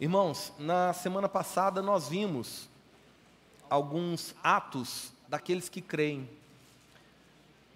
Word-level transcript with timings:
Irmãos, 0.00 0.50
na 0.58 0.94
semana 0.94 1.28
passada 1.28 1.82
nós 1.82 2.08
vimos 2.08 2.70
alguns 3.68 4.34
atos 4.42 5.12
daqueles 5.28 5.68
que 5.68 5.82
creem, 5.82 6.26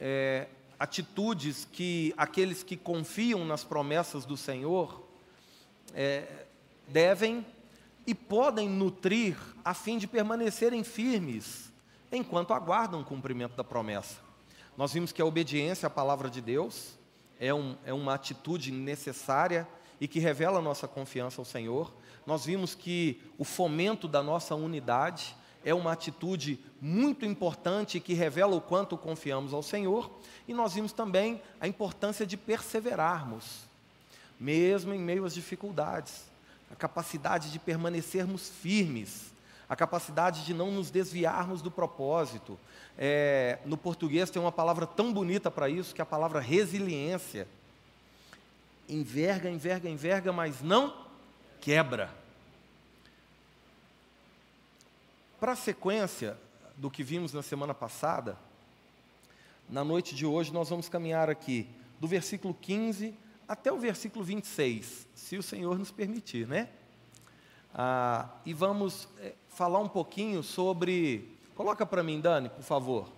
é, 0.01 0.47
atitudes 0.79 1.69
que 1.71 2.15
aqueles 2.17 2.63
que 2.63 2.79
confiam 2.79 3.45
nas 3.45 3.63
promessas 3.63 4.25
do 4.25 4.39
Senhor 4.39 5.03
é, 5.93 6.47
devem 6.89 7.45
e 8.07 8.15
podem 8.15 8.71
nutrir 8.71 9.37
a 9.63 9.75
fim 9.75 9.99
de 9.99 10.07
permanecerem 10.07 10.83
firmes 10.83 11.71
enquanto 12.11 12.55
aguardam 12.55 13.03
o 13.03 13.05
cumprimento 13.05 13.55
da 13.55 13.63
promessa. 13.63 14.19
Nós 14.79 14.95
vimos 14.95 15.13
que 15.13 15.21
a 15.21 15.27
obediência 15.27 15.89
à 15.89 15.91
palavra 15.91 16.31
de 16.31 16.41
Deus 16.41 16.95
é, 17.39 17.53
um, 17.53 17.77
é 17.85 17.93
uma 17.93 18.15
atitude 18.15 18.73
necessária 18.73 19.69
e 20.01 20.09
que 20.09 20.19
revela 20.19 20.59
a 20.59 20.63
nossa 20.63 20.87
confiança 20.87 21.41
ao 21.41 21.45
Senhor. 21.45 21.93
Nós 22.27 22.45
vimos 22.45 22.75
que 22.75 23.21
o 23.39 23.45
fomento 23.45 24.09
da 24.09 24.23
nossa 24.23 24.55
unidade 24.55 25.37
é 25.65 25.73
uma 25.73 25.93
atitude 25.93 26.59
muito 26.81 27.25
importante 27.25 27.99
que 27.99 28.13
revela 28.13 28.55
o 28.55 28.61
quanto 28.61 28.97
confiamos 28.97 29.55
ao 29.55 29.63
Senhor. 29.63 30.11
E 30.47 30.53
nós 30.53 30.75
vimos 30.75 30.93
também 30.93 31.41
a 31.61 31.67
importância 31.67 32.27
de 32.27 32.37
perseverarmos, 32.37 33.65
mesmo 34.39 34.93
em 34.93 34.99
meio 34.99 35.25
às 35.25 35.35
dificuldades, 35.35 36.25
a 36.71 36.77
capacidade 36.77 37.51
de 37.51 37.59
permanecermos 37.59 38.51
firmes, 38.51 39.33
a 39.69 39.75
capacidade 39.75 40.45
de 40.45 40.53
não 40.53 40.71
nos 40.71 40.91
desviarmos 40.91 41.63
do 41.63 41.71
propósito. 41.71 42.59
É, 42.99 43.59
no 43.65 43.77
português 43.77 44.31
tem 44.31 44.41
uma 44.41 44.53
palavra 44.53 44.87
tão 44.87 45.13
bonita 45.13 45.51
para 45.51 45.69
isso, 45.69 45.95
que 45.95 46.01
é 46.01 46.05
a 46.05 46.07
palavra 46.07 46.41
resiliência. 46.41 47.49
Enverga, 48.89 49.51
enverga, 49.51 49.89
enverga, 49.89 50.33
mas 50.33 50.61
não 50.63 51.07
quebra. 51.61 52.15
Para 55.41 55.53
a 55.53 55.57
sequência 55.57 56.39
do 56.77 56.91
que 56.91 57.03
vimos 57.03 57.33
na 57.33 57.43
semana 57.43 57.75
passada, 57.75 58.39
na 59.69 59.85
noite 59.85 60.15
de 60.15 60.27
hoje 60.27 60.53
nós 60.53 60.69
vamos 60.69 60.89
caminhar 60.89 61.31
aqui 61.31 61.69
do 61.99 62.07
versículo 62.07 62.55
15 62.55 63.15
até 63.47 63.73
o 63.73 63.79
versículo 63.79 64.25
26, 64.25 65.07
se 65.15 65.37
o 65.37 65.43
Senhor 65.43 65.79
nos 65.79 65.91
permitir, 65.91 66.47
né? 66.47 66.69
Ah, 67.75 68.29
e 68.47 68.55
vamos 68.55 69.09
é, 69.19 69.35
falar 69.49 69.81
um 69.81 69.89
pouquinho 69.89 70.43
sobre. 70.43 71.37
Coloca 71.55 71.85
para 71.85 72.03
mim, 72.03 72.21
Dani, 72.21 72.49
por 72.49 72.63
favor. 72.63 73.09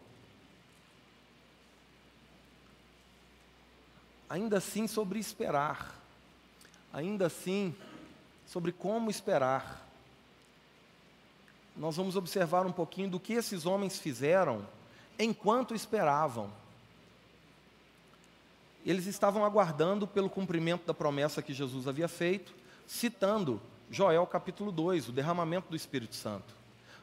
Ainda 4.28 4.58
assim, 4.58 4.86
sobre 4.86 5.18
esperar. 5.18 5.94
Ainda 6.92 7.26
assim, 7.26 7.74
sobre 8.46 8.72
como 8.72 9.10
esperar 9.10 9.86
nós 11.76 11.96
vamos 11.96 12.16
observar 12.16 12.64
um 12.66 12.72
pouquinho 12.72 13.10
do 13.10 13.20
que 13.20 13.34
esses 13.34 13.66
homens 13.66 13.98
fizeram 13.98 14.66
enquanto 15.18 15.74
esperavam. 15.74 16.50
Eles 18.84 19.06
estavam 19.06 19.44
aguardando 19.44 20.06
pelo 20.06 20.30
cumprimento 20.30 20.86
da 20.86 20.94
promessa 20.94 21.42
que 21.42 21.52
Jesus 21.52 21.86
havia 21.86 22.08
feito, 22.08 22.54
citando 22.86 23.60
Joel 23.90 24.26
capítulo 24.26 24.72
2, 24.72 25.08
o 25.08 25.12
derramamento 25.12 25.68
do 25.68 25.76
Espírito 25.76 26.14
Santo. 26.14 26.54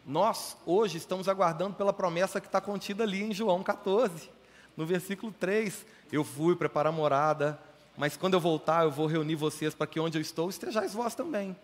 Nós, 0.06 0.58
hoje, 0.66 0.98
estamos 0.98 1.30
aguardando 1.30 1.76
pela 1.76 1.94
promessa 1.94 2.42
que 2.42 2.48
está 2.48 2.60
contida 2.60 3.04
ali 3.04 3.22
em 3.22 3.34
João 3.34 3.62
14, 3.62 4.30
no 4.76 4.86
versículo 4.86 5.32
3. 5.40 5.86
Eu 6.14 6.24
fui 6.24 6.56
preparar 6.56 6.94
morada, 6.94 7.60
mas 7.98 8.16
quando 8.16 8.36
eu 8.36 8.40
voltar, 8.40 8.84
eu 8.84 8.92
vou 8.92 9.08
reunir 9.08 9.34
vocês 9.34 9.74
para 9.74 9.88
que 9.88 10.00
onde 10.00 10.16
eu 10.16 10.22
estou 10.22 10.48
estejais 10.48 10.94
vós 10.94 11.16
também. 11.16 11.56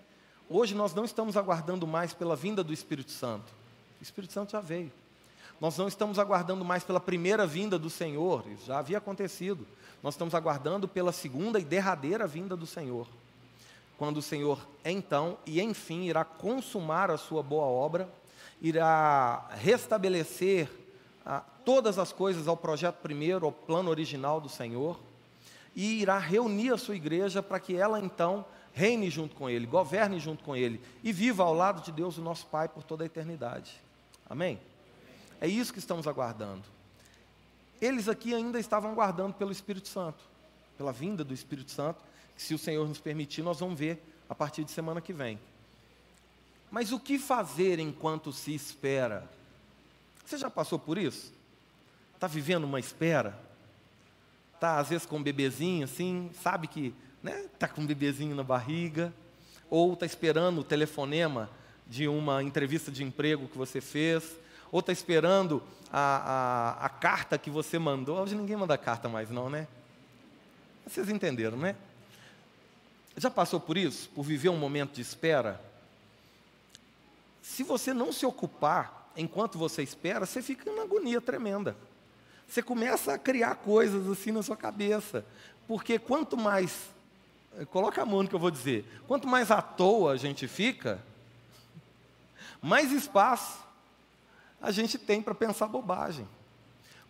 Hoje 0.50 0.74
nós 0.74 0.92
não 0.92 1.06
estamos 1.06 1.38
aguardando 1.38 1.86
mais 1.86 2.16
pela 2.16 2.36
vinda 2.36 2.64
do 2.64 2.74
Espírito 2.74 3.12
Santo. 3.12 3.54
O 4.00 4.04
Espírito 4.04 4.34
Santo 4.34 4.52
já 4.54 4.60
veio. 4.60 4.92
Nós 5.62 5.78
não 5.78 5.88
estamos 5.88 6.18
aguardando 6.18 6.66
mais 6.66 6.84
pela 6.84 7.00
primeira 7.00 7.46
vinda 7.46 7.78
do 7.78 7.92
Senhor, 7.92 8.44
isso 8.52 8.66
já 8.66 8.80
havia 8.80 8.98
acontecido. 8.98 9.68
Nós 10.02 10.16
estamos 10.16 10.34
aguardando 10.34 10.88
pela 10.88 11.12
segunda 11.12 11.60
e 11.60 11.64
derradeira 11.64 12.26
vinda 12.26 12.58
do 12.58 12.66
Senhor. 12.66 13.08
Quando 14.00 14.18
o 14.18 14.22
Senhor, 14.24 14.68
então 14.84 15.38
e 15.46 15.62
enfim, 15.62 16.06
irá 16.06 16.26
consumar 16.26 17.12
a 17.12 17.18
sua 17.20 17.44
boa 17.44 17.66
obra, 17.66 18.10
irá 18.60 19.48
restabelecer 19.60 20.68
ah, 21.30 21.44
todas 21.64 22.00
as 22.00 22.12
coisas 22.12 22.48
ao 22.48 22.58
projeto 22.58 22.96
primeiro, 22.96 23.46
ao 23.46 23.52
plano 23.52 23.92
original 23.92 24.42
do 24.42 24.50
Senhor, 24.50 25.00
e 25.76 26.02
irá 26.02 26.18
reunir 26.18 26.74
a 26.74 26.78
sua 26.78 26.96
igreja 26.96 27.44
para 27.44 27.60
que 27.60 27.76
ela 27.76 28.00
então 28.00 28.44
reine 28.74 29.12
junto 29.12 29.36
com 29.36 29.48
Ele, 29.48 29.68
governe 29.68 30.20
junto 30.20 30.44
com 30.44 30.56
Ele 30.56 30.82
e 31.04 31.14
viva 31.14 31.44
ao 31.44 31.54
lado 31.54 31.84
de 31.84 31.92
Deus, 31.92 32.18
o 32.18 32.22
nosso 32.24 32.48
Pai, 32.48 32.68
por 32.68 32.82
toda 32.82 33.04
a 33.04 33.06
eternidade. 33.06 33.80
Amém? 34.28 34.60
É 35.40 35.48
isso 35.48 35.72
que 35.72 35.78
estamos 35.78 36.08
aguardando. 36.08 36.64
Eles 37.80 38.10
aqui 38.10 38.34
ainda 38.34 38.60
estavam 38.60 38.92
aguardando 38.92 39.36
pelo 39.36 39.52
Espírito 39.52 39.88
Santo, 39.88 40.24
pela 40.80 40.92
vinda 40.92 41.24
do 41.24 41.34
Espírito 41.34 41.70
Santo, 41.70 42.04
que 42.36 42.42
se 42.42 42.56
o 42.56 42.58
Senhor 42.58 42.88
nos 42.88 43.00
permitir, 43.00 43.44
nós 43.44 43.60
vamos 43.60 43.78
ver 43.78 44.02
a 44.28 44.34
partir 44.34 44.64
de 44.64 44.72
semana 44.72 45.00
que 45.00 45.14
vem. 45.14 45.40
Mas 46.72 46.92
o 46.92 47.00
que 47.00 47.20
fazer 47.20 47.78
enquanto 47.78 48.34
se 48.34 48.56
espera? 48.56 49.30
Você 50.30 50.38
já 50.38 50.48
passou 50.48 50.78
por 50.78 51.00
isso? 51.00 51.34
Está 52.14 52.28
vivendo 52.28 52.66
uma 52.66 52.80
espera? 52.80 53.36
Está 54.54 54.78
às 54.78 54.90
vezes 54.90 55.08
com 55.08 55.18
um 55.18 55.24
bebezinho 55.24 55.86
assim, 55.86 56.30
sabe 56.44 56.68
que 56.68 56.94
né? 57.24 57.48
Tá 57.58 57.68
com 57.68 57.82
um 57.82 57.86
bebezinho 57.88 58.36
na 58.36 58.44
barriga, 58.44 59.12
ou 59.72 59.94
está 59.94 60.06
esperando 60.06 60.62
o 60.62 60.64
telefonema 60.64 61.50
de 61.88 62.08
uma 62.08 62.44
entrevista 62.44 62.92
de 62.92 63.04
emprego 63.04 63.48
que 63.48 63.58
você 63.58 63.82
fez, 63.82 64.38
ou 64.72 64.82
está 64.82 64.92
esperando 64.92 65.64
a, 65.92 66.78
a, 66.80 66.86
a, 66.86 66.90
carta 66.90 67.36
que 67.36 67.50
você 67.50 67.80
mandou. 67.80 68.22
Hoje 68.22 68.36
ninguém 68.36 68.56
manda 68.56 68.78
carta 68.78 69.10
mais, 69.10 69.32
não, 69.32 69.50
né? 69.50 69.68
Vocês 70.86 71.10
entenderam, 71.10 71.58
né? 71.58 71.76
Já 73.18 73.32
passou 73.32 73.60
por 73.60 73.80
isso? 73.80 74.08
Por 74.10 74.22
viver 74.22 74.50
um 74.50 74.58
momento 74.58 74.94
de 74.94 75.02
espera? 75.02 75.60
Se 77.42 77.64
você 77.64 77.96
não 77.96 78.14
se 78.14 78.28
ocupar 78.28 78.99
enquanto 79.16 79.58
você 79.58 79.84
espera, 79.84 80.26
você 80.26 80.42
fica 80.42 80.70
em 80.70 80.74
uma 80.74 80.84
agonia 80.84 81.22
tremenda. 81.22 81.76
Você 82.48 82.62
começa 82.62 83.14
a 83.14 83.18
criar 83.18 83.56
coisas 83.56 84.08
assim 84.08 84.32
na 84.32 84.42
sua 84.42 84.58
cabeça. 84.58 85.26
Porque 85.68 86.00
quanto 86.00 86.36
mais 86.36 86.90
coloca 87.70 88.02
a 88.02 88.06
mão 88.06 88.24
no 88.24 88.30
que 88.30 88.36
eu 88.36 88.40
vou 88.40 88.52
dizer. 88.52 88.86
Quanto 89.08 89.28
mais 89.28 89.52
à 89.52 89.62
toa 89.62 90.14
a 90.14 90.18
gente 90.18 90.48
fica, 90.48 91.04
mais 92.62 92.92
espaço 92.92 93.60
a 94.62 94.72
gente 94.72 94.98
tem 94.98 95.22
para 95.22 95.34
pensar 95.36 95.68
bobagem. 95.68 96.28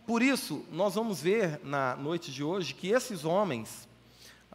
Por 0.06 0.22
isso, 0.22 0.64
nós 0.70 0.94
vamos 0.94 1.20
ver 1.20 1.60
na 1.64 1.96
noite 1.96 2.32
de 2.32 2.42
hoje 2.42 2.74
que 2.74 2.88
esses 2.88 3.24
homens, 3.24 3.88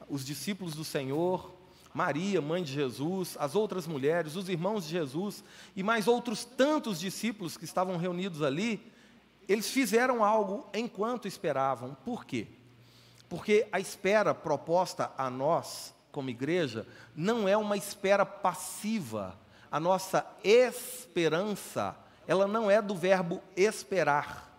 os 0.10 0.26
discípulos 0.26 0.76
do 0.76 0.84
Senhor, 0.84 1.55
Maria, 1.96 2.42
mãe 2.42 2.62
de 2.62 2.74
Jesus, 2.74 3.38
as 3.40 3.56
outras 3.56 3.88
mulheres, 3.88 4.36
os 4.36 4.50
irmãos 4.50 4.84
de 4.84 4.92
Jesus 4.92 5.42
e 5.74 5.82
mais 5.82 6.10
outros 6.10 6.44
tantos 6.44 7.00
discípulos 7.00 7.56
que 7.56 7.64
estavam 7.64 7.96
reunidos 7.96 8.42
ali, 8.42 8.92
eles 9.48 9.70
fizeram 9.70 10.22
algo 10.22 10.70
enquanto 10.74 11.26
esperavam. 11.26 11.96
Por 12.04 12.26
quê? 12.26 12.48
Porque 13.30 13.66
a 13.72 13.80
espera 13.80 14.34
proposta 14.34 15.10
a 15.18 15.30
nós, 15.30 15.96
como 16.12 16.30
igreja, 16.30 16.86
não 17.16 17.48
é 17.48 17.56
uma 17.56 17.78
espera 17.78 18.26
passiva. 18.26 19.40
A 19.72 19.80
nossa 19.80 20.28
esperança, 20.44 21.96
ela 22.28 22.46
não 22.46 22.70
é 22.70 22.82
do 22.82 22.94
verbo 22.94 23.42
esperar, 23.56 24.54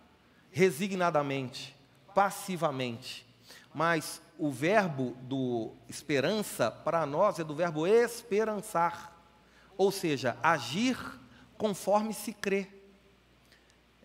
resignadamente, 0.49 1.75
passivamente. 2.15 3.27
Mas 3.71 4.23
o 4.37 4.51
verbo 4.51 5.15
do 5.21 5.71
esperança, 5.89 6.69
para 6.69 7.05
nós, 7.05 7.39
é 7.39 7.43
do 7.43 7.55
verbo 7.55 7.87
esperançar. 7.87 9.13
Ou 9.77 9.91
seja, 9.91 10.37
agir 10.41 10.97
conforme 11.57 12.13
se 12.13 12.33
crê. 12.33 12.67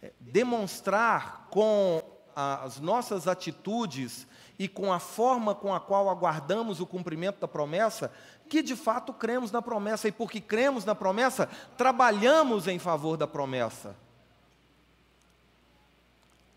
É, 0.02 0.12
demonstrar 0.18 1.48
com 1.50 2.02
as 2.34 2.80
nossas 2.80 3.28
atitudes 3.28 4.26
e 4.58 4.68
com 4.68 4.92
a 4.92 4.98
forma 4.98 5.54
com 5.54 5.74
a 5.74 5.80
qual 5.80 6.08
aguardamos 6.08 6.80
o 6.80 6.86
cumprimento 6.86 7.40
da 7.40 7.48
promessa, 7.48 8.12
que 8.48 8.62
de 8.62 8.76
fato 8.76 9.12
cremos 9.12 9.50
na 9.50 9.60
promessa, 9.60 10.08
e 10.08 10.12
porque 10.12 10.40
cremos 10.40 10.84
na 10.84 10.94
promessa, 10.94 11.48
trabalhamos 11.76 12.68
em 12.68 12.78
favor 12.78 13.16
da 13.16 13.26
promessa. 13.26 13.96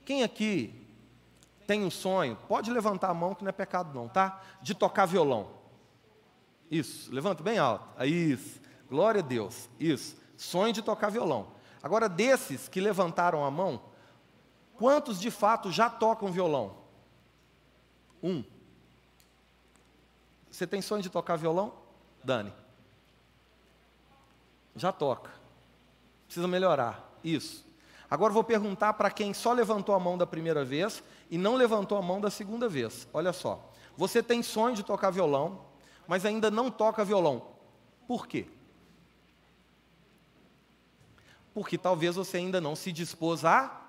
Quem 0.06 0.24
aqui 0.24 0.85
tem 1.66 1.84
um 1.84 1.90
sonho, 1.90 2.38
pode 2.48 2.72
levantar 2.72 3.10
a 3.10 3.14
mão 3.14 3.34
que 3.34 3.44
não 3.44 3.50
é 3.50 3.54
pecado 3.54 3.94
não, 3.94 4.08
tá? 4.08 4.42
De 4.62 4.74
tocar 4.74 5.06
violão. 5.06 5.50
Isso, 6.70 7.14
levanta 7.14 7.44
bem 7.44 7.58
alto. 7.58 8.04
Isso, 8.04 8.62
glória 8.90 9.20
a 9.20 9.24
Deus. 9.24 9.70
Isso, 9.80 10.18
sonho 10.38 10.74
de 10.74 10.82
tocar 10.82 11.10
violão. 11.10 11.48
Agora, 11.82 12.10
desses 12.10 12.68
que 12.68 12.82
levantaram 12.82 13.44
a 13.46 13.52
mão, 13.52 13.82
quantos 14.76 15.20
de 15.20 15.30
fato 15.30 15.72
já 15.72 15.90
tocam 15.90 16.32
violão? 16.32 16.78
Um. 18.22 18.44
Você 20.50 20.66
tem 20.66 20.82
sonho 20.82 21.02
de 21.02 21.10
tocar 21.10 21.36
violão? 21.36 21.74
Dani. 22.24 22.54
Já 24.76 24.92
toca. 24.92 25.32
Precisa 26.26 26.48
melhorar. 26.48 27.12
Isso. 27.24 27.65
Agora 28.10 28.32
vou 28.32 28.44
perguntar 28.44 28.94
para 28.94 29.10
quem 29.10 29.34
só 29.34 29.52
levantou 29.54 29.96
a 29.96 30.00
mão 30.00 30.18
da 30.18 30.28
primeira 30.28 30.64
vez 30.64 31.04
e 31.30 31.38
não 31.38 31.56
levantou 31.56 31.98
a 31.98 32.02
mão 32.02 32.22
da 32.22 32.30
segunda 32.30 32.70
vez. 32.70 33.08
Olha 33.14 33.34
só. 33.34 33.72
Você 33.98 34.22
tem 34.22 34.44
sonho 34.44 34.76
de 34.76 34.84
tocar 34.84 35.10
violão, 35.10 35.62
mas 36.08 36.26
ainda 36.26 36.52
não 36.52 36.70
toca 36.70 37.04
violão. 37.04 37.42
Por 38.08 38.28
quê? 38.28 38.46
Porque 41.54 41.78
talvez 41.78 42.16
você 42.16 42.38
ainda 42.38 42.60
não 42.60 42.76
se 42.76 42.92
dispôs 42.92 43.46
a 43.46 43.82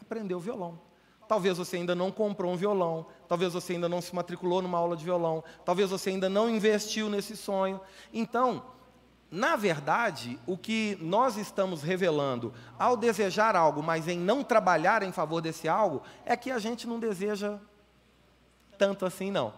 aprender 0.00 0.34
o 0.34 0.40
violão. 0.40 0.80
Talvez 1.28 1.58
você 1.58 1.76
ainda 1.76 1.94
não 1.94 2.12
comprou 2.12 2.52
um 2.52 2.56
violão, 2.56 3.06
talvez 3.28 3.52
você 3.52 3.72
ainda 3.72 3.88
não 3.88 4.00
se 4.00 4.14
matriculou 4.14 4.62
numa 4.62 4.78
aula 4.78 4.96
de 4.96 5.04
violão, 5.04 5.42
talvez 5.64 5.90
você 5.90 6.10
ainda 6.10 6.28
não 6.28 6.48
investiu 6.48 7.10
nesse 7.10 7.36
sonho. 7.36 7.80
Então, 8.12 8.64
na 9.30 9.56
verdade, 9.56 10.38
o 10.46 10.56
que 10.56 10.96
nós 11.00 11.36
estamos 11.36 11.82
revelando 11.82 12.54
ao 12.78 12.96
desejar 12.96 13.56
algo, 13.56 13.82
mas 13.82 14.06
em 14.06 14.18
não 14.18 14.44
trabalhar 14.44 15.02
em 15.02 15.12
favor 15.12 15.40
desse 15.40 15.66
algo, 15.66 16.02
é 16.24 16.36
que 16.36 16.50
a 16.50 16.58
gente 16.58 16.86
não 16.86 17.00
deseja 17.00 17.58
tanto 18.78 19.04
assim, 19.04 19.30
não. 19.30 19.52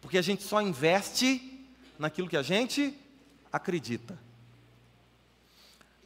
Porque 0.00 0.18
a 0.18 0.22
gente 0.22 0.42
só 0.42 0.60
investe 0.60 1.66
naquilo 1.98 2.28
que 2.28 2.36
a 2.36 2.42
gente 2.42 2.98
acredita. 3.50 4.18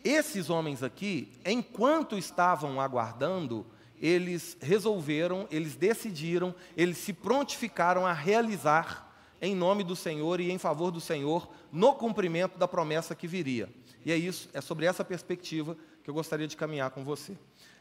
Esses 0.05 0.49
homens 0.49 0.82
aqui, 0.82 1.31
enquanto 1.44 2.17
estavam 2.17 2.81
aguardando, 2.81 3.67
eles 4.00 4.56
resolveram, 4.61 5.46
eles 5.50 5.75
decidiram, 5.75 6.55
eles 6.76 6.99
se 6.99 7.12
prontificaram 7.12 8.06
a 8.06 8.12
realizar 8.12 9.09
em 9.40 9.54
nome 9.54 9.82
do 9.82 9.96
Senhor 9.96 10.40
e 10.40 10.50
em 10.50 10.58
favor 10.58 10.90
do 10.90 11.00
Senhor 11.00 11.48
no 11.72 11.94
cumprimento 11.94 12.58
da 12.58 12.69
promessa 12.69 13.14
que 13.14 13.26
viria. 13.26 13.69
E 14.04 14.12
é 14.12 14.16
isso, 14.16 14.48
é 14.52 14.60
sobre 14.60 14.87
essa 14.87 15.04
perspectiva 15.04 15.76
que 16.02 16.10
eu 16.10 16.14
gostaria 16.14 16.46
de 16.46 16.56
caminhar 16.56 16.90
com 16.90 17.04
você. 17.04 17.37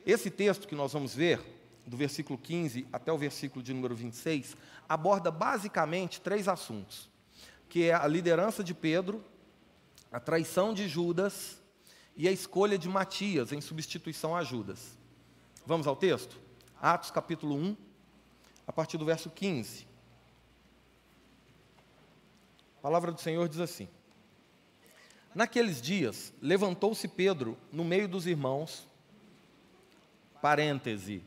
Esse 0.06 0.30
texto 0.30 0.68
que 0.68 0.76
nós 0.76 0.94
vamos 0.94 1.14
ver, 1.14 1.42
do 1.86 1.98
versículo 1.98 2.38
15 2.38 2.88
até 2.92 3.12
o 3.12 3.18
versículo 3.18 3.64
de 3.64 3.74
número 3.74 3.96
26, 3.96 4.56
aborda 4.88 5.32
basicamente 5.32 6.22
três 6.22 6.48
assuntos, 6.48 7.10
que 7.68 7.86
é 7.86 7.94
a 7.94 8.08
liderança 8.08 8.64
de 8.64 8.74
Pedro, 8.74 9.24
a 10.12 10.20
traição 10.20 10.74
de 10.74 10.88
Judas 10.88 11.62
e 12.16 12.28
a 12.28 12.32
escolha 12.32 12.78
de 12.78 12.90
Matias 12.90 13.52
em 13.52 13.62
substituição 13.62 14.36
a 14.36 14.44
Judas. 14.44 14.98
Vamos 15.66 15.88
ao 15.88 15.96
texto? 15.96 16.38
Atos 16.82 17.12
capítulo 17.12 17.56
1, 17.56 17.78
a 18.66 18.74
partir 18.74 18.98
do 18.98 19.06
verso 19.06 19.30
15. 19.30 19.89
A 22.80 22.82
palavra 22.82 23.12
do 23.12 23.20
Senhor 23.20 23.50
diz 23.50 23.60
assim: 23.60 23.90
Naqueles 25.36 25.82
dias, 25.82 26.34
levantou-se 26.42 27.06
Pedro 27.10 27.58
no 27.74 27.84
meio 27.84 28.08
dos 28.08 28.26
irmãos, 28.26 28.88
parêntese, 30.42 31.22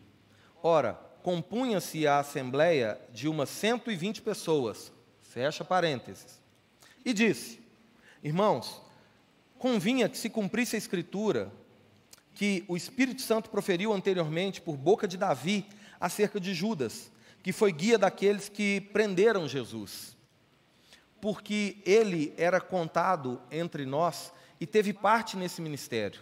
ora, 0.63 0.95
compunha-se 1.23 2.07
a 2.07 2.21
assembleia 2.21 2.99
de 3.13 3.29
umas 3.29 3.51
120 3.51 4.23
pessoas, 4.23 4.91
fecha 5.21 5.63
parênteses, 5.63 6.41
e 7.05 7.13
disse: 7.13 7.61
Irmãos, 8.23 8.81
convinha 9.59 10.09
que 10.09 10.17
se 10.17 10.31
cumprisse 10.31 10.75
a 10.75 10.79
escritura 10.79 11.53
que 12.35 12.65
o 12.67 12.79
Espírito 12.79 13.21
Santo 13.21 13.51
proferiu 13.51 13.93
anteriormente 13.93 14.59
por 14.59 14.75
boca 14.75 15.07
de 15.07 15.19
Davi 15.19 15.67
acerca 16.01 16.41
de 16.41 16.55
Judas, 16.55 17.13
que 17.43 17.53
foi 17.53 17.73
guia 17.73 17.99
daqueles 17.99 18.49
que 18.49 18.81
prenderam 18.81 19.47
Jesus. 19.47 20.17
Porque 21.23 21.79
ele 21.87 22.35
era 22.37 22.61
contado 22.61 23.41
entre 23.49 23.87
nós 23.87 24.33
e 24.61 24.67
teve 24.67 24.93
parte 24.93 25.37
nesse 25.37 25.63
ministério. 25.63 26.21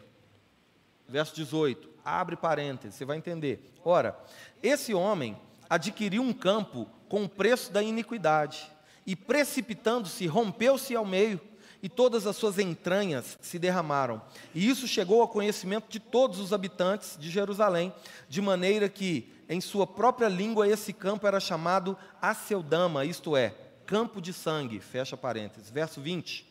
Verso 1.08 1.34
18, 1.34 1.88
abre 2.04 2.36
parênteses, 2.36 2.96
você 2.96 3.06
vai 3.06 3.16
entender. 3.16 3.72
Ora, 3.82 4.14
esse 4.62 4.92
homem 4.92 5.40
adquiriu 5.70 6.20
um 6.20 6.34
campo 6.34 6.86
com 7.08 7.24
o 7.24 7.28
preço 7.28 7.72
da 7.72 7.82
iniquidade, 7.82 8.70
e 9.06 9.16
precipitando-se, 9.16 10.26
rompeu-se 10.26 10.94
ao 10.94 11.06
meio 11.06 11.40
e 11.82 11.88
todas 11.88 12.26
as 12.26 12.36
suas 12.36 12.58
entranhas 12.58 13.38
se 13.40 13.58
derramaram. 13.58 14.20
E 14.54 14.68
isso 14.68 14.86
chegou 14.86 15.22
ao 15.22 15.28
conhecimento 15.28 15.88
de 15.88 15.98
todos 15.98 16.38
os 16.38 16.52
habitantes 16.52 17.16
de 17.18 17.30
Jerusalém, 17.30 17.90
de 18.28 18.42
maneira 18.42 18.86
que, 18.86 19.32
em 19.48 19.62
sua 19.62 19.86
própria 19.86 20.28
língua, 20.28 20.68
esse 20.68 20.92
campo 20.92 21.26
era 21.26 21.40
chamado 21.40 21.96
Aceldama, 22.20 23.06
isto 23.06 23.34
é, 23.34 23.54
campo 23.90 24.20
de 24.20 24.32
sangue. 24.32 24.78
Fecha 24.78 25.16
parênteses. 25.16 25.68
Verso 25.68 26.00
20. 26.00 26.46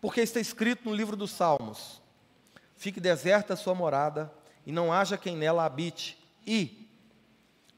Porque 0.00 0.20
está 0.20 0.38
escrito 0.38 0.88
no 0.88 0.94
livro 0.94 1.16
dos 1.16 1.32
Salmos: 1.32 2.00
Fique 2.76 3.00
deserta 3.00 3.54
a 3.54 3.56
sua 3.56 3.74
morada, 3.74 4.32
e 4.64 4.70
não 4.70 4.92
haja 4.92 5.18
quem 5.18 5.36
nela 5.36 5.64
habite, 5.64 6.16
e 6.46 6.88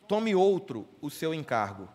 tome 0.06 0.34
outro 0.34 0.86
o 1.00 1.08
seu 1.08 1.32
encargo. 1.32 1.88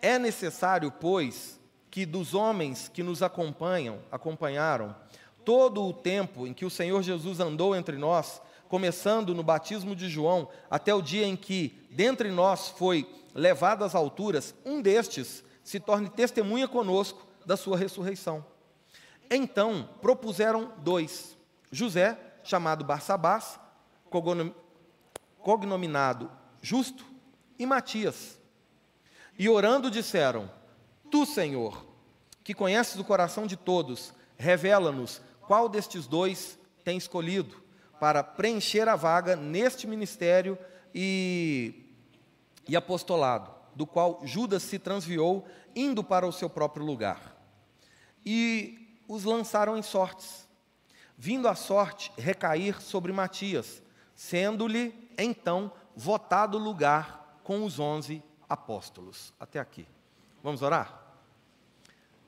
É 0.00 0.18
necessário, 0.18 0.90
pois, 0.90 1.60
que 1.90 2.06
dos 2.06 2.32
homens 2.32 2.88
que 2.88 3.02
nos 3.02 3.22
acompanham, 3.22 3.98
acompanharam, 4.10 4.96
todo 5.44 5.84
o 5.84 5.92
tempo 5.92 6.46
em 6.46 6.54
que 6.54 6.64
o 6.64 6.70
Senhor 6.70 7.02
Jesus 7.02 7.40
andou 7.40 7.76
entre 7.76 7.98
nós, 7.98 8.40
começando 8.70 9.34
no 9.34 9.42
batismo 9.42 9.94
de 9.94 10.08
João, 10.08 10.48
até 10.70 10.94
o 10.94 11.02
dia 11.02 11.26
em 11.26 11.36
que 11.36 11.86
dentre 11.90 12.30
nós 12.30 12.70
foi 12.70 13.06
levado 13.34 13.84
às 13.84 13.94
alturas, 13.94 14.54
um 14.64 14.80
destes 14.80 15.44
se 15.62 15.80
torne 15.80 16.08
testemunha 16.08 16.68
conosco 16.68 17.26
da 17.44 17.56
sua 17.56 17.76
ressurreição. 17.76 18.46
Então 19.30 19.88
propuseram 20.00 20.72
dois: 20.78 21.36
José, 21.70 22.18
chamado 22.42 22.84
Barsabás, 22.84 23.58
cognominado 25.40 26.30
Justo, 26.62 27.04
e 27.58 27.66
Matias. 27.66 28.38
E 29.38 29.48
orando 29.48 29.90
disseram: 29.90 30.50
Tu, 31.10 31.26
Senhor, 31.26 31.84
que 32.42 32.54
conheces 32.54 32.98
o 32.98 33.04
coração 33.04 33.46
de 33.46 33.56
todos, 33.56 34.12
revela-nos 34.36 35.20
qual 35.46 35.68
destes 35.68 36.06
dois 36.06 36.58
tem 36.84 36.96
escolhido 36.96 37.62
para 37.98 38.22
preencher 38.22 38.88
a 38.88 38.96
vaga 38.96 39.34
neste 39.36 39.86
ministério 39.86 40.58
e, 40.94 41.83
e 42.68 42.76
apostolado, 42.76 43.50
do 43.74 43.86
qual 43.86 44.20
Judas 44.24 44.62
se 44.62 44.78
transviou, 44.78 45.46
indo 45.74 46.02
para 46.02 46.26
o 46.26 46.32
seu 46.32 46.48
próprio 46.48 46.84
lugar. 46.84 47.36
E 48.24 48.98
os 49.08 49.24
lançaram 49.24 49.76
em 49.76 49.82
sortes, 49.82 50.48
vindo 51.16 51.48
a 51.48 51.54
sorte 51.54 52.12
recair 52.16 52.80
sobre 52.80 53.12
Matias, 53.12 53.82
sendo-lhe 54.14 54.94
então 55.18 55.72
votado 55.94 56.58
lugar 56.58 57.40
com 57.42 57.64
os 57.64 57.78
onze 57.78 58.22
apóstolos. 58.48 59.32
Até 59.38 59.58
aqui. 59.58 59.86
Vamos 60.42 60.62
orar? 60.62 61.02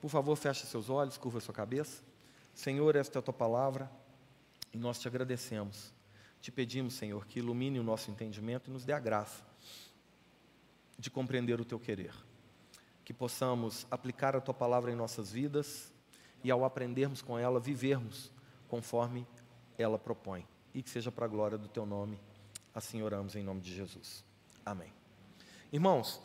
Por 0.01 0.09
favor, 0.09 0.37
feche 0.37 0.67
seus 0.67 0.91
olhos, 0.91 1.17
curva 1.17 1.41
sua 1.41 1.55
cabeça. 1.55 2.03
Senhor, 2.55 2.97
esta 2.97 3.19
é 3.19 3.21
a 3.21 3.23
tua 3.23 3.35
palavra 3.35 3.91
e 4.73 4.79
nós 4.79 4.99
te 4.99 5.09
agradecemos. 5.09 5.93
Te 6.41 6.53
pedimos, 6.53 6.95
Senhor, 6.95 7.27
que 7.27 7.39
ilumine 7.39 7.81
o 7.81 7.83
nosso 7.83 8.11
entendimento 8.11 8.71
e 8.71 8.73
nos 8.73 8.85
dê 8.85 8.93
a 8.93 9.01
graça 9.01 9.45
de 10.99 11.11
compreender 11.11 11.61
o 11.61 11.65
teu 11.65 11.79
querer. 11.79 12.15
Que 13.05 13.13
possamos 13.13 13.87
aplicar 13.91 14.35
a 14.35 14.41
tua 14.41 14.55
palavra 14.55 14.91
em 14.91 14.95
nossas 14.95 15.31
vidas 15.31 15.93
e, 16.43 16.51
ao 16.51 16.65
aprendermos 16.65 17.23
com 17.23 17.39
ela, 17.39 17.61
vivermos 17.61 18.33
conforme 18.69 19.27
ela 19.79 19.99
propõe. 19.99 20.47
E 20.75 20.83
que 20.83 20.91
seja 20.91 21.13
para 21.13 21.27
a 21.27 21.29
glória 21.29 21.57
do 21.57 21.69
teu 21.69 21.87
nome. 21.87 22.21
Assim 22.75 23.03
oramos 23.03 23.37
em 23.37 23.43
nome 23.43 23.61
de 23.61 23.75
Jesus. 23.75 24.25
Amém. 24.65 24.93
Irmãos, 25.73 26.21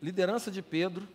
liderança 0.00 0.50
de 0.50 0.60
Pedro 0.60 1.08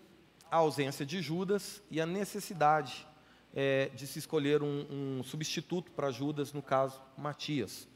a 0.51 0.57
ausência 0.57 1.05
de 1.05 1.21
Judas 1.21 1.81
e 1.91 2.01
a 2.01 2.05
necessidade 2.05 3.07
é, 3.53 3.89
de 3.89 4.07
se 4.07 4.19
escolher 4.19 4.61
um, 4.61 5.19
um 5.19 5.23
substituto 5.23 5.91
para 5.91 6.11
Judas, 6.11 6.53
no 6.53 6.61
caso, 6.61 7.01
Matias. 7.17 7.87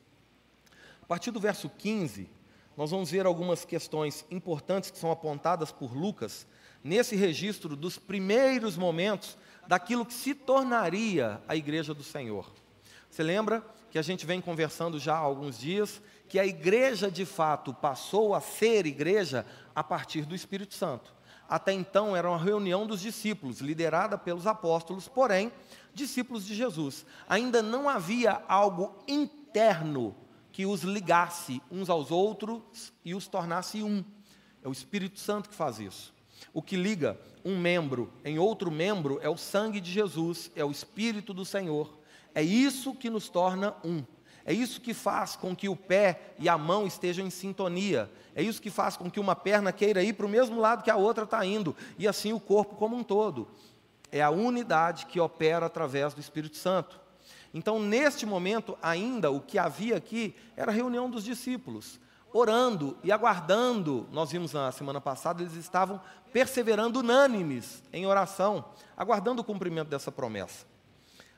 A 1.02 1.06
partir 1.06 1.32
do 1.32 1.40
verso 1.40 1.70
15, 1.70 2.30
nós 2.76 2.92
vamos 2.92 3.12
ver 3.12 3.26
algumas 3.26 3.64
questões 3.64 4.26
importantes 4.32 4.90
que 4.90 4.98
são 4.98 5.12
apontadas 5.12 5.72
por 5.72 5.96
Lucas 5.96 6.48
nesse 6.84 7.16
registro 7.16 7.76
dos 7.76 7.98
primeiros 7.98 8.76
momentos 8.76 9.38
daquilo 9.68 10.06
que 10.06 10.14
se 10.14 10.34
tornaria 10.34 11.42
a 11.48 11.56
igreja 11.56 11.94
do 11.94 12.04
Senhor. 12.04 12.52
Você 13.10 13.24
lembra 13.24 13.64
que 13.92 14.00
a 14.00 14.02
gente 14.02 14.26
vem 14.26 14.42
conversando 14.42 14.98
já 14.98 15.14
há 15.14 15.20
alguns 15.20 15.60
dias 15.60 16.02
que 16.28 16.40
a 16.40 16.46
igreja 16.46 17.12
de 17.12 17.26
fato 17.26 17.74
passou 17.74 18.34
a 18.34 18.42
ser 18.42 18.88
igreja 18.88 19.46
a 19.76 19.84
partir 19.84 20.26
do 20.26 20.34
Espírito 20.34 20.74
Santo. 20.74 21.14
Até 21.48 21.72
então 21.74 22.16
era 22.16 22.28
uma 22.28 22.40
reunião 22.40 22.88
dos 22.88 23.00
discípulos, 23.00 23.60
liderada 23.60 24.18
pelos 24.18 24.48
apóstolos, 24.48 25.08
porém, 25.08 25.52
discípulos 25.94 26.44
de 26.44 26.56
Jesus. 26.56 27.06
Ainda 27.30 27.62
não 27.62 27.88
havia 27.88 28.42
algo 28.48 28.96
interno 29.08 30.16
que 30.54 30.68
os 30.68 30.84
ligasse 30.84 31.62
uns 31.70 31.90
aos 31.90 32.12
outros 32.12 32.94
e 33.04 33.16
os 33.16 33.28
tornasse 33.28 33.82
um. 33.82 34.06
É 34.64 34.68
o 34.70 34.72
Espírito 34.72 35.20
Santo 35.20 35.50
que 35.50 35.56
faz 35.56 35.80
isso. 35.80 36.14
O 36.54 36.62
que 36.62 36.76
liga 36.76 37.20
um 37.44 37.58
membro 37.60 38.14
em 38.24 38.38
outro 38.38 38.70
membro 38.70 39.20
é 39.22 39.28
o 39.28 39.36
sangue 39.36 39.82
de 39.82 39.92
Jesus, 39.92 40.52
é 40.56 40.64
o 40.64 40.70
Espírito 40.70 41.34
do 41.34 41.44
Senhor. 41.44 41.98
É 42.36 42.44
isso 42.44 42.94
que 42.94 43.10
nos 43.10 43.30
torna 43.30 43.76
um. 43.84 44.04
É 44.46 44.54
isso 44.54 44.80
que 44.80 44.94
faz 44.94 45.36
com 45.36 45.56
que 45.56 45.68
o 45.68 45.76
pé 45.76 46.36
e 46.38 46.48
a 46.48 46.58
mão 46.58 46.86
estejam 46.86 47.26
em 47.26 47.32
sintonia. 47.32 48.12
É 48.36 48.44
isso 48.44 48.62
que 48.62 48.70
faz 48.70 48.96
com 48.96 49.10
que 49.10 49.20
uma 49.20 49.36
perna 49.36 49.72
queira 49.72 50.04
ir 50.04 50.14
para 50.14 50.26
o 50.26 50.30
mesmo 50.30 50.60
lado 50.60 50.84
que 50.84 50.92
a 50.92 50.96
outra 50.96 51.24
está 51.24 51.44
indo. 51.44 51.76
E 51.98 52.08
assim 52.08 52.32
o 52.32 52.40
corpo 52.40 52.76
como 52.76 52.96
um 52.96 53.04
todo. 53.04 53.48
É 54.12 54.22
a 54.22 54.30
unidade 54.30 55.08
que 55.08 55.20
opera 55.20 55.66
através 55.66 56.14
do 56.14 56.22
Espírito 56.22 56.58
Santo. 56.58 57.03
Então, 57.54 57.80
neste 57.80 58.26
momento, 58.26 58.78
ainda 58.82 59.30
o 59.30 59.40
que 59.40 59.60
havia 59.60 59.96
aqui 59.98 60.36
era 60.58 60.72
a 60.72 60.74
reunião 60.74 61.10
dos 61.10 61.24
discípulos, 61.24 62.00
orando 62.34 62.98
e 63.04 63.12
aguardando. 63.12 64.08
Nós 64.12 64.32
vimos 64.32 64.54
na 64.54 64.72
semana 64.72 65.00
passada, 65.00 65.44
eles 65.44 65.54
estavam 65.54 66.02
perseverando 66.32 67.00
unânimes 67.00 67.84
em 67.94 68.08
oração, 68.08 68.66
aguardando 68.98 69.42
o 69.42 69.46
cumprimento 69.46 69.90
dessa 69.90 70.12
promessa. 70.12 70.66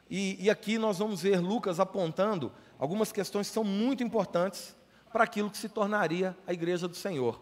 E, 0.10 0.38
e 0.40 0.50
aqui 0.50 0.78
nós 0.78 1.00
vamos 1.00 1.22
ver 1.22 1.40
Lucas 1.40 1.80
apontando 1.80 2.52
algumas 2.80 3.12
questões 3.12 3.48
que 3.48 3.54
são 3.54 3.64
muito 3.64 4.04
importantes 4.04 4.76
para 5.12 5.24
aquilo 5.24 5.50
que 5.50 5.58
se 5.58 5.68
tornaria 5.68 6.38
a 6.48 6.54
igreja 6.54 6.88
do 6.88 6.96
Senhor. 6.96 7.42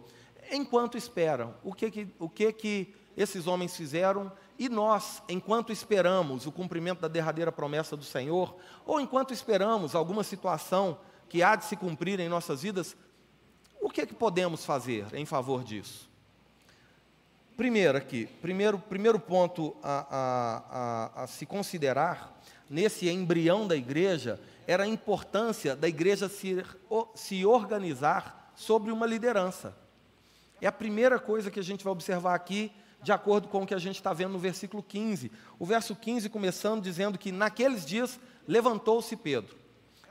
Enquanto 0.52 0.98
esperam, 0.98 1.54
o 1.64 1.74
que 1.74 1.92
que, 1.92 2.08
o 2.20 2.30
que, 2.30 2.52
que 2.54 2.96
esses 3.16 3.46
homens 3.46 3.76
fizeram 3.76 4.32
e 4.58 4.70
nós, 4.70 5.22
enquanto 5.28 5.72
esperamos 5.72 6.46
o 6.46 6.52
cumprimento 6.52 7.02
da 7.02 7.08
derradeira 7.08 7.52
promessa 7.52 7.98
do 7.98 8.04
Senhor, 8.04 8.56
ou 8.86 9.00
enquanto 9.00 9.34
esperamos 9.34 9.96
alguma 9.96 10.24
situação 10.24 10.98
que 11.28 11.42
há 11.42 11.56
de 11.56 11.66
se 11.66 11.76
cumprir 11.76 12.20
em 12.20 12.30
nossas 12.30 12.62
vidas, 12.62 12.96
o 13.82 13.90
que, 13.90 14.06
que 14.06 14.14
podemos 14.14 14.66
fazer 14.66 15.08
em 15.14 15.26
favor 15.26 15.64
disso? 15.64 16.10
Primeiro 17.58 17.98
aqui, 17.98 18.26
primeiro, 18.42 18.80
primeiro 18.80 19.20
ponto 19.20 19.76
a, 19.84 20.08
a, 20.10 21.20
a, 21.20 21.24
a 21.24 21.28
se 21.28 21.46
considerar 21.46 22.40
nesse 22.70 23.10
embrião 23.10 23.68
da 23.68 23.76
igreja 23.76 24.40
era 24.66 24.84
a 24.84 24.88
importância 24.88 25.76
da 25.76 25.88
igreja 25.88 26.30
se, 26.30 26.64
se 27.14 27.46
organizar 27.46 28.52
sobre 28.56 28.92
uma 28.92 29.06
liderança. 29.06 29.76
É 30.62 30.68
a 30.68 30.72
primeira 30.72 31.20
coisa 31.20 31.52
que 31.52 31.60
a 31.60 31.64
gente 31.64 31.84
vai 31.84 31.92
observar 31.92 32.34
aqui, 32.34 32.72
de 33.04 33.12
acordo 33.12 33.48
com 33.48 33.64
o 33.64 33.68
que 33.68 33.74
a 33.74 33.80
gente 33.80 33.98
está 33.98 34.14
vendo 34.14 34.32
no 34.32 34.40
versículo 34.40 34.82
15. 34.82 35.32
O 35.60 35.66
verso 35.66 35.96
15 35.96 36.30
começando 36.30 36.82
dizendo 36.82 37.18
que 37.18 37.32
naqueles 37.32 37.86
dias 37.86 38.20
levantou-se 38.48 39.16
Pedro. 39.16 39.56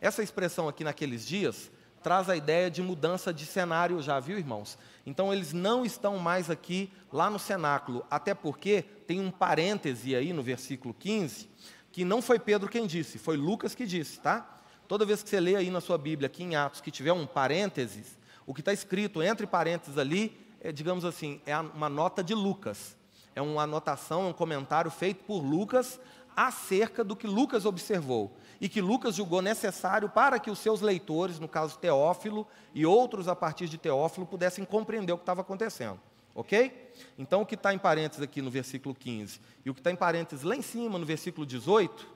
Essa 0.00 0.22
expressão 0.22 0.68
aqui, 0.68 0.84
naqueles 0.84 1.26
dias, 1.26 1.70
traz 2.02 2.28
a 2.28 2.36
ideia 2.36 2.70
de 2.70 2.82
mudança 2.82 3.32
de 3.32 3.46
cenário, 3.46 4.02
já 4.02 4.18
viu, 4.20 4.38
irmãos? 4.38 4.76
Então 5.06 5.32
eles 5.32 5.52
não 5.52 5.84
estão 5.84 6.18
mais 6.18 6.50
aqui 6.50 6.92
lá 7.12 7.30
no 7.30 7.38
cenáculo, 7.38 8.04
até 8.10 8.34
porque 8.34 8.82
tem 9.06 9.20
um 9.20 9.30
parêntese 9.30 10.14
aí 10.14 10.32
no 10.32 10.42
versículo 10.42 10.92
15, 10.92 11.48
que 11.90 12.04
não 12.04 12.20
foi 12.20 12.38
Pedro 12.38 12.68
quem 12.68 12.86
disse, 12.86 13.18
foi 13.18 13.36
Lucas 13.36 13.74
que 13.74 13.86
disse, 13.86 14.20
tá? 14.20 14.60
Toda 14.88 15.06
vez 15.06 15.22
que 15.22 15.30
você 15.30 15.40
lê 15.40 15.56
aí 15.56 15.70
na 15.70 15.80
sua 15.80 15.96
Bíblia, 15.96 16.26
aqui 16.26 16.42
em 16.42 16.56
Atos, 16.56 16.80
que 16.80 16.90
tiver 16.90 17.12
um 17.12 17.26
parênteses, 17.26 18.18
o 18.46 18.52
que 18.52 18.60
está 18.60 18.72
escrito 18.72 19.22
entre 19.22 19.46
parênteses 19.46 19.96
ali, 19.96 20.36
é, 20.62 20.70
digamos 20.70 21.04
assim, 21.04 21.40
é 21.44 21.58
uma 21.58 21.88
nota 21.88 22.22
de 22.22 22.34
Lucas. 22.34 22.96
É 23.34 23.42
uma 23.42 23.62
anotação, 23.62 24.22
é 24.22 24.26
um 24.26 24.32
comentário 24.32 24.90
feito 24.90 25.24
por 25.24 25.42
Lucas 25.42 25.98
acerca 26.36 27.02
do 27.02 27.16
que 27.16 27.26
Lucas 27.26 27.66
observou 27.66 28.32
e 28.60 28.68
que 28.68 28.80
Lucas 28.80 29.16
julgou 29.16 29.42
necessário 29.42 30.08
para 30.08 30.38
que 30.38 30.50
os 30.50 30.58
seus 30.58 30.80
leitores, 30.80 31.38
no 31.38 31.48
caso 31.48 31.78
Teófilo 31.78 32.46
e 32.72 32.86
outros 32.86 33.28
a 33.28 33.34
partir 33.34 33.68
de 33.68 33.76
Teófilo, 33.76 34.24
pudessem 34.24 34.64
compreender 34.64 35.12
o 35.12 35.16
que 35.16 35.22
estava 35.22 35.40
acontecendo. 35.40 36.00
Ok? 36.34 36.90
Então, 37.18 37.42
o 37.42 37.46
que 37.46 37.54
está 37.54 37.74
em 37.74 37.78
parênteses 37.78 38.22
aqui 38.22 38.40
no 38.40 38.50
versículo 38.50 38.94
15 38.94 39.40
e 39.64 39.70
o 39.70 39.74
que 39.74 39.80
está 39.80 39.90
em 39.90 39.96
parênteses 39.96 40.44
lá 40.44 40.56
em 40.56 40.62
cima 40.62 40.98
no 40.98 41.04
versículo 41.04 41.44
18 41.44 42.06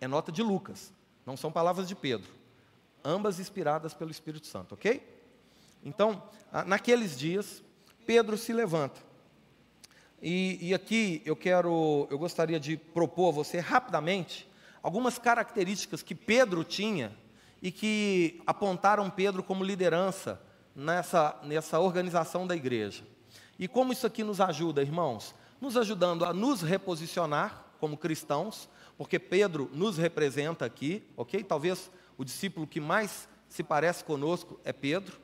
é 0.00 0.08
nota 0.08 0.32
de 0.32 0.42
Lucas, 0.42 0.92
não 1.26 1.36
são 1.36 1.52
palavras 1.52 1.86
de 1.86 1.94
Pedro, 1.94 2.28
ambas 3.04 3.38
inspiradas 3.38 3.94
pelo 3.94 4.10
Espírito 4.10 4.46
Santo, 4.46 4.74
ok? 4.74 5.09
Então, 5.84 6.22
naqueles 6.66 7.18
dias, 7.18 7.62
Pedro 8.06 8.36
se 8.36 8.52
levanta. 8.52 9.00
E, 10.22 10.58
e 10.60 10.74
aqui 10.74 11.22
eu 11.24 11.34
quero, 11.34 12.06
eu 12.10 12.18
gostaria 12.18 12.60
de 12.60 12.76
propor 12.76 13.30
a 13.30 13.32
você 13.32 13.58
rapidamente 13.58 14.48
algumas 14.82 15.18
características 15.18 16.02
que 16.02 16.14
Pedro 16.14 16.64
tinha 16.64 17.16
e 17.62 17.70
que 17.70 18.42
apontaram 18.46 19.08
Pedro 19.10 19.42
como 19.42 19.64
liderança 19.64 20.40
nessa, 20.74 21.38
nessa 21.42 21.78
organização 21.78 22.46
da 22.46 22.56
igreja. 22.56 23.04
E 23.58 23.68
como 23.68 23.92
isso 23.92 24.06
aqui 24.06 24.24
nos 24.24 24.40
ajuda, 24.40 24.82
irmãos? 24.82 25.34
Nos 25.60 25.76
ajudando 25.76 26.24
a 26.24 26.32
nos 26.32 26.62
reposicionar 26.62 27.66
como 27.78 27.96
cristãos, 27.96 28.68
porque 28.96 29.18
Pedro 29.18 29.70
nos 29.72 29.98
representa 29.98 30.64
aqui, 30.64 31.02
ok? 31.16 31.42
Talvez 31.44 31.90
o 32.16 32.24
discípulo 32.24 32.66
que 32.66 32.80
mais 32.80 33.28
se 33.48 33.62
parece 33.62 34.04
conosco 34.04 34.58
é 34.64 34.72
Pedro. 34.72 35.20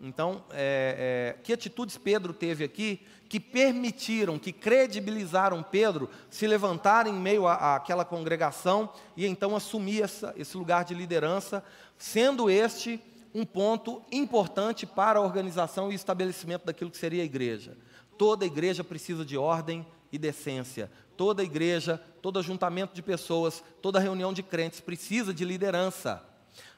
Então, 0.00 0.42
é, 0.50 1.36
é, 1.36 1.42
que 1.42 1.52
atitudes 1.52 1.98
Pedro 1.98 2.32
teve 2.32 2.64
aqui 2.64 3.00
que 3.28 3.38
permitiram, 3.38 4.38
que 4.38 4.50
credibilizaram 4.50 5.62
Pedro 5.62 6.08
se 6.28 6.46
levantar 6.46 7.06
em 7.06 7.12
meio 7.12 7.46
àquela 7.46 8.04
congregação 8.04 8.92
e 9.16 9.24
então 9.24 9.54
assumir 9.54 10.02
essa, 10.02 10.34
esse 10.36 10.56
lugar 10.56 10.84
de 10.84 10.94
liderança, 10.94 11.62
sendo 11.96 12.50
este 12.50 13.00
um 13.32 13.44
ponto 13.44 14.02
importante 14.10 14.84
para 14.84 15.20
a 15.20 15.22
organização 15.22 15.92
e 15.92 15.94
estabelecimento 15.94 16.64
daquilo 16.64 16.90
que 16.90 16.96
seria 16.96 17.22
a 17.22 17.26
igreja. 17.26 17.76
Toda 18.18 18.44
igreja 18.44 18.82
precisa 18.82 19.24
de 19.24 19.36
ordem 19.36 19.86
e 20.10 20.18
decência. 20.18 20.90
Toda 21.16 21.44
igreja, 21.44 22.02
todo 22.20 22.38
ajuntamento 22.38 22.94
de 22.94 23.02
pessoas, 23.02 23.62
toda 23.80 24.00
reunião 24.00 24.32
de 24.32 24.42
crentes 24.42 24.80
precisa 24.80 25.32
de 25.32 25.44
liderança. 25.44 26.20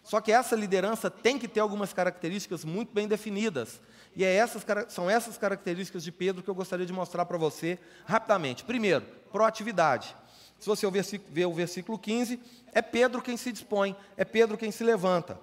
Só 0.02 0.20
que 0.20 0.32
essa 0.32 0.56
liderança 0.56 1.10
tem 1.10 1.38
que 1.38 1.46
ter 1.46 1.60
algumas 1.60 1.92
características 1.92 2.64
muito 2.64 2.92
bem 2.92 3.06
definidas. 3.06 3.80
E 4.14 4.24
é 4.24 4.34
essas, 4.34 4.64
são 4.88 5.08
essas 5.08 5.38
características 5.38 6.02
de 6.02 6.12
Pedro 6.12 6.42
que 6.42 6.50
eu 6.50 6.54
gostaria 6.54 6.84
de 6.84 6.92
mostrar 6.92 7.24
para 7.24 7.38
você 7.38 7.78
rapidamente. 8.04 8.64
Primeiro, 8.64 9.04
proatividade. 9.30 10.14
Se 10.58 10.66
você 10.66 10.86
ver 11.28 11.46
o 11.46 11.52
versículo 11.52 11.98
15, 11.98 12.38
é 12.72 12.82
Pedro 12.82 13.22
quem 13.22 13.36
se 13.36 13.50
dispõe, 13.50 13.96
é 14.16 14.24
Pedro 14.24 14.56
quem 14.56 14.70
se 14.70 14.84
levanta. 14.84 15.38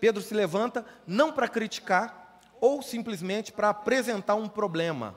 Pedro 0.00 0.22
se 0.22 0.34
levanta 0.34 0.84
não 1.06 1.32
para 1.32 1.48
criticar 1.48 2.40
ou 2.60 2.82
simplesmente 2.82 3.52
para 3.52 3.70
apresentar 3.70 4.34
um 4.34 4.48
problema, 4.48 5.14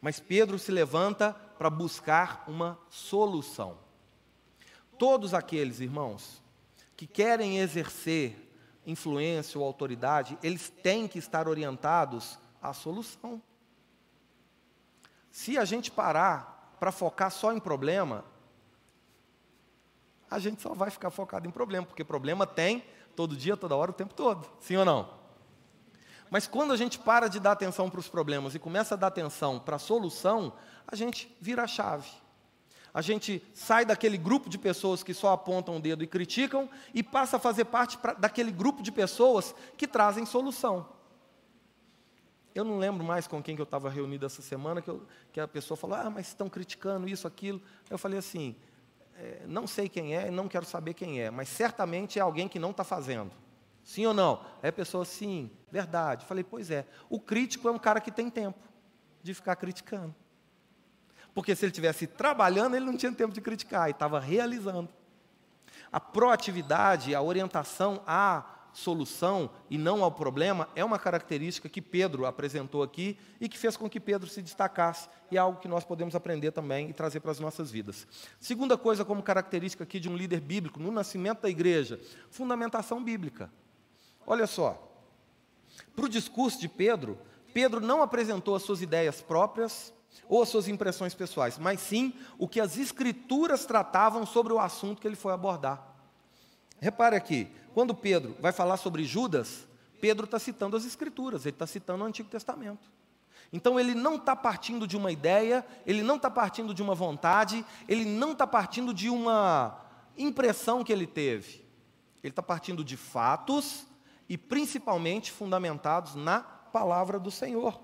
mas 0.00 0.20
Pedro 0.20 0.58
se 0.58 0.70
levanta 0.70 1.32
para 1.58 1.70
buscar 1.70 2.44
uma 2.46 2.78
solução. 2.90 3.78
Todos 4.98 5.34
aqueles, 5.34 5.80
irmãos, 5.80 6.42
que 7.04 7.06
querem 7.06 7.58
exercer 7.58 8.50
influência 8.86 9.60
ou 9.60 9.66
autoridade, 9.66 10.38
eles 10.42 10.70
têm 10.70 11.06
que 11.06 11.18
estar 11.18 11.46
orientados 11.46 12.38
à 12.62 12.72
solução. 12.72 13.42
Se 15.30 15.58
a 15.58 15.66
gente 15.66 15.90
parar 15.90 16.74
para 16.80 16.90
focar 16.90 17.30
só 17.30 17.52
em 17.52 17.60
problema, 17.60 18.24
a 20.30 20.38
gente 20.38 20.62
só 20.62 20.72
vai 20.72 20.88
ficar 20.88 21.10
focado 21.10 21.46
em 21.46 21.50
problema, 21.50 21.84
porque 21.84 22.02
problema 22.02 22.46
tem 22.46 22.82
todo 23.14 23.36
dia, 23.36 23.54
toda 23.54 23.76
hora, 23.76 23.90
o 23.90 23.94
tempo 23.94 24.14
todo. 24.14 24.50
Sim 24.58 24.76
ou 24.76 24.84
não? 24.86 25.10
Mas 26.30 26.46
quando 26.46 26.72
a 26.72 26.76
gente 26.76 26.98
para 26.98 27.28
de 27.28 27.38
dar 27.38 27.52
atenção 27.52 27.90
para 27.90 28.00
os 28.00 28.08
problemas 28.08 28.54
e 28.54 28.58
começa 28.58 28.94
a 28.94 28.96
dar 28.96 29.08
atenção 29.08 29.60
para 29.60 29.76
a 29.76 29.78
solução, 29.78 30.54
a 30.86 30.96
gente 30.96 31.36
vira 31.38 31.64
a 31.64 31.66
chave. 31.66 32.08
A 32.94 33.02
gente 33.02 33.42
sai 33.52 33.84
daquele 33.84 34.16
grupo 34.16 34.48
de 34.48 34.56
pessoas 34.56 35.02
que 35.02 35.12
só 35.12 35.32
apontam 35.32 35.76
o 35.76 35.80
dedo 35.80 36.04
e 36.04 36.06
criticam 36.06 36.70
e 36.94 37.02
passa 37.02 37.38
a 37.38 37.40
fazer 37.40 37.64
parte 37.64 37.98
pra, 37.98 38.12
daquele 38.12 38.52
grupo 38.52 38.84
de 38.84 38.92
pessoas 38.92 39.52
que 39.76 39.88
trazem 39.88 40.24
solução. 40.24 40.88
Eu 42.54 42.62
não 42.62 42.78
lembro 42.78 43.04
mais 43.04 43.26
com 43.26 43.42
quem 43.42 43.56
que 43.56 43.60
eu 43.60 43.64
estava 43.64 43.90
reunido 43.90 44.24
essa 44.24 44.40
semana, 44.40 44.80
que, 44.80 44.88
eu, 44.88 45.04
que 45.32 45.40
a 45.40 45.48
pessoa 45.48 45.76
falou, 45.76 45.96
ah, 45.96 46.08
mas 46.08 46.28
estão 46.28 46.48
criticando 46.48 47.08
isso, 47.08 47.26
aquilo. 47.26 47.60
Eu 47.90 47.98
falei 47.98 48.20
assim, 48.20 48.54
é, 49.16 49.42
não 49.48 49.66
sei 49.66 49.88
quem 49.88 50.14
é, 50.14 50.30
não 50.30 50.46
quero 50.46 50.64
saber 50.64 50.94
quem 50.94 51.20
é, 51.20 51.32
mas 51.32 51.48
certamente 51.48 52.20
é 52.20 52.22
alguém 52.22 52.46
que 52.46 52.60
não 52.60 52.70
está 52.70 52.84
fazendo. 52.84 53.32
Sim 53.82 54.06
ou 54.06 54.14
não? 54.14 54.40
Aí 54.62 54.68
a 54.68 54.72
pessoa, 54.72 55.04
sim, 55.04 55.50
verdade. 55.68 56.24
Falei, 56.26 56.44
pois 56.44 56.70
é. 56.70 56.86
O 57.10 57.18
crítico 57.18 57.68
é 57.68 57.72
um 57.72 57.78
cara 57.78 58.00
que 58.00 58.12
tem 58.12 58.30
tempo 58.30 58.58
de 59.20 59.34
ficar 59.34 59.56
criticando. 59.56 60.14
Porque 61.34 61.54
se 61.56 61.64
ele 61.64 61.70
estivesse 61.70 62.06
trabalhando, 62.06 62.76
ele 62.76 62.86
não 62.86 62.96
tinha 62.96 63.12
tempo 63.12 63.34
de 63.34 63.40
criticar, 63.40 63.88
e 63.88 63.90
estava 63.90 64.20
realizando. 64.20 64.88
A 65.90 66.00
proatividade, 66.00 67.14
a 67.14 67.20
orientação 67.20 68.02
à 68.06 68.54
solução 68.72 69.50
e 69.70 69.78
não 69.78 70.02
ao 70.02 70.10
problema 70.10 70.68
é 70.74 70.84
uma 70.84 70.98
característica 70.98 71.68
que 71.68 71.80
Pedro 71.80 72.26
apresentou 72.26 72.82
aqui 72.82 73.16
e 73.40 73.48
que 73.48 73.56
fez 73.56 73.76
com 73.76 73.88
que 73.88 74.00
Pedro 74.00 74.28
se 74.28 74.42
destacasse, 74.42 75.08
e 75.30 75.36
é 75.36 75.40
algo 75.40 75.60
que 75.60 75.68
nós 75.68 75.84
podemos 75.84 76.14
aprender 76.14 76.50
também 76.50 76.90
e 76.90 76.92
trazer 76.92 77.20
para 77.20 77.30
as 77.30 77.40
nossas 77.40 77.70
vidas. 77.70 78.06
Segunda 78.40 78.76
coisa, 78.76 79.04
como 79.04 79.22
característica 79.22 79.84
aqui 79.84 80.00
de 80.00 80.08
um 80.08 80.16
líder 80.16 80.40
bíblico, 80.40 80.80
no 80.80 80.90
nascimento 80.90 81.42
da 81.42 81.48
igreja, 81.48 82.00
fundamentação 82.30 83.02
bíblica. 83.02 83.50
Olha 84.26 84.46
só, 84.46 84.90
para 85.94 86.06
o 86.06 86.08
discurso 86.08 86.60
de 86.60 86.68
Pedro, 86.68 87.18
Pedro 87.52 87.80
não 87.80 88.02
apresentou 88.02 88.56
as 88.56 88.62
suas 88.62 88.82
ideias 88.82 89.20
próprias 89.20 89.92
ou 90.28 90.42
as 90.42 90.48
suas 90.48 90.68
impressões 90.68 91.14
pessoais, 91.14 91.58
mas 91.58 91.80
sim 91.80 92.14
o 92.38 92.48
que 92.48 92.60
as 92.60 92.76
escrituras 92.76 93.64
tratavam 93.64 94.24
sobre 94.24 94.52
o 94.52 94.58
assunto 94.58 95.00
que 95.00 95.06
ele 95.06 95.16
foi 95.16 95.32
abordar. 95.32 95.94
Repare 96.80 97.16
aqui, 97.16 97.48
quando 97.72 97.94
Pedro 97.94 98.36
vai 98.40 98.52
falar 98.52 98.76
sobre 98.76 99.04
Judas, 99.04 99.66
Pedro 100.00 100.24
está 100.24 100.38
citando 100.38 100.76
as 100.76 100.84
escrituras, 100.84 101.46
ele 101.46 101.54
está 101.54 101.66
citando 101.66 102.04
o 102.04 102.06
Antigo 102.06 102.28
Testamento. 102.28 102.90
Então 103.52 103.78
ele 103.78 103.94
não 103.94 104.16
está 104.16 104.34
partindo 104.34 104.86
de 104.86 104.96
uma 104.96 105.12
ideia, 105.12 105.64
ele 105.86 106.02
não 106.02 106.16
está 106.16 106.30
partindo 106.30 106.74
de 106.74 106.82
uma 106.82 106.94
vontade, 106.94 107.64
ele 107.88 108.04
não 108.04 108.32
está 108.32 108.46
partindo 108.46 108.92
de 108.92 109.08
uma 109.08 109.80
impressão 110.18 110.82
que 110.82 110.92
ele 110.92 111.06
teve. 111.06 111.64
Ele 112.22 112.32
está 112.32 112.42
partindo 112.42 112.84
de 112.84 112.96
fatos 112.96 113.86
e 114.28 114.36
principalmente 114.36 115.30
fundamentados 115.30 116.14
na 116.14 116.40
palavra 116.40 117.18
do 117.18 117.30
Senhor. 117.30 117.78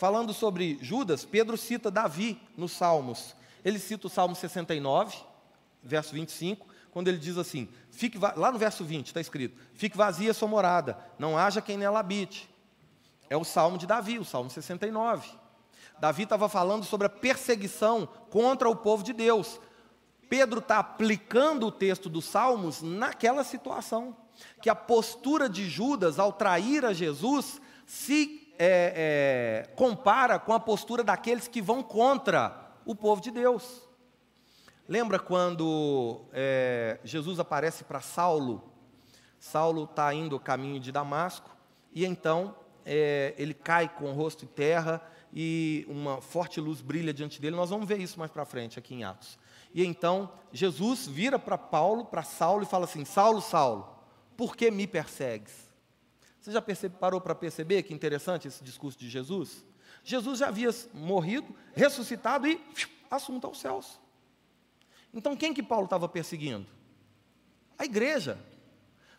Falando 0.00 0.32
sobre 0.32 0.78
Judas, 0.80 1.26
Pedro 1.26 1.58
cita 1.58 1.90
Davi 1.90 2.40
nos 2.56 2.72
Salmos. 2.72 3.36
Ele 3.62 3.78
cita 3.78 4.06
o 4.06 4.10
Salmo 4.10 4.34
69, 4.34 5.14
verso 5.82 6.14
25, 6.14 6.66
quando 6.90 7.08
ele 7.08 7.18
diz 7.18 7.36
assim: 7.36 7.68
fique 7.90 8.16
lá 8.16 8.50
no 8.50 8.58
verso 8.58 8.82
20 8.82 9.08
está 9.08 9.20
escrito: 9.20 9.60
Fique 9.74 9.98
vazia 9.98 10.32
sua 10.32 10.48
morada, 10.48 10.96
não 11.18 11.36
haja 11.36 11.60
quem 11.60 11.76
nela 11.76 12.00
habite. 12.00 12.48
É 13.28 13.36
o 13.36 13.44
salmo 13.44 13.76
de 13.76 13.86
Davi, 13.86 14.18
o 14.18 14.24
salmo 14.24 14.48
69. 14.48 15.28
Davi 15.98 16.22
estava 16.22 16.48
falando 16.48 16.86
sobre 16.86 17.06
a 17.06 17.10
perseguição 17.10 18.08
contra 18.30 18.70
o 18.70 18.76
povo 18.76 19.04
de 19.04 19.12
Deus. 19.12 19.60
Pedro 20.30 20.60
está 20.60 20.78
aplicando 20.78 21.66
o 21.66 21.70
texto 21.70 22.08
dos 22.08 22.24
salmos 22.24 22.80
naquela 22.80 23.44
situação, 23.44 24.16
que 24.62 24.70
a 24.70 24.74
postura 24.74 25.46
de 25.46 25.68
Judas 25.68 26.18
ao 26.18 26.32
trair 26.32 26.86
a 26.86 26.94
Jesus 26.94 27.60
se 27.84 28.39
é, 28.62 29.64
é, 29.66 29.74
compara 29.74 30.38
com 30.38 30.52
a 30.52 30.60
postura 30.60 31.02
daqueles 31.02 31.48
que 31.48 31.62
vão 31.62 31.82
contra 31.82 32.70
o 32.84 32.94
povo 32.94 33.22
de 33.22 33.30
Deus. 33.30 33.88
Lembra 34.86 35.18
quando 35.18 36.20
é, 36.30 37.00
Jesus 37.02 37.40
aparece 37.40 37.84
para 37.84 38.02
Saulo? 38.02 38.70
Saulo 39.38 39.84
está 39.84 40.12
indo 40.12 40.36
o 40.36 40.40
caminho 40.40 40.78
de 40.78 40.92
Damasco 40.92 41.48
e 41.90 42.04
então 42.04 42.54
é, 42.84 43.32
ele 43.38 43.54
cai 43.54 43.88
com 43.88 44.10
o 44.10 44.14
rosto 44.14 44.44
em 44.44 44.48
terra 44.48 45.00
e 45.32 45.86
uma 45.88 46.20
forte 46.20 46.60
luz 46.60 46.82
brilha 46.82 47.14
diante 47.14 47.40
dele. 47.40 47.56
Nós 47.56 47.70
vamos 47.70 47.88
ver 47.88 47.98
isso 47.98 48.18
mais 48.18 48.30
para 48.30 48.44
frente 48.44 48.78
aqui 48.78 48.94
em 48.94 49.04
Atos. 49.04 49.38
E 49.72 49.82
então 49.86 50.30
Jesus 50.52 51.06
vira 51.06 51.38
para 51.38 51.56
Paulo, 51.56 52.04
para 52.04 52.22
Saulo 52.22 52.64
e 52.64 52.66
fala 52.66 52.84
assim: 52.84 53.06
Saulo, 53.06 53.40
Saulo, 53.40 53.88
por 54.36 54.54
que 54.54 54.70
me 54.70 54.86
persegues? 54.86 55.69
Você 56.40 56.52
já 56.52 56.62
percebe, 56.62 56.96
parou 56.98 57.20
para 57.20 57.34
perceber 57.34 57.82
que 57.82 57.92
interessante 57.92 58.48
esse 58.48 58.64
discurso 58.64 58.98
de 58.98 59.10
Jesus? 59.10 59.64
Jesus 60.02 60.38
já 60.38 60.48
havia 60.48 60.70
morrido, 60.94 61.54
ressuscitado 61.74 62.46
e 62.46 62.58
assunto 63.10 63.46
aos 63.46 63.60
céus. 63.60 64.00
Então 65.12 65.36
quem 65.36 65.52
que 65.52 65.62
Paulo 65.62 65.84
estava 65.84 66.08
perseguindo? 66.08 66.66
A 67.78 67.84
igreja. 67.84 68.38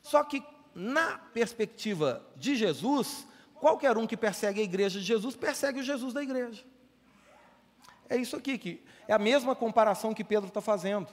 Só 0.02 0.24
que 0.24 0.44
na 0.74 1.18
perspectiva 1.18 2.26
de 2.36 2.56
Jesus, 2.56 3.28
qualquer 3.56 3.98
um 3.98 4.08
que 4.08 4.18
persegue 4.18 4.62
a 4.62 4.64
igreja 4.64 5.00
de 5.00 5.06
Jesus 5.06 5.36
persegue 5.36 5.80
o 5.80 5.84
Jesus 5.84 6.14
da 6.14 6.24
igreja. 6.24 6.64
É 8.10 8.18
isso 8.18 8.36
aqui 8.36 8.58
que 8.58 8.84
é 9.08 9.14
a 9.14 9.20
mesma 9.20 9.56
comparação 9.56 10.14
que 10.14 10.24
Pedro 10.24 10.48
está 10.48 10.60
fazendo. 10.60 11.08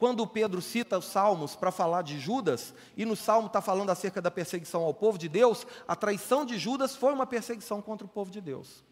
Quando 0.00 0.26
Pedro 0.26 0.62
cita 0.62 0.96
os 0.96 1.04
Salmos 1.04 1.54
para 1.54 1.70
falar 1.70 2.00
de 2.00 2.18
Judas, 2.18 2.72
e 2.96 3.04
no 3.04 3.14
Salmo 3.14 3.48
está 3.48 3.60
falando 3.60 3.90
acerca 3.90 4.18
da 4.22 4.30
perseguição 4.30 4.82
ao 4.82 4.94
povo 4.94 5.18
de 5.18 5.28
Deus, 5.28 5.66
a 5.86 5.94
traição 5.94 6.46
de 6.46 6.56
Judas 6.56 6.96
foi 6.96 7.12
uma 7.12 7.26
perseguição 7.26 7.82
contra 7.82 8.06
o 8.06 8.08
povo 8.08 8.30
de 8.30 8.40
Deus. 8.40 8.82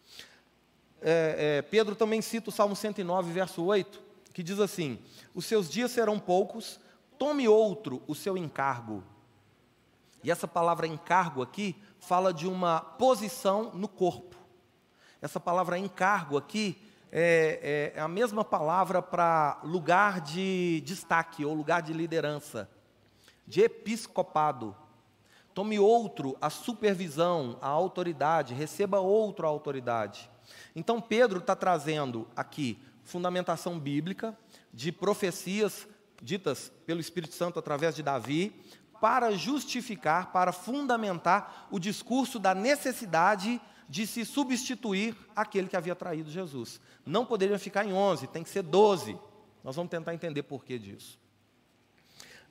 É, 1.00 1.60
é, 1.60 1.62
Pedro 1.62 1.96
também 1.96 2.20
cita 2.20 2.50
o 2.50 2.52
Salmo 2.52 2.76
109, 2.76 3.32
verso 3.32 3.64
8, 3.64 4.02
que 4.34 4.42
diz 4.42 4.60
assim: 4.60 4.98
Os 5.34 5.46
seus 5.46 5.70
dias 5.70 5.92
serão 5.92 6.18
poucos, 6.18 6.78
tome 7.18 7.48
outro 7.48 8.02
o 8.06 8.14
seu 8.14 8.36
encargo. 8.36 9.02
E 10.22 10.30
essa 10.30 10.46
palavra 10.46 10.86
encargo 10.86 11.40
aqui 11.40 11.74
fala 11.98 12.34
de 12.34 12.46
uma 12.46 12.82
posição 12.82 13.70
no 13.72 13.88
corpo. 13.88 14.36
Essa 15.22 15.40
palavra 15.40 15.78
encargo 15.78 16.36
aqui 16.36 16.76
é, 17.10 17.92
é, 17.94 17.98
é 17.98 18.00
a 18.00 18.08
mesma 18.08 18.44
palavra 18.44 19.00
para 19.02 19.60
lugar 19.64 20.20
de 20.20 20.82
destaque 20.84 21.44
ou 21.44 21.54
lugar 21.54 21.82
de 21.82 21.92
liderança, 21.92 22.68
de 23.46 23.60
episcopado. 23.62 24.76
Tome 25.54 25.78
outro 25.78 26.36
a 26.40 26.50
supervisão, 26.50 27.58
a 27.60 27.68
autoridade, 27.68 28.54
receba 28.54 29.00
outro 29.00 29.46
a 29.46 29.50
autoridade. 29.50 30.30
Então 30.74 31.00
Pedro 31.00 31.38
está 31.40 31.56
trazendo 31.56 32.28
aqui 32.36 32.78
fundamentação 33.02 33.78
bíblica 33.78 34.36
de 34.72 34.92
profecias 34.92 35.88
ditas 36.22 36.70
pelo 36.84 37.00
Espírito 37.00 37.34
Santo 37.34 37.58
através 37.58 37.94
de 37.94 38.02
Davi, 38.02 38.52
para 39.00 39.30
justificar, 39.32 40.32
para 40.32 40.52
fundamentar 40.52 41.68
o 41.70 41.78
discurso 41.78 42.38
da 42.38 42.54
necessidade 42.54 43.54
de 43.54 43.60
se 44.06 44.24
substituir 44.24 45.16
aquele 45.34 45.68
que 45.68 45.76
havia 45.76 45.94
traído 45.94 46.30
Jesus. 46.30 46.80
Não 47.06 47.24
poderia 47.24 47.58
ficar 47.58 47.84
em 47.84 47.92
11, 47.92 48.26
tem 48.26 48.42
que 48.42 48.50
ser 48.50 48.62
12. 48.62 49.18
Nós 49.64 49.76
vamos 49.76 49.90
tentar 49.90 50.14
entender 50.14 50.42
por 50.42 50.64
que 50.64 50.78
disso. 50.78 51.18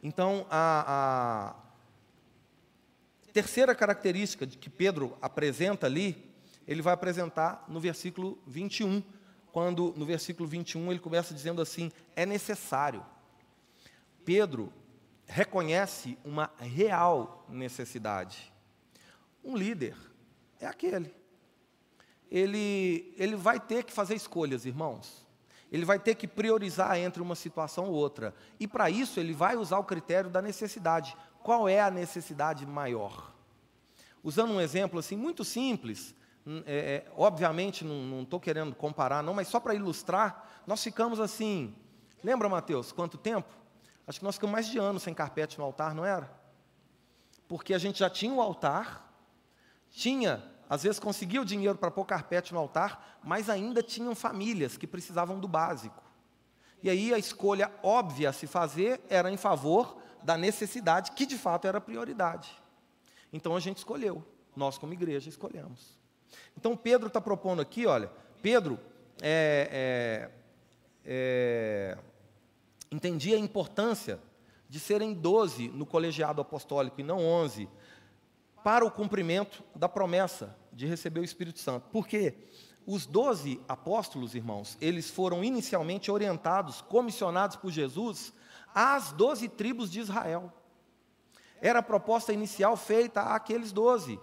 Então, 0.01 0.45
a, 0.49 1.53
a 1.53 3.31
terceira 3.31 3.75
característica 3.75 4.47
que 4.47 4.69
Pedro 4.69 5.17
apresenta 5.21 5.85
ali, 5.85 6.31
ele 6.67 6.81
vai 6.81 6.93
apresentar 6.93 7.65
no 7.67 7.79
versículo 7.79 8.37
21, 8.47 9.03
quando 9.51 9.93
no 9.95 10.05
versículo 10.05 10.47
21 10.47 10.91
ele 10.91 10.99
começa 10.99 11.33
dizendo 11.33 11.61
assim: 11.61 11.91
é 12.15 12.25
necessário. 12.25 13.05
Pedro 14.25 14.73
reconhece 15.25 16.17
uma 16.23 16.51
real 16.57 17.45
necessidade. 17.49 18.51
Um 19.43 19.55
líder 19.55 19.95
é 20.59 20.65
aquele. 20.65 21.13
Ele, 22.29 23.13
ele 23.17 23.35
vai 23.35 23.59
ter 23.59 23.83
que 23.83 23.93
fazer 23.93 24.15
escolhas, 24.15 24.65
irmãos. 24.65 25.25
Ele 25.71 25.85
vai 25.85 25.99
ter 25.99 26.15
que 26.15 26.27
priorizar 26.27 26.97
entre 26.97 27.21
uma 27.21 27.35
situação 27.35 27.85
ou 27.85 27.93
outra. 27.93 28.33
E 28.59 28.67
para 28.67 28.89
isso 28.89 29.19
ele 29.19 29.33
vai 29.33 29.55
usar 29.55 29.79
o 29.79 29.83
critério 29.83 30.29
da 30.29 30.41
necessidade. 30.41 31.15
Qual 31.43 31.67
é 31.67 31.81
a 31.81 31.91
necessidade 31.91 32.65
maior? 32.65 33.33
Usando 34.23 34.51
um 34.51 34.61
exemplo 34.61 34.99
assim 34.99 35.15
muito 35.15 35.43
simples, 35.43 36.15
Hum, 36.49 36.63
é, 36.65 36.77
é, 36.77 37.11
obviamente 37.17 37.83
não 37.83 38.21
estou 38.21 38.39
querendo 38.39 38.73
comparar, 38.73 39.21
não, 39.21 39.33
mas 39.33 39.49
só 39.49 39.59
para 39.59 39.75
ilustrar, 39.75 40.47
nós 40.65 40.81
ficamos 40.81 41.19
assim. 41.19 41.75
Lembra, 42.23 42.47
Mateus, 42.47 42.93
quanto 42.93 43.17
tempo? 43.17 43.53
Acho 44.07 44.19
que 44.19 44.23
nós 44.23 44.35
ficamos 44.35 44.53
mais 44.53 44.65
de 44.69 44.77
ano 44.77 44.97
sem 44.97 45.13
carpete 45.13 45.57
no 45.57 45.65
altar, 45.65 45.93
não 45.93 46.05
era? 46.05 46.31
Porque 47.49 47.73
a 47.73 47.77
gente 47.77 47.99
já 47.99 48.09
tinha 48.09 48.33
o 48.33 48.39
altar, 48.39 49.11
tinha, 49.91 50.41
às 50.69 50.83
vezes 50.83 50.99
conseguia 50.99 51.41
o 51.41 51.45
dinheiro 51.45 51.77
para 51.77 51.91
pôr 51.91 52.05
carpete 52.05 52.53
no 52.53 52.59
altar, 52.59 53.19
mas 53.23 53.49
ainda 53.49 53.81
tinham 53.81 54.13
famílias 54.13 54.77
que 54.77 54.85
precisavam 54.85 55.39
do 55.39 55.47
básico. 55.47 56.03
E 56.83 56.89
aí 56.89 57.13
a 57.13 57.17
escolha 57.17 57.71
óbvia 57.81 58.29
a 58.29 58.33
se 58.33 58.45
fazer 58.47 59.01
era 59.09 59.31
em 59.31 59.37
favor 59.37 59.97
da 60.23 60.37
necessidade, 60.37 61.11
que 61.11 61.25
de 61.25 61.37
fato 61.37 61.67
era 61.67 61.79
prioridade. 61.79 62.61
Então 63.31 63.55
a 63.55 63.59
gente 63.59 63.77
escolheu, 63.77 64.23
nós 64.55 64.77
como 64.77 64.93
igreja 64.93 65.29
escolhemos. 65.29 65.97
Então 66.57 66.75
Pedro 66.75 67.07
está 67.07 67.21
propondo 67.21 67.61
aqui, 67.61 67.85
olha, 67.85 68.11
Pedro 68.41 68.79
é, 69.21 69.69
é, 69.71 70.31
é, 71.05 71.97
entendia 72.91 73.35
a 73.35 73.39
importância 73.39 74.19
de 74.69 74.79
serem 74.79 75.13
doze 75.13 75.69
no 75.69 75.85
colegiado 75.85 76.41
apostólico 76.41 76.99
e 76.99 77.03
não 77.03 77.19
onze, 77.19 77.69
para 78.63 78.85
o 78.85 78.91
cumprimento 78.91 79.63
da 79.75 79.87
promessa 79.87 80.55
de 80.71 80.85
receber 80.85 81.19
o 81.19 81.23
Espírito 81.23 81.59
Santo. 81.59 81.87
Porque 81.91 82.35
os 82.85 83.05
doze 83.05 83.59
apóstolos, 83.67 84.35
irmãos, 84.35 84.77
eles 84.79 85.09
foram 85.09 85.43
inicialmente 85.43 86.09
orientados, 86.09 86.81
comissionados 86.81 87.57
por 87.57 87.71
Jesus 87.71 88.33
às 88.73 89.11
doze 89.11 89.49
tribos 89.49 89.91
de 89.91 89.99
Israel. 89.99 90.53
Era 91.59 91.79
a 91.79 91.83
proposta 91.83 92.31
inicial 92.31 92.77
feita 92.77 93.21
àqueles 93.21 93.71
doze. 93.71 94.19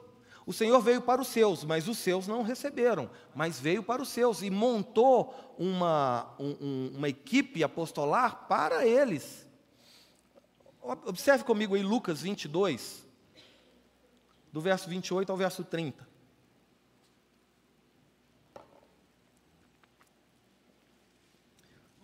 O 0.46 0.52
Senhor 0.52 0.80
veio 0.80 1.00
para 1.00 1.22
os 1.22 1.28
seus, 1.28 1.64
mas 1.64 1.88
os 1.88 1.98
seus 1.98 2.26
não 2.26 2.42
receberam, 2.42 3.10
mas 3.34 3.58
veio 3.58 3.82
para 3.82 4.02
os 4.02 4.08
seus 4.08 4.42
e 4.42 4.50
montou 4.50 5.34
uma, 5.58 6.34
um, 6.38 6.92
uma 6.96 7.08
equipe 7.08 7.64
apostolar 7.64 8.46
para 8.46 8.86
eles. 8.86 9.46
Observe 10.82 11.44
comigo 11.44 11.74
aí 11.74 11.82
Lucas 11.82 12.20
22, 12.20 13.03
do 14.54 14.60
verso 14.60 14.88
28 14.88 15.32
ao 15.32 15.36
verso 15.36 15.64
30. 15.64 16.06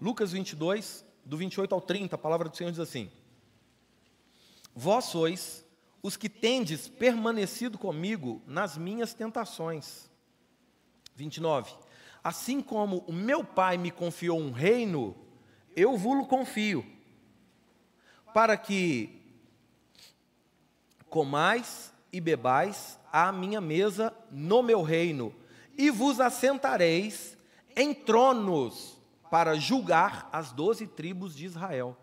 Lucas 0.01 0.33
22, 0.33 1.07
do 1.25 1.37
28 1.37 1.73
ao 1.73 1.81
30, 1.81 2.17
a 2.17 2.19
palavra 2.19 2.49
do 2.49 2.57
Senhor 2.57 2.73
diz 2.73 2.81
assim: 2.81 3.09
Vós 4.75 5.05
sois 5.05 5.65
os 6.03 6.17
que 6.17 6.29
tendes 6.29 6.89
permanecido 6.89 7.79
comigo 7.79 8.43
nas 8.49 8.77
minhas 8.77 9.15
tentações. 9.15 10.11
29. 11.15 11.73
Assim 12.25 12.61
como 12.61 13.05
o 13.07 13.13
meu 13.13 13.45
pai 13.45 13.79
me 13.79 13.93
confiou 13.93 14.41
um 14.41 14.51
reino, 14.51 15.17
eu 15.77 15.97
vos 15.97 16.27
confio, 16.27 16.85
para 18.35 18.57
que 18.57 19.23
comais 21.09 21.91
e 22.13 22.21
bebais 22.21 22.99
à 23.13 23.31
minha 23.33 23.61
mesa 23.61 24.13
no 24.31 24.63
meu 24.63 24.83
reino, 24.83 25.35
e 25.77 25.91
vos 25.91 26.21
assentareis 26.21 27.37
em 27.77 27.95
tronos 27.95 28.99
para 29.31 29.55
julgar 29.55 30.29
as 30.33 30.53
doze 30.53 30.87
tribos 30.87 31.35
de 31.35 31.47
Israel. 31.47 31.97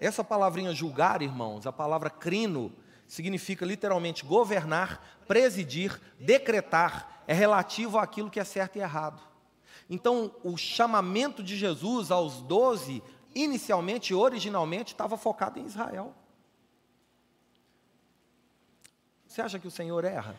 Essa 0.00 0.24
palavrinha 0.24 0.74
julgar, 0.74 1.22
irmãos, 1.22 1.66
a 1.66 1.72
palavra 1.72 2.10
crino, 2.10 2.72
significa 3.06 3.64
literalmente 3.64 4.24
governar, 4.24 5.22
presidir, 5.26 6.00
decretar, 6.18 7.22
é 7.26 7.32
relativo 7.32 7.98
àquilo 7.98 8.30
que 8.30 8.40
é 8.40 8.44
certo 8.44 8.76
e 8.76 8.80
errado. 8.80 9.20
Então, 9.88 10.34
o 10.42 10.56
chamamento 10.56 11.42
de 11.42 11.56
Jesus 11.56 12.10
aos 12.10 12.42
doze, 12.42 13.02
inicialmente, 13.34 14.14
originalmente, 14.14 14.92
estava 14.92 15.16
focado 15.16 15.58
em 15.58 15.66
Israel. 15.66 16.14
Você 19.34 19.42
acha 19.42 19.58
que 19.58 19.66
o 19.66 19.70
Senhor 19.70 20.04
erra? 20.04 20.38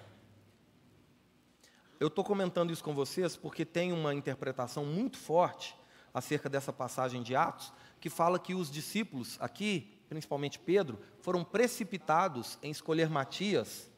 Eu 2.00 2.08
estou 2.08 2.24
comentando 2.24 2.72
isso 2.72 2.82
com 2.82 2.96
vocês 2.96 3.36
porque 3.36 3.66
tem 3.66 3.92
uma 3.92 4.14
interpretação 4.14 4.86
muito 4.86 5.18
forte 5.18 5.76
acerca 6.14 6.48
dessa 6.48 6.72
passagem 6.72 7.22
de 7.22 7.36
Atos, 7.36 7.74
que 8.00 8.10
fala 8.10 8.40
que 8.40 8.56
os 8.56 8.72
discípulos 8.72 9.36
aqui, 9.42 10.00
principalmente 10.08 10.58
Pedro, 10.58 10.98
foram 11.20 11.44
precipitados 11.44 12.58
em 12.64 12.72
escolher 12.72 13.10
Matias 13.10 13.92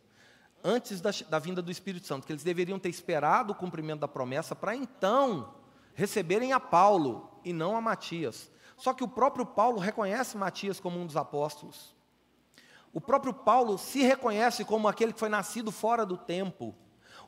antes 0.64 1.00
da, 1.00 1.12
da 1.30 1.38
vinda 1.38 1.62
do 1.62 1.70
Espírito 1.70 2.08
Santo, 2.08 2.26
que 2.26 2.34
eles 2.34 2.44
deveriam 2.44 2.80
ter 2.80 2.90
esperado 2.90 3.54
o 3.54 3.56
cumprimento 3.56 4.00
da 4.00 4.08
promessa 4.08 4.56
para 4.56 4.76
então 4.76 5.54
receberem 5.94 6.54
a 6.54 6.60
Paulo 6.60 7.40
e 7.46 7.54
não 7.54 7.78
a 7.78 7.82
Matias. 7.82 8.50
Só 8.76 8.96
que 8.96 9.04
o 9.04 9.08
próprio 9.08 9.46
Paulo 9.46 9.78
reconhece 9.78 10.36
Matias 10.36 10.80
como 10.80 11.00
um 11.00 11.06
dos 11.06 11.16
apóstolos. 11.16 11.96
O 12.98 13.00
próprio 13.00 13.32
Paulo 13.32 13.78
se 13.78 14.02
reconhece 14.02 14.66
como 14.66 14.88
aquele 14.88 15.14
que 15.14 15.20
foi 15.20 15.30
nascido 15.30 15.72
fora 15.72 16.04
do 16.04 16.18
tempo. 16.18 16.74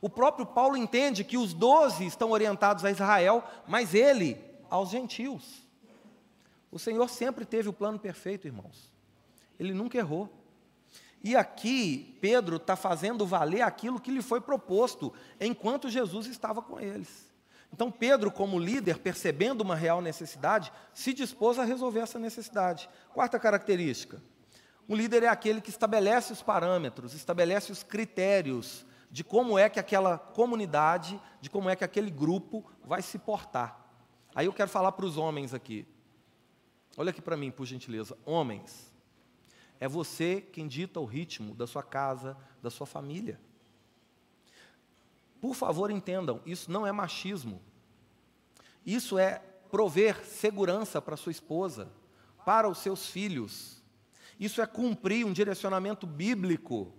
O 0.00 0.10
próprio 0.10 0.44
Paulo 0.44 0.76
entende 0.76 1.22
que 1.22 1.38
os 1.38 1.54
doze 1.54 2.04
estão 2.04 2.32
orientados 2.32 2.84
a 2.84 2.90
Israel, 2.90 3.44
mas 3.68 3.94
ele 3.94 4.36
aos 4.68 4.90
gentios. 4.90 5.64
O 6.72 6.78
Senhor 6.80 7.08
sempre 7.08 7.44
teve 7.44 7.68
o 7.68 7.72
plano 7.72 8.00
perfeito, 8.00 8.48
irmãos. 8.48 8.92
Ele 9.60 9.72
nunca 9.72 9.96
errou. 9.96 10.28
E 11.22 11.36
aqui, 11.36 12.18
Pedro 12.20 12.56
está 12.56 12.74
fazendo 12.74 13.24
valer 13.24 13.62
aquilo 13.62 14.00
que 14.00 14.10
lhe 14.10 14.22
foi 14.22 14.40
proposto, 14.40 15.12
enquanto 15.40 15.88
Jesus 15.88 16.26
estava 16.26 16.60
com 16.60 16.80
eles. 16.80 17.30
Então, 17.72 17.92
Pedro, 17.92 18.32
como 18.32 18.58
líder, 18.58 18.98
percebendo 18.98 19.60
uma 19.60 19.76
real 19.76 20.02
necessidade, 20.02 20.72
se 20.92 21.14
dispôs 21.14 21.60
a 21.60 21.64
resolver 21.64 22.00
essa 22.00 22.18
necessidade. 22.18 22.90
Quarta 23.14 23.38
característica: 23.38 24.20
um 24.88 24.96
líder 24.96 25.22
é 25.22 25.28
aquele 25.28 25.60
que 25.60 25.70
estabelece 25.70 26.32
os 26.32 26.42
parâmetros, 26.42 27.14
estabelece 27.14 27.70
os 27.70 27.82
critérios 27.82 28.84
de 29.10 29.24
como 29.24 29.58
é 29.58 29.68
que 29.68 29.80
aquela 29.80 30.18
comunidade, 30.18 31.20
de 31.40 31.50
como 31.50 31.68
é 31.68 31.76
que 31.76 31.84
aquele 31.84 32.10
grupo 32.10 32.64
vai 32.84 33.02
se 33.02 33.18
portar. 33.18 33.84
Aí 34.34 34.46
eu 34.46 34.52
quero 34.52 34.70
falar 34.70 34.92
para 34.92 35.06
os 35.06 35.16
homens 35.16 35.52
aqui. 35.52 35.86
Olha 36.96 37.10
aqui 37.10 37.20
para 37.20 37.36
mim, 37.36 37.50
por 37.50 37.66
gentileza. 37.66 38.16
Homens, 38.24 38.92
é 39.80 39.88
você 39.88 40.40
quem 40.40 40.68
dita 40.68 41.00
o 41.00 41.04
ritmo 41.04 41.54
da 41.54 41.66
sua 41.66 41.82
casa, 41.82 42.36
da 42.62 42.70
sua 42.70 42.86
família. 42.86 43.40
Por 45.40 45.54
favor, 45.54 45.90
entendam, 45.90 46.40
isso 46.44 46.70
não 46.70 46.86
é 46.86 46.92
machismo. 46.92 47.60
Isso 48.84 49.18
é 49.18 49.40
prover 49.70 50.24
segurança 50.24 51.00
para 51.00 51.16
sua 51.16 51.32
esposa, 51.32 51.90
para 52.44 52.68
os 52.68 52.78
seus 52.78 53.06
filhos 53.06 53.79
isso 54.40 54.62
é 54.62 54.66
cumprir 54.66 55.26
um 55.26 55.34
direcionamento 55.34 56.06
bíblico. 56.06 56.90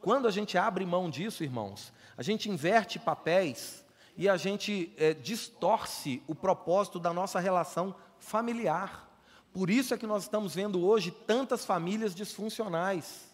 Quando 0.00 0.26
a 0.26 0.30
gente 0.32 0.58
abre 0.58 0.84
mão 0.84 1.08
disso, 1.08 1.44
irmãos, 1.44 1.92
a 2.16 2.22
gente 2.22 2.50
inverte 2.50 2.98
papéis 2.98 3.84
e 4.16 4.28
a 4.28 4.36
gente 4.36 4.92
é, 4.96 5.14
distorce 5.14 6.20
o 6.26 6.34
propósito 6.34 6.98
da 6.98 7.12
nossa 7.12 7.38
relação 7.38 7.94
familiar. 8.18 9.08
Por 9.52 9.70
isso 9.70 9.94
é 9.94 9.98
que 9.98 10.06
nós 10.06 10.24
estamos 10.24 10.54
vendo 10.54 10.84
hoje 10.84 11.12
tantas 11.12 11.64
famílias 11.64 12.12
disfuncionais. 12.12 13.30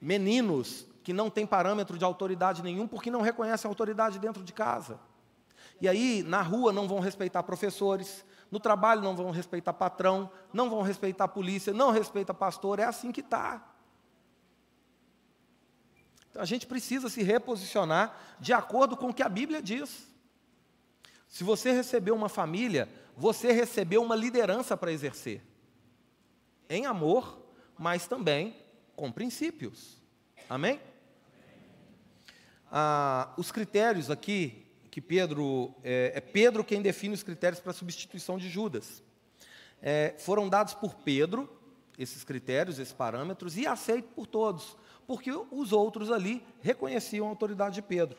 Meninos 0.00 0.86
que 1.02 1.12
não 1.12 1.28
têm 1.28 1.46
parâmetro 1.46 1.98
de 1.98 2.04
autoridade 2.04 2.62
nenhum 2.62 2.86
porque 2.86 3.10
não 3.10 3.22
reconhecem 3.22 3.68
a 3.68 3.70
autoridade 3.70 4.20
dentro 4.20 4.44
de 4.44 4.52
casa. 4.52 5.00
E 5.80 5.88
aí, 5.88 6.22
na 6.22 6.42
rua, 6.42 6.72
não 6.72 6.86
vão 6.86 7.00
respeitar 7.00 7.42
professores, 7.42 8.24
no 8.50 8.58
trabalho 8.58 9.02
não 9.02 9.14
vão 9.14 9.30
respeitar 9.30 9.72
patrão, 9.72 10.30
não 10.52 10.68
vão 10.68 10.82
respeitar 10.82 11.28
polícia, 11.28 11.72
não 11.72 11.90
respeita 11.90 12.34
pastor, 12.34 12.78
é 12.78 12.84
assim 12.84 13.12
que 13.12 13.20
está. 13.20 13.66
Então 16.30 16.42
a 16.42 16.44
gente 16.46 16.66
precisa 16.66 17.08
se 17.08 17.22
reposicionar 17.22 18.16
de 18.38 18.52
acordo 18.52 18.96
com 18.96 19.08
o 19.08 19.14
que 19.14 19.22
a 19.22 19.28
Bíblia 19.28 19.62
diz. 19.62 20.08
Se 21.28 21.44
você 21.44 21.70
recebeu 21.72 22.14
uma 22.14 22.28
família, 22.28 22.88
você 23.16 23.52
recebeu 23.52 24.02
uma 24.02 24.16
liderança 24.16 24.76
para 24.76 24.92
exercer. 24.92 25.42
Em 26.68 26.86
amor, 26.86 27.40
mas 27.78 28.06
também 28.06 28.56
com 28.96 29.10
princípios. 29.12 30.00
Amém? 30.48 30.80
Ah, 32.70 33.32
os 33.36 33.50
critérios 33.50 34.10
aqui 34.10 34.69
que 34.90 35.00
Pedro 35.00 35.74
é, 35.84 36.12
é 36.16 36.20
Pedro 36.20 36.64
quem 36.64 36.82
define 36.82 37.14
os 37.14 37.22
critérios 37.22 37.60
para 37.60 37.70
a 37.70 37.74
substituição 37.74 38.36
de 38.36 38.48
Judas. 38.48 39.02
É, 39.80 40.14
foram 40.18 40.48
dados 40.48 40.74
por 40.74 40.94
Pedro 40.96 41.48
esses 41.98 42.24
critérios, 42.24 42.78
esses 42.78 42.94
parâmetros 42.94 43.56
e 43.56 43.66
aceitos 43.66 44.10
por 44.14 44.26
todos, 44.26 44.76
porque 45.06 45.30
os 45.30 45.72
outros 45.72 46.10
ali 46.10 46.42
reconheciam 46.60 47.26
a 47.26 47.30
autoridade 47.30 47.74
de 47.74 47.82
Pedro, 47.82 48.18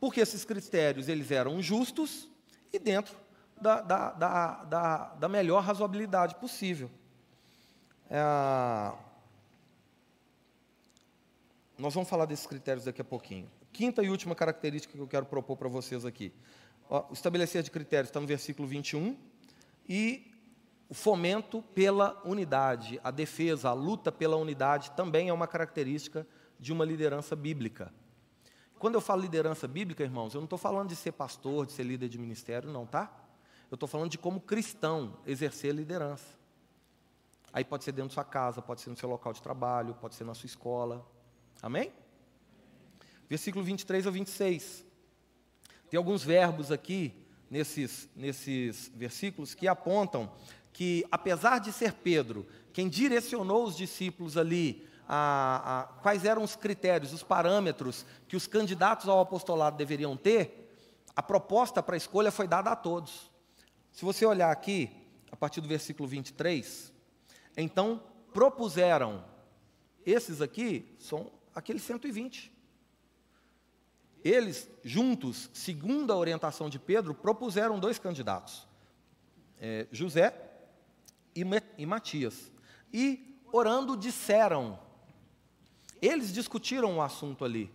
porque 0.00 0.20
esses 0.20 0.44
critérios 0.44 1.08
eles 1.08 1.30
eram 1.30 1.60
justos 1.60 2.28
e 2.72 2.78
dentro 2.78 3.14
da, 3.60 3.80
da, 3.80 4.10
da, 4.12 4.64
da, 4.64 5.04
da 5.14 5.28
melhor 5.28 5.62
razoabilidade 5.62 6.34
possível. 6.36 6.90
É, 8.10 8.20
nós 11.82 11.92
vamos 11.94 12.08
falar 12.08 12.26
desses 12.26 12.46
critérios 12.46 12.84
daqui 12.84 13.00
a 13.00 13.04
pouquinho. 13.04 13.50
Quinta 13.72 14.04
e 14.04 14.08
última 14.08 14.36
característica 14.36 14.94
que 14.94 15.00
eu 15.00 15.08
quero 15.08 15.26
propor 15.26 15.56
para 15.56 15.68
vocês 15.68 16.04
aqui. 16.04 16.32
Ó, 16.88 17.06
estabelecer 17.12 17.60
de 17.64 17.72
critérios 17.72 18.08
está 18.08 18.20
no 18.20 18.26
versículo 18.26 18.68
21. 18.68 19.16
E 19.88 20.32
o 20.88 20.94
fomento 20.94 21.60
pela 21.74 22.22
unidade, 22.24 23.00
a 23.02 23.10
defesa, 23.10 23.70
a 23.70 23.72
luta 23.72 24.12
pela 24.12 24.36
unidade 24.36 24.92
também 24.92 25.28
é 25.28 25.32
uma 25.32 25.48
característica 25.48 26.24
de 26.56 26.72
uma 26.72 26.84
liderança 26.84 27.34
bíblica. 27.34 27.92
Quando 28.78 28.94
eu 28.94 29.00
falo 29.00 29.20
liderança 29.20 29.66
bíblica, 29.66 30.04
irmãos, 30.04 30.34
eu 30.34 30.40
não 30.40 30.46
estou 30.46 30.60
falando 30.60 30.88
de 30.88 30.94
ser 30.94 31.10
pastor, 31.10 31.66
de 31.66 31.72
ser 31.72 31.82
líder 31.82 32.08
de 32.08 32.16
ministério, 32.16 32.70
não, 32.70 32.86
tá? 32.86 33.12
Eu 33.68 33.74
estou 33.74 33.88
falando 33.88 34.08
de 34.08 34.18
como 34.18 34.40
cristão 34.40 35.18
exercer 35.26 35.74
liderança. 35.74 36.26
Aí 37.52 37.64
pode 37.64 37.82
ser 37.82 37.90
dentro 37.90 38.10
da 38.10 38.14
sua 38.14 38.24
casa, 38.24 38.62
pode 38.62 38.80
ser 38.82 38.90
no 38.90 38.96
seu 38.96 39.08
local 39.08 39.32
de 39.32 39.42
trabalho, 39.42 39.96
pode 39.96 40.14
ser 40.14 40.22
na 40.22 40.32
sua 40.32 40.46
escola. 40.46 41.04
Amém? 41.62 41.92
versículo 43.32 43.64
23 43.64 44.06
ao 44.06 44.12
26. 44.12 44.84
Tem 45.88 45.96
alguns 45.96 46.22
verbos 46.22 46.70
aqui, 46.70 47.14
nesses, 47.50 48.06
nesses 48.14 48.92
versículos, 48.94 49.54
que 49.54 49.66
apontam 49.66 50.30
que, 50.70 51.02
apesar 51.10 51.58
de 51.58 51.72
ser 51.72 51.94
Pedro 51.94 52.46
quem 52.74 52.90
direcionou 52.90 53.64
os 53.64 53.74
discípulos 53.74 54.36
ali 54.36 54.86
a, 55.08 55.80
a, 55.80 55.84
quais 56.02 56.26
eram 56.26 56.42
os 56.42 56.54
critérios, 56.54 57.14
os 57.14 57.22
parâmetros 57.22 58.04
que 58.28 58.36
os 58.36 58.46
candidatos 58.46 59.08
ao 59.08 59.20
apostolado 59.20 59.78
deveriam 59.78 60.14
ter, 60.14 60.76
a 61.16 61.22
proposta 61.22 61.82
para 61.82 61.94
a 61.94 61.96
escolha 61.96 62.30
foi 62.30 62.46
dada 62.46 62.70
a 62.70 62.76
todos. 62.76 63.30
Se 63.92 64.04
você 64.04 64.26
olhar 64.26 64.50
aqui, 64.50 64.90
a 65.30 65.36
partir 65.36 65.62
do 65.62 65.68
versículo 65.68 66.06
23, 66.06 66.92
então 67.56 68.02
propuseram, 68.34 69.24
esses 70.04 70.42
aqui 70.42 70.94
são 70.98 71.30
aqueles 71.54 71.82
120. 71.82 72.52
Eles, 74.24 74.70
juntos, 74.84 75.50
segundo 75.52 76.12
a 76.12 76.16
orientação 76.16 76.70
de 76.70 76.78
Pedro, 76.78 77.14
propuseram 77.14 77.80
dois 77.80 77.98
candidatos, 77.98 78.66
é, 79.60 79.86
José 79.90 80.32
e, 81.34 81.44
e 81.76 81.86
Matias. 81.86 82.52
E, 82.92 83.40
orando, 83.52 83.96
disseram. 83.96 84.78
Eles 86.00 86.32
discutiram 86.32 86.98
o 86.98 87.02
assunto 87.02 87.44
ali. 87.44 87.72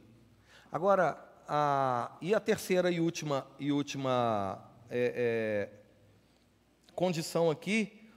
Agora, 0.72 1.18
a, 1.48 2.18
e 2.22 2.34
a 2.34 2.40
terceira 2.40 2.92
e 2.92 3.00
última, 3.00 3.48
e 3.60 3.72
última 3.72 4.64
é, 4.90 5.70
é, 5.70 6.94
condição 6.94 7.50
aqui 7.50 8.10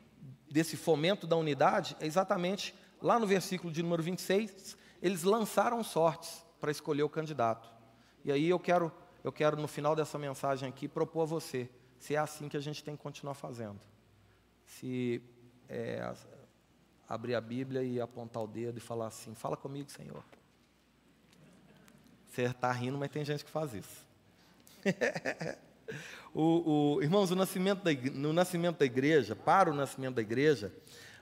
desse 0.50 0.76
fomento 0.76 1.26
da 1.26 1.36
unidade 1.36 1.96
é 2.00 2.06
exatamente 2.06 2.74
lá 3.00 3.18
no 3.18 3.26
versículo 3.26 3.72
de 3.72 3.82
número 3.82 4.02
26, 4.02 4.76
eles 5.02 5.22
lançaram 5.22 5.82
sortes 5.82 6.44
para 6.60 6.70
escolher 6.70 7.02
o 7.02 7.08
candidato. 7.08 7.70
E 8.24 8.30
aí 8.30 8.48
eu 8.48 8.58
quero, 8.58 8.92
eu 9.24 9.32
quero 9.32 9.56
no 9.56 9.68
final 9.68 9.96
dessa 9.96 10.18
mensagem 10.18 10.68
aqui 10.68 10.86
propor 10.86 11.22
a 11.22 11.26
você 11.26 11.68
se 11.98 12.14
é 12.14 12.18
assim 12.18 12.48
que 12.48 12.56
a 12.56 12.60
gente 12.60 12.82
tem 12.82 12.96
que 12.96 13.02
continuar 13.02 13.34
fazendo. 13.34 13.78
Se 14.64 15.22
é, 15.68 16.12
abrir 17.08 17.34
a 17.34 17.40
Bíblia 17.40 17.82
e 17.82 18.00
apontar 18.00 18.42
o 18.42 18.46
dedo 18.46 18.78
e 18.78 18.80
falar 18.80 19.08
assim: 19.08 19.34
Fala 19.34 19.56
comigo, 19.56 19.90
Senhor. 19.90 20.24
Você 22.26 22.42
está 22.42 22.72
rindo, 22.72 22.96
mas 22.96 23.10
tem 23.10 23.24
gente 23.24 23.44
que 23.44 23.50
faz 23.50 23.74
isso. 23.74 24.06
o, 26.32 26.96
o, 26.96 27.02
irmãos, 27.02 27.30
o 27.30 27.36
nascimento 27.36 27.82
da, 27.82 27.92
no 28.14 28.32
nascimento 28.32 28.78
da 28.78 28.84
igreja, 28.86 29.36
para 29.36 29.70
o 29.70 29.74
nascimento 29.74 30.14
da 30.14 30.22
igreja, 30.22 30.72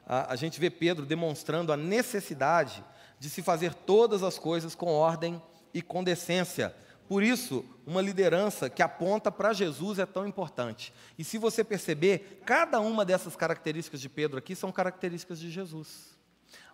a, 0.07 0.33
a 0.33 0.37
gente 0.37 0.61
vê 0.61 0.71
Pedro 0.71 1.05
demonstrando 1.05 1.73
a 1.73 1.77
necessidade 1.77 2.85
de 3.19 3.29
se 3.29 3.43
fazer 3.43 3.75
todas 3.75 4.23
as 4.23 4.39
coisas 4.39 4.75
com 4.75 4.93
ordem 4.93 5.43
e 5.73 5.83
com 5.83 6.05
decência. 6.05 6.75
Por 7.09 7.23
isso, 7.23 7.65
uma 7.87 8.03
liderança 8.03 8.69
que 8.69 8.83
aponta 8.83 9.33
para 9.33 9.53
Jesus 9.53 9.99
é 9.99 10.05
tão 10.05 10.27
importante. 10.27 10.93
E 11.19 11.25
se 11.25 11.39
você 11.39 11.65
perceber, 11.65 12.43
cada 12.45 12.81
uma 12.81 13.05
dessas 13.05 13.35
características 13.35 14.01
de 14.01 14.09
Pedro 14.09 14.39
aqui 14.39 14.55
são 14.55 14.71
características 14.71 15.41
de 15.41 15.51
Jesus. 15.51 16.17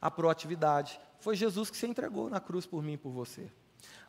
A 0.01 0.11
proatividade. 0.11 1.01
Foi 1.21 1.37
Jesus 1.37 1.71
que 1.71 1.77
se 1.77 1.87
entregou 1.87 2.29
na 2.29 2.41
cruz 2.41 2.67
por 2.67 2.83
mim 2.83 2.95
e 2.95 2.99
por 2.99 3.11
você. 3.11 3.51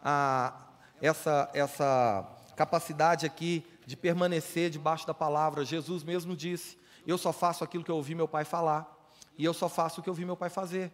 A, 0.04 0.68
essa, 1.00 1.50
essa 1.54 2.28
capacidade 2.56 3.26
aqui 3.26 3.64
de 3.86 3.96
permanecer 3.96 4.72
debaixo 4.72 5.06
da 5.06 5.14
palavra. 5.14 5.64
Jesus 5.64 6.04
mesmo 6.04 6.36
disse: 6.36 6.78
Eu 7.06 7.20
só 7.20 7.32
faço 7.32 7.64
aquilo 7.64 7.84
que 7.84 7.92
eu 7.92 7.98
ouvi 7.98 8.16
meu 8.16 8.28
pai 8.28 8.44
falar, 8.44 8.92
e 9.38 9.46
eu 9.46 9.54
só 9.54 9.70
faço 9.70 10.00
o 10.00 10.04
que 10.04 10.10
eu 10.10 10.14
ouvi 10.14 10.26
meu 10.26 10.36
pai 10.36 10.50
fazer 10.50 10.92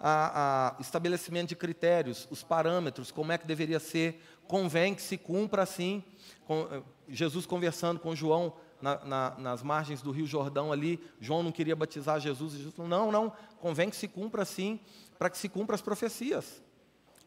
a, 0.00 0.74
a 0.76 0.80
estabelecimento 0.80 1.50
de 1.50 1.56
critérios, 1.56 2.26
os 2.30 2.42
parâmetros, 2.42 3.12
como 3.12 3.32
é 3.32 3.38
que 3.38 3.46
deveria 3.46 3.78
ser, 3.78 4.22
convém 4.48 4.94
que 4.94 5.02
se 5.02 5.18
cumpra 5.18 5.62
assim. 5.62 6.02
Com, 6.46 6.66
eh, 6.70 6.82
Jesus 7.08 7.44
conversando 7.44 8.00
com 8.00 8.16
João 8.16 8.54
na, 8.80 9.04
na, 9.04 9.30
nas 9.38 9.62
margens 9.62 10.00
do 10.00 10.10
Rio 10.10 10.26
Jordão 10.26 10.72
ali, 10.72 10.98
João 11.20 11.42
não 11.42 11.52
queria 11.52 11.76
batizar 11.76 12.18
Jesus, 12.18 12.54
Jesus 12.54 12.74
falou, 12.74 12.88
não, 12.88 13.12
não, 13.12 13.32
convém 13.60 13.90
que 13.90 13.96
se 13.96 14.08
cumpra 14.08 14.42
assim, 14.42 14.80
para 15.18 15.28
que 15.28 15.36
se 15.36 15.50
cumpra 15.50 15.74
as 15.74 15.82
profecias, 15.82 16.62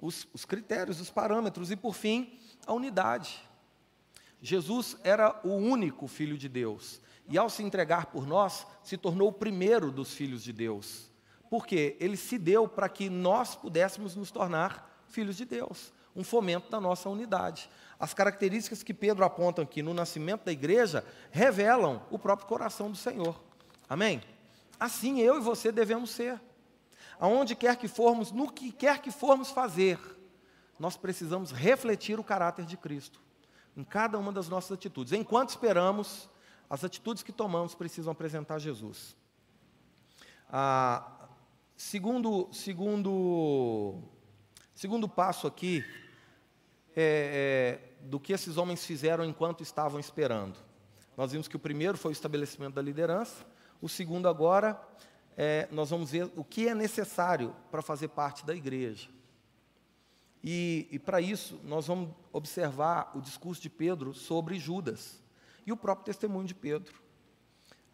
os, 0.01 0.27
os 0.33 0.45
critérios, 0.45 0.99
os 0.99 1.11
parâmetros, 1.11 1.69
e 1.69 1.75
por 1.75 1.93
fim, 1.93 2.39
a 2.65 2.73
unidade. 2.73 3.47
Jesus 4.41 4.97
era 5.03 5.39
o 5.43 5.51
único 5.51 6.07
Filho 6.07 6.37
de 6.37 6.49
Deus, 6.49 6.99
e 7.29 7.37
ao 7.37 7.49
se 7.49 7.61
entregar 7.61 8.07
por 8.07 8.25
nós, 8.25 8.65
se 8.83 8.97
tornou 8.97 9.29
o 9.29 9.33
primeiro 9.33 9.91
dos 9.91 10.13
filhos 10.13 10.43
de 10.43 10.51
Deus 10.51 11.12
porque 11.53 11.95
ele 11.99 12.17
se 12.17 12.39
deu 12.39 12.67
para 12.67 12.89
que 12.89 13.11
nós 13.11 13.53
pudéssemos 13.55 14.15
nos 14.15 14.31
tornar 14.31 15.03
filhos 15.07 15.37
de 15.37 15.45
Deus, 15.45 15.93
um 16.15 16.23
fomento 16.23 16.67
da 16.71 16.81
nossa 16.81 17.07
unidade. 17.07 17.69
As 17.99 18.11
características 18.11 18.81
que 18.81 18.91
Pedro 18.91 19.23
aponta 19.23 19.61
aqui 19.61 19.83
no 19.83 19.93
nascimento 19.93 20.45
da 20.45 20.51
igreja 20.51 21.05
revelam 21.29 22.01
o 22.09 22.17
próprio 22.17 22.47
coração 22.47 22.89
do 22.89 22.97
Senhor. 22.97 23.39
Amém? 23.87 24.19
Assim 24.79 25.21
eu 25.21 25.37
e 25.37 25.41
você 25.41 25.71
devemos 25.71 26.09
ser. 26.09 26.41
Aonde 27.19 27.55
quer 27.55 27.75
que 27.75 27.87
formos, 27.87 28.31
no 28.31 28.51
que 28.51 28.71
quer 28.71 28.99
que 28.99 29.11
formos 29.11 29.51
fazer, 29.51 29.99
nós 30.79 30.97
precisamos 30.97 31.51
refletir 31.51 32.19
o 32.19 32.23
caráter 32.23 32.65
de 32.65 32.77
Cristo 32.77 33.21
em 33.77 33.83
cada 33.83 34.17
uma 34.17 34.31
das 34.31 34.49
nossas 34.49 34.71
atitudes. 34.71 35.13
Enquanto 35.13 35.49
esperamos, 35.49 36.27
as 36.67 36.83
atitudes 36.83 37.21
que 37.21 37.31
tomamos 37.31 37.75
precisam 37.75 38.11
apresentar 38.11 38.57
Jesus. 38.57 39.15
Ah, 40.49 41.22
Segundo, 41.75 42.49
segundo, 42.51 43.99
segundo 44.75 45.09
passo 45.09 45.47
aqui 45.47 45.83
é, 46.95 47.79
é, 48.05 48.05
do 48.05 48.19
que 48.19 48.31
esses 48.31 48.57
homens 48.57 48.85
fizeram 48.85 49.25
enquanto 49.25 49.63
estavam 49.63 49.99
esperando. 49.99 50.57
Nós 51.17 51.31
vimos 51.31 51.47
que 51.47 51.55
o 51.55 51.59
primeiro 51.59 51.97
foi 51.97 52.11
o 52.11 52.13
estabelecimento 52.13 52.75
da 52.75 52.81
liderança, 52.81 53.45
o 53.81 53.89
segundo 53.89 54.27
agora 54.27 54.79
é, 55.35 55.67
nós 55.71 55.89
vamos 55.89 56.11
ver 56.11 56.31
o 56.35 56.43
que 56.43 56.67
é 56.67 56.75
necessário 56.75 57.55
para 57.71 57.81
fazer 57.81 58.09
parte 58.09 58.45
da 58.45 58.55
igreja. 58.55 59.09
E, 60.43 60.87
e 60.91 60.99
para 60.99 61.21
isso, 61.21 61.59
nós 61.63 61.87
vamos 61.87 62.13
observar 62.31 63.11
o 63.15 63.21
discurso 63.21 63.61
de 63.61 63.69
Pedro 63.69 64.13
sobre 64.13 64.59
Judas 64.59 65.21
e 65.65 65.71
o 65.71 65.77
próprio 65.77 66.05
testemunho 66.05 66.45
de 66.45 66.53
Pedro. 66.53 67.01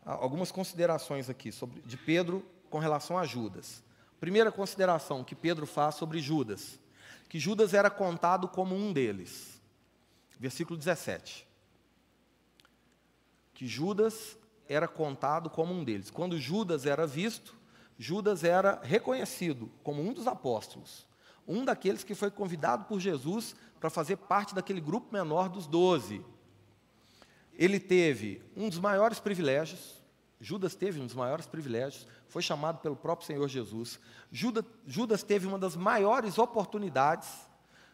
Algumas 0.04 0.52
considerações 0.52 1.30
aqui 1.30 1.52
sobre, 1.52 1.82
de 1.82 1.96
Pedro 1.96 2.44
com 2.70 2.80
relação 2.80 3.18
a 3.18 3.26
Judas. 3.26 3.84
Primeira 4.20 4.52
consideração 4.52 5.24
que 5.24 5.36
Pedro 5.36 5.66
faz 5.66 5.96
sobre 5.96 6.20
Judas, 6.20 6.80
que 7.28 7.40
Judas 7.40 7.74
era 7.74 7.90
contado 7.90 8.48
como 8.48 8.76
um 8.76 8.92
deles. 8.92 9.62
Versículo 10.40 10.78
17. 10.78 11.48
Que 13.54 13.68
Judas 13.68 14.38
era 14.68 14.88
contado 14.88 15.50
como 15.50 15.74
um 15.74 15.84
deles. 15.84 16.10
Quando 16.10 16.38
Judas 16.38 16.86
era 16.86 17.06
visto, 17.06 17.56
Judas 17.98 18.46
era 18.46 18.80
reconhecido 18.82 19.70
como 19.84 20.02
um 20.02 20.14
dos 20.14 20.28
apóstolos, 20.28 21.06
um 21.46 21.66
daqueles 21.66 22.04
que 22.04 22.16
foi 22.16 22.32
convidado 22.32 22.86
por 22.86 23.00
Jesus 23.00 23.56
para 23.80 23.90
fazer 23.90 24.16
parte 24.16 24.56
daquele 24.56 24.80
grupo 24.80 25.12
menor 25.12 25.50
dos 25.50 25.68
doze. 25.68 26.24
Ele 27.54 27.80
teve 27.80 28.42
um 28.56 28.70
dos 28.70 28.80
maiores 28.80 29.20
privilégios, 29.20 29.99
Judas 30.42 30.74
teve 30.74 31.02
um 31.02 31.06
dos 31.06 31.16
maiores 31.16 31.46
privilégios, 31.46 32.08
foi 32.28 32.42
chamado 32.42 32.80
pelo 32.80 32.96
próprio 32.96 33.28
Senhor 33.28 33.48
Jesus. 33.48 34.00
Judas, 34.32 34.64
Judas 34.88 35.22
teve 35.22 35.46
uma 35.46 35.60
das 35.60 35.76
maiores 35.76 36.38
oportunidades, 36.38 37.28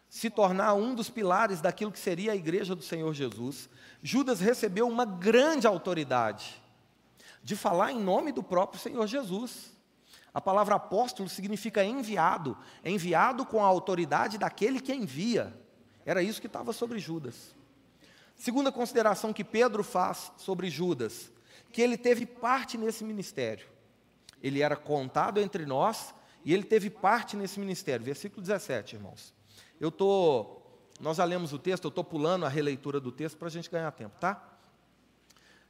se 0.08 0.30
tornar 0.30 0.74
um 0.74 0.94
dos 0.94 1.10
pilares 1.10 1.60
daquilo 1.60 1.90
que 1.90 1.98
seria 1.98 2.32
a 2.32 2.36
igreja 2.36 2.76
do 2.76 2.82
Senhor 2.82 3.12
Jesus. 3.12 3.68
Judas 4.00 4.38
recebeu 4.38 4.86
uma 4.86 5.04
grande 5.04 5.66
autoridade 5.66 6.62
de 7.42 7.56
falar 7.56 7.90
em 7.90 8.00
nome 8.00 8.30
do 8.30 8.42
próprio 8.42 8.80
Senhor 8.80 9.06
Jesus. 9.06 9.72
A 10.32 10.40
palavra 10.40 10.76
apóstolo 10.76 11.28
significa 11.28 11.84
enviado, 11.84 12.56
enviado 12.84 13.44
com 13.44 13.64
a 13.64 13.66
autoridade 13.66 14.38
daquele 14.38 14.80
que 14.80 14.94
envia. 14.94 15.52
Era 16.04 16.22
isso 16.22 16.40
que 16.40 16.46
estava 16.46 16.72
sobre 16.72 17.00
Judas. 17.00 17.56
Segunda 18.36 18.70
consideração 18.70 19.32
que 19.32 19.42
Pedro 19.42 19.82
faz 19.82 20.30
sobre 20.36 20.70
Judas, 20.70 21.32
que 21.76 21.82
ele 21.82 21.98
teve 21.98 22.24
parte 22.24 22.78
nesse 22.78 23.04
ministério. 23.04 23.66
Ele 24.42 24.62
era 24.62 24.74
contado 24.74 25.38
entre 25.38 25.66
nós 25.66 26.14
e 26.42 26.54
ele 26.54 26.62
teve 26.62 26.88
parte 26.88 27.36
nesse 27.36 27.60
ministério. 27.60 28.02
Versículo 28.02 28.40
17, 28.40 28.96
irmãos. 28.96 29.34
Eu 29.78 29.90
tô, 29.90 30.56
nós 30.98 31.18
já 31.18 31.24
lemos 31.24 31.52
o 31.52 31.58
texto, 31.58 31.84
eu 31.84 31.88
estou 31.90 32.02
pulando 32.02 32.46
a 32.46 32.48
releitura 32.48 32.98
do 32.98 33.12
texto 33.12 33.36
para 33.36 33.48
a 33.48 33.50
gente 33.50 33.68
ganhar 33.68 33.92
tempo, 33.92 34.18
tá? 34.18 34.56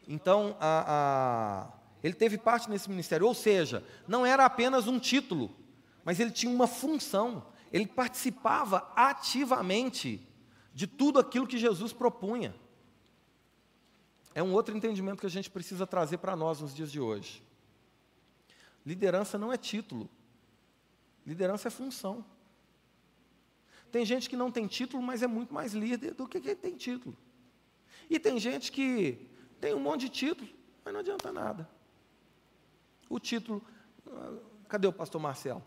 Então, 0.07 0.57
a, 0.61 0.85
a, 0.87 1.73
ele 2.05 2.14
teve 2.14 2.38
parte 2.38 2.71
nesse 2.71 2.88
ministério, 2.88 3.27
ou 3.27 3.35
seja, 3.35 3.83
não 4.07 4.25
era 4.25 4.45
apenas 4.45 4.87
um 4.87 5.01
título, 5.01 5.57
mas 6.05 6.21
ele 6.21 6.31
tinha 6.31 6.55
uma 6.55 6.69
função. 6.69 7.49
Ele 7.73 7.85
participava 7.85 8.92
ativamente 8.95 10.25
de 10.73 10.87
tudo 10.87 11.19
aquilo 11.19 11.49
que 11.49 11.59
Jesus 11.59 11.92
propunha 11.92 12.55
é 14.37 14.42
um 14.42 14.53
outro 14.53 14.77
entendimento 14.77 15.20
que 15.20 15.27
a 15.27 15.31
gente 15.31 15.49
precisa 15.49 15.87
trazer 15.87 16.18
para 16.18 16.37
nós 16.37 16.61
nos 16.61 16.75
dias 16.75 16.92
de 16.92 17.01
hoje. 17.01 17.42
Liderança 18.85 19.38
não 19.38 19.51
é 19.51 19.57
título, 19.57 20.11
liderança 21.27 21.68
é 21.68 21.70
função. 21.70 22.22
Tem 23.90 24.05
gente 24.05 24.29
que 24.29 24.37
não 24.37 24.53
tem 24.53 24.66
título, 24.66 25.03
mas 25.03 25.22
é 25.22 25.27
muito 25.27 25.55
mais 25.55 25.72
líder 25.72 26.12
do 26.12 26.29
que 26.29 26.38
quem 26.38 26.55
tem 26.55 26.77
título. 26.77 27.16
E 28.11 28.18
tem 28.18 28.38
gente 28.38 28.70
que 28.70 29.27
tem 29.59 29.72
um 29.72 29.81
monte 29.81 30.01
de 30.03 30.11
título, 30.11 30.51
mas 30.85 30.92
não 30.92 31.01
adianta 31.01 31.33
nada. 31.33 31.66
O 33.09 33.18
título, 33.18 33.64
cadê 34.68 34.87
o 34.87 34.92
pastor 34.92 35.18
Marcelo? 35.18 35.64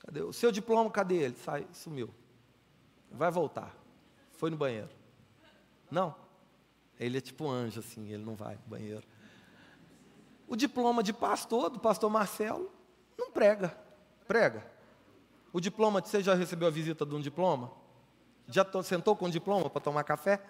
Cadê 0.00 0.20
o 0.20 0.34
seu 0.34 0.52
diploma? 0.52 0.90
Cadê 0.90 1.16
ele? 1.16 1.36
Sai, 1.36 1.66
sumiu. 1.72 2.10
Vai 3.10 3.30
voltar. 3.30 3.74
Foi 4.32 4.50
no 4.50 4.56
banheiro. 4.58 4.90
Não. 5.90 6.14
Ele 7.00 7.16
é 7.16 7.20
tipo 7.20 7.48
anjo, 7.48 7.80
assim, 7.80 8.12
ele 8.12 8.22
não 8.22 8.34
vai 8.34 8.54
no 8.54 8.62
banheiro. 8.66 9.02
O 10.46 10.54
diploma 10.54 11.02
de 11.02 11.14
pastor, 11.14 11.70
do 11.70 11.80
pastor 11.80 12.10
Marcelo, 12.10 12.70
não 13.18 13.30
prega. 13.30 13.74
Prega. 14.28 14.64
O 15.50 15.60
diploma, 15.60 16.00
você 16.00 16.22
já 16.22 16.34
recebeu 16.34 16.68
a 16.68 16.70
visita 16.70 17.06
de 17.06 17.14
um 17.14 17.20
diploma? 17.20 17.72
Já 18.46 18.66
sentou 18.82 19.16
com 19.16 19.26
um 19.26 19.30
diploma 19.30 19.70
para 19.70 19.80
tomar 19.80 20.04
café? 20.04 20.42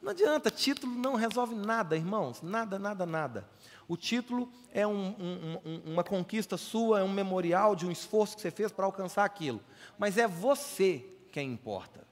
Não 0.00 0.10
adianta, 0.10 0.50
título 0.50 0.92
não 0.92 1.14
resolve 1.14 1.54
nada, 1.54 1.96
irmãos, 1.96 2.42
nada, 2.42 2.78
nada, 2.78 3.04
nada. 3.04 3.48
O 3.88 3.96
título 3.96 4.50
é 4.72 4.86
um, 4.86 5.08
um, 5.08 5.58
um, 5.64 5.92
uma 5.92 6.04
conquista 6.04 6.56
sua, 6.56 7.00
é 7.00 7.02
um 7.02 7.12
memorial 7.12 7.74
de 7.74 7.86
um 7.86 7.90
esforço 7.90 8.36
que 8.36 8.42
você 8.42 8.50
fez 8.50 8.70
para 8.70 8.84
alcançar 8.84 9.24
aquilo. 9.24 9.60
Mas 9.98 10.16
é 10.16 10.26
você 10.26 11.04
quem 11.30 11.52
importa. 11.52 12.06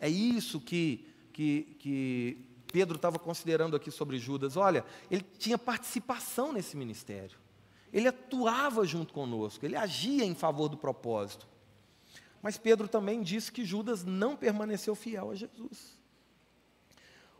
É 0.00 0.08
isso 0.08 0.60
que, 0.60 1.08
que, 1.32 1.76
que 1.78 2.47
Pedro 2.72 2.96
estava 2.96 3.18
considerando 3.18 3.74
aqui 3.74 3.90
sobre 3.90 4.18
Judas. 4.18 4.56
Olha, 4.56 4.84
ele 5.10 5.24
tinha 5.38 5.58
participação 5.58 6.52
nesse 6.52 6.76
ministério. 6.76 7.38
ele 7.92 8.08
atuava 8.08 8.84
junto 8.84 9.14
conosco, 9.14 9.64
ele 9.64 9.74
agia 9.76 10.24
em 10.24 10.34
favor 10.34 10.68
do 10.68 10.76
propósito. 10.76 11.48
Mas 12.42 12.58
Pedro 12.58 12.86
também 12.86 13.22
disse 13.22 13.50
que 13.50 13.64
Judas 13.64 14.04
não 14.04 14.36
permaneceu 14.36 14.94
fiel 14.94 15.30
a 15.30 15.34
Jesus. 15.34 15.98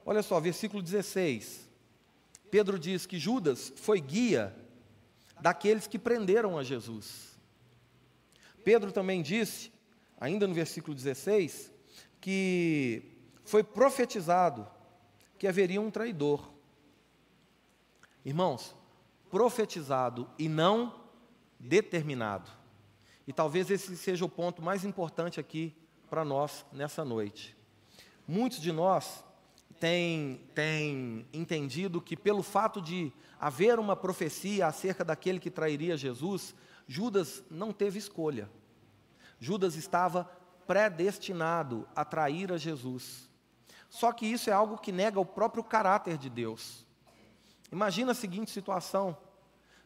Olha 0.05 0.23
só, 0.23 0.41
versículo 0.41 0.83
16. 0.83 1.69
Pedro 2.51 2.79
diz 2.79 3.05
que 3.05 3.19
Judas 3.19 3.73
foi 3.77 4.01
guia 4.01 4.57
daqueles 5.41 5.87
que 5.87 5.99
prenderam 5.99 6.59
a 6.59 6.65
Jesus. 6.65 7.39
Pedro 8.65 8.91
também 8.91 9.23
disse, 9.23 9.71
ainda 10.19 10.47
no 10.47 10.55
versículo 10.55 10.95
16, 10.95 11.71
que 12.21 13.03
foi 13.45 13.63
profetizado 13.63 14.67
que 15.39 15.47
haveria 15.47 15.81
um 15.81 15.91
traidor. 15.91 16.51
Irmãos, 18.25 18.75
profetizado 19.31 20.29
e 20.39 20.49
não 20.49 20.95
determinado. 21.59 22.51
E 23.27 23.33
talvez 23.33 23.71
esse 23.71 23.97
seja 23.97 24.25
o 24.25 24.29
ponto 24.29 24.63
mais 24.63 24.85
importante 24.85 25.39
aqui 25.39 25.75
para 26.09 26.25
nós 26.25 26.65
nessa 26.73 27.05
noite. 27.05 27.57
Muitos 28.27 28.61
de 28.61 28.73
nós 28.73 29.25
têm, 29.79 30.41
têm 30.55 31.27
entendido 31.33 32.01
que, 32.01 32.17
pelo 32.17 32.43
fato 32.43 32.81
de 32.81 33.13
haver 33.39 33.79
uma 33.79 33.95
profecia 33.95 34.67
acerca 34.67 35.05
daquele 35.05 35.39
que 35.39 35.51
trairia 35.51 35.97
Jesus, 35.97 36.55
Judas 36.87 37.43
não 37.51 37.73
teve 37.73 37.99
escolha. 37.99 38.51
Judas 39.39 39.77
estava 39.77 40.25
predestinado 40.67 41.87
a 41.95 42.05
trair 42.05 42.53
a 42.53 42.59
Jesus. 42.59 43.29
Só 43.89 44.13
que 44.13 44.27
isso 44.27 44.51
é 44.51 44.53
algo 44.53 44.79
que 44.79 44.93
nega 44.93 45.19
o 45.19 45.25
próprio 45.25 45.65
caráter 45.65 46.19
de 46.19 46.29
Deus. 46.29 46.85
Imagina 47.73 48.13
a 48.13 48.15
seguinte 48.15 48.51
situação: 48.51 49.17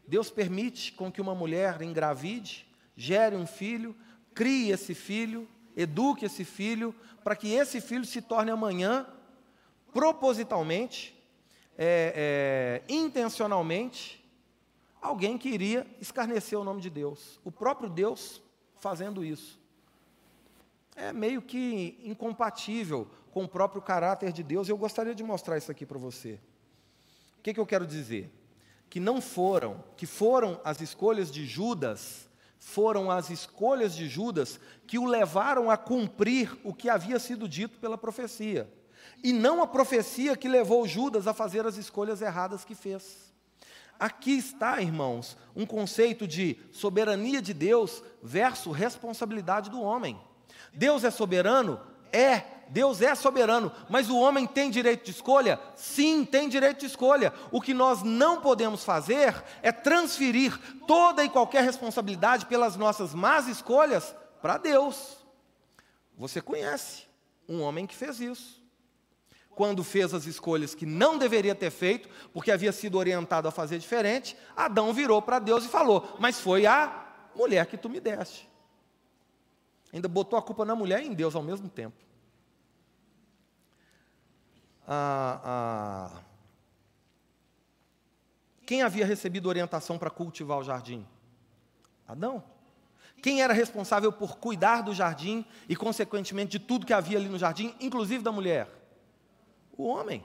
Deus 0.07 0.31
permite 0.31 0.93
com 0.93 1.11
que 1.11 1.21
uma 1.21 1.35
mulher 1.35 1.81
engravide, 1.83 2.67
gere 2.97 3.37
um 3.37 3.47
filho, 3.47 3.97
crie 4.35 4.71
esse 4.71 4.95
filho, 4.95 5.49
eduque 5.77 6.25
esse 6.25 6.45
filho, 6.45 6.95
para 7.23 7.37
que 7.37 7.53
esse 7.53 7.81
filho 7.81 8.05
se 8.05 8.21
torne 8.21 8.51
amanhã, 8.51 9.07
propositalmente, 9.93 11.15
é, 11.79 12.83
é, 12.89 12.93
intencionalmente, 12.93 14.23
alguém 15.01 15.39
que 15.39 15.49
iria 15.49 15.87
escarnecer 16.01 16.59
o 16.59 16.65
nome 16.65 16.81
de 16.81 16.91
Deus. 16.91 17.41
O 17.45 17.51
próprio 17.51 17.89
Deus 17.89 18.43
fazendo 18.79 19.25
isso. 19.25 19.61
É 20.95 21.13
meio 21.13 21.41
que 21.41 21.99
incompatível 22.05 23.09
com 23.33 23.43
o 23.43 23.49
próprio 23.49 23.83
caráter 23.83 24.33
de 24.33 24.45
Deus. 24.45 24.69
Eu 24.69 24.77
gostaria 24.77 25.15
de 25.15 25.25
mostrar 25.25 25.59
isso 25.59 25.73
aqui 25.73 25.85
para 25.85 25.99
você. 25.99 26.39
O 27.39 27.43
que, 27.43 27.53
que 27.53 27.59
eu 27.59 27.67
quero 27.67 27.85
dizer? 27.85 28.31
Que 28.89 29.01
não 29.01 29.21
foram, 29.21 29.83
que 29.97 30.07
foram 30.07 30.61
as 30.63 30.81
escolhas 30.81 31.33
de 31.33 31.45
Judas 31.45 32.31
foram 32.63 33.11
as 33.11 33.29
escolhas 33.29 33.93
de 33.93 34.09
Judas 34.09 34.61
que 34.87 34.97
o 34.97 35.05
levaram 35.05 35.69
a 35.69 35.77
cumprir 35.77 36.57
o 36.63 36.73
que 36.73 36.89
havia 36.89 37.19
sido 37.19 37.49
dito 37.49 37.81
pela 37.81 37.99
profecia, 37.99 38.73
e 39.23 39.33
não 39.33 39.61
a 39.61 39.67
profecia 39.67 40.37
que 40.37 40.49
levou 40.49 40.87
Judas 40.87 41.27
a 41.27 41.35
fazer 41.35 41.67
as 41.67 41.77
escolhas 41.77 42.23
erradas 42.23 42.65
que 42.65 42.77
fez. 42.77 43.33
Aqui 43.99 44.39
está, 44.39 44.81
irmãos, 44.81 45.37
um 45.57 45.67
conceito 45.67 46.27
de 46.27 46.57
soberania 46.71 47.43
de 47.43 47.53
Deus 47.53 48.03
versus 48.23 48.77
responsabilidade 48.77 49.69
do 49.69 49.83
homem. 49.83 50.17
Deus 50.73 51.03
é 51.03 51.11
soberano? 51.11 51.81
É, 52.13 52.45
Deus 52.73 53.03
é 53.03 53.15
soberano, 53.15 53.71
mas 53.87 54.09
o 54.09 54.17
homem 54.17 54.47
tem 54.47 54.71
direito 54.71 55.05
de 55.05 55.11
escolha? 55.11 55.61
Sim, 55.77 56.25
tem 56.25 56.49
direito 56.49 56.81
de 56.81 56.87
escolha. 56.87 57.31
O 57.51 57.61
que 57.61 57.75
nós 57.75 58.03
não 58.03 58.41
podemos 58.41 58.83
fazer 58.83 59.45
é 59.63 59.71
transferir 59.71 60.59
toda 60.87 61.23
e 61.23 61.29
qualquer 61.29 61.63
responsabilidade 61.65 62.47
pelas 62.47 62.75
nossas 62.75 63.13
más 63.13 63.47
escolhas 63.47 64.15
para 64.41 64.57
Deus. 64.57 65.19
Você 66.17 66.41
conhece 66.41 67.03
um 67.47 67.61
homem 67.61 67.87
que 67.87 67.95
fez 67.95 68.21
isso. 68.21 68.63
Quando 69.51 69.85
fez 69.85 70.15
as 70.15 70.25
escolhas 70.25 70.75
que 70.75 70.87
não 70.87 71.19
deveria 71.19 71.55
ter 71.55 71.71
feito, 71.71 72.09
porque 72.33 72.51
havia 72.51 72.73
sido 72.73 72.97
orientado 72.97 73.47
a 73.47 73.51
fazer 73.51 73.79
diferente, 73.79 74.35
Adão 74.57 74.95
virou 74.95 75.21
para 75.21 75.39
Deus 75.39 75.67
e 75.67 75.69
falou: 75.69 76.17
Mas 76.19 76.41
foi 76.41 76.65
a 76.65 77.05
mulher 77.37 77.67
que 77.67 77.77
tu 77.77 77.91
me 77.91 78.01
deste. 78.01 78.49
Ainda 79.93 80.09
botou 80.09 80.39
a 80.39 80.43
culpa 80.43 80.65
na 80.65 80.75
mulher 80.75 81.03
e 81.03 81.09
em 81.09 81.13
Deus 81.13 81.35
ao 81.35 81.43
mesmo 81.43 81.69
tempo. 81.69 82.12
Ah, 84.87 85.41
ah, 85.45 86.23
quem 88.67 88.83
havia 88.83 89.07
recebido 89.07 89.49
orientação 89.49 89.99
para 89.99 90.11
cultivar 90.11 90.59
o 90.59 90.65
jardim? 90.65 91.07
Adão. 92.07 92.43
Quem 93.23 93.41
era 93.41 93.53
responsável 93.53 94.13
por 94.13 94.39
cuidar 94.39 94.83
do 94.83 94.93
jardim 94.93 95.45
e, 95.69 95.77
consequentemente, 95.77 96.53
de 96.53 96.59
tudo 96.59 96.87
que 96.87 96.93
havia 96.93 97.19
ali 97.19 97.29
no 97.29 97.39
jardim, 97.39 97.75
inclusive 97.81 98.23
da 98.23 98.33
mulher? 98.33 98.69
O 99.77 99.85
homem. 99.85 100.25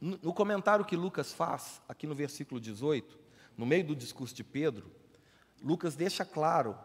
No 0.00 0.32
comentário 0.32 0.84
que 0.84 0.94
Lucas 0.94 1.32
faz, 1.32 1.80
aqui 1.88 2.06
no 2.06 2.14
versículo 2.14 2.60
18, 2.60 3.18
no 3.56 3.66
meio 3.66 3.84
do 3.84 3.96
discurso 3.96 4.34
de 4.34 4.44
Pedro, 4.44 4.92
Lucas 5.62 5.96
deixa 5.96 6.24
claro 6.24 6.78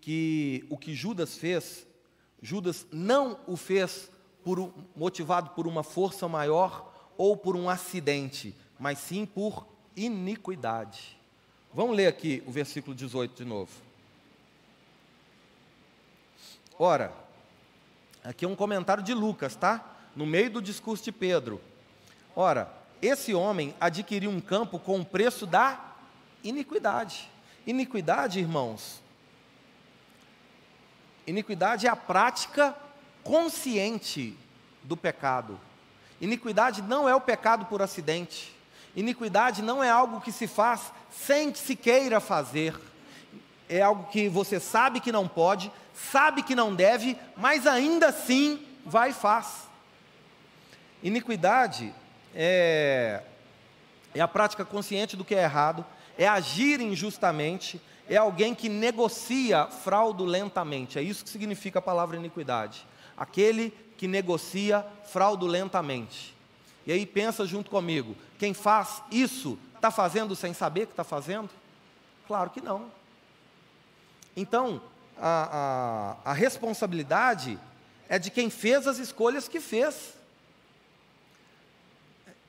que 0.00 0.66
o 0.68 0.76
que 0.76 0.94
Judas 0.94 1.38
fez, 1.38 1.86
Judas 2.42 2.86
não 2.90 3.40
o 3.46 3.56
fez 3.56 4.10
por, 4.44 4.72
motivado 4.96 5.50
por 5.50 5.66
uma 5.66 5.82
força 5.82 6.28
maior 6.28 6.92
ou 7.16 7.36
por 7.36 7.56
um 7.56 7.68
acidente, 7.68 8.54
mas 8.78 8.98
sim 8.98 9.26
por 9.26 9.66
iniquidade. 9.96 11.18
Vamos 11.72 11.96
ler 11.96 12.06
aqui 12.06 12.42
o 12.46 12.50
versículo 12.50 12.94
18 12.94 13.34
de 13.36 13.44
novo. 13.44 13.70
Ora, 16.78 17.12
aqui 18.24 18.44
é 18.44 18.48
um 18.48 18.56
comentário 18.56 19.02
de 19.02 19.12
Lucas, 19.12 19.54
tá? 19.54 19.84
No 20.16 20.26
meio 20.26 20.50
do 20.50 20.62
discurso 20.62 21.04
de 21.04 21.12
Pedro. 21.12 21.60
Ora, 22.34 22.72
esse 23.02 23.34
homem 23.34 23.74
adquiriu 23.80 24.30
um 24.30 24.40
campo 24.40 24.78
com 24.78 25.00
o 25.00 25.04
preço 25.04 25.46
da 25.46 25.94
iniquidade. 26.42 27.30
Iniquidade, 27.66 28.40
irmãos, 28.40 29.02
Iniquidade 31.30 31.86
é 31.86 31.90
a 31.90 31.94
prática 31.94 32.74
consciente 33.22 34.36
do 34.82 34.96
pecado. 34.96 35.58
Iniquidade 36.20 36.82
não 36.82 37.08
é 37.08 37.14
o 37.14 37.20
pecado 37.20 37.64
por 37.66 37.80
acidente. 37.80 38.54
Iniquidade 38.94 39.62
não 39.62 39.82
é 39.82 39.88
algo 39.88 40.20
que 40.20 40.32
se 40.32 40.46
faz 40.46 40.92
sem 41.10 41.50
que 41.50 41.58
se 41.58 41.76
queira 41.76 42.20
fazer. 42.20 42.78
É 43.68 43.80
algo 43.80 44.10
que 44.10 44.28
você 44.28 44.58
sabe 44.58 45.00
que 45.00 45.12
não 45.12 45.28
pode, 45.28 45.72
sabe 45.94 46.42
que 46.42 46.54
não 46.54 46.74
deve, 46.74 47.16
mas 47.36 47.66
ainda 47.66 48.08
assim 48.08 48.66
vai 48.84 49.10
e 49.10 49.14
faz. 49.14 49.68
Iniquidade 51.02 51.94
é, 52.34 53.22
é 54.14 54.20
a 54.20 54.28
prática 54.28 54.64
consciente 54.64 55.16
do 55.16 55.24
que 55.24 55.34
é 55.34 55.42
errado, 55.42 55.86
é 56.18 56.26
agir 56.28 56.80
injustamente, 56.80 57.80
é 58.08 58.16
alguém 58.16 58.54
que 58.54 58.68
negocia 58.68 59.66
fraudulentamente. 59.66 60.98
É 60.98 61.02
isso 61.02 61.24
que 61.24 61.30
significa 61.30 61.78
a 61.78 61.82
palavra 61.82 62.16
iniquidade. 62.16 62.84
Aquele 63.20 63.70
que 63.98 64.08
negocia 64.08 64.84
fraudulentamente. 65.04 66.34
E 66.86 66.92
aí 66.92 67.04
pensa 67.04 67.44
junto 67.44 67.70
comigo: 67.70 68.16
quem 68.38 68.54
faz 68.54 69.02
isso 69.12 69.58
está 69.76 69.90
fazendo 69.90 70.34
sem 70.34 70.54
saber 70.54 70.86
que 70.86 70.92
está 70.92 71.04
fazendo? 71.04 71.50
Claro 72.26 72.48
que 72.48 72.62
não. 72.62 72.90
Então, 74.34 74.80
a, 75.18 76.16
a, 76.24 76.30
a, 76.30 76.32
responsabilidade 76.32 77.58
é 78.08 78.18
de 78.18 78.30
quem 78.30 78.48
fez 78.48 78.86
as 78.86 78.98
escolhas 78.98 79.48
que 79.48 79.60
fez. 79.60 80.14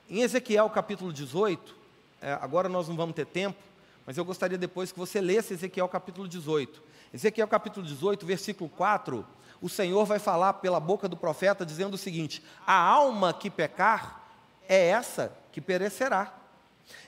Em 0.08 0.20
Ezequiel 0.22 0.70
capítulo 0.70 1.12
18, 1.12 1.74
é, 2.22 2.32
agora 2.34 2.68
nós 2.68 2.88
não 2.88 2.96
vamos 2.96 3.14
ter 3.14 3.26
tempo, 3.26 3.58
mas 4.06 4.16
eu 4.16 4.24
gostaria 4.24 4.56
depois 4.56 4.90
que 4.90 4.98
você 4.98 5.20
lesse 5.20 5.54
Ezequiel 5.54 5.88
capítulo 5.88 6.26
18. 6.26 6.82
Ezequiel 7.12 7.48
capítulo 7.48 7.86
18, 7.86 8.24
versículo 8.24 8.70
4, 8.70 9.26
o 9.62 9.68
Senhor 9.68 10.04
vai 10.04 10.18
falar 10.18 10.54
pela 10.54 10.80
boca 10.80 11.08
do 11.08 11.16
profeta 11.16 11.64
dizendo 11.64 11.94
o 11.94 11.98
seguinte: 11.98 12.42
A 12.66 12.74
alma 12.74 13.32
que 13.32 13.48
pecar 13.48 14.20
é 14.68 14.88
essa 14.88 15.32
que 15.52 15.60
perecerá. 15.60 16.34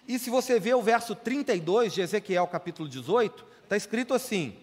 E 0.07 0.19
se 0.19 0.31
você 0.31 0.61
vê 0.61 0.73
o 0.73 0.81
verso 0.81 1.17
32 1.17 1.93
de 1.93 2.01
Ezequiel 2.01 2.47
capítulo 2.47 2.89
18, 2.89 3.45
está 3.65 3.77
escrito 3.77 4.15
assim: 4.15 4.57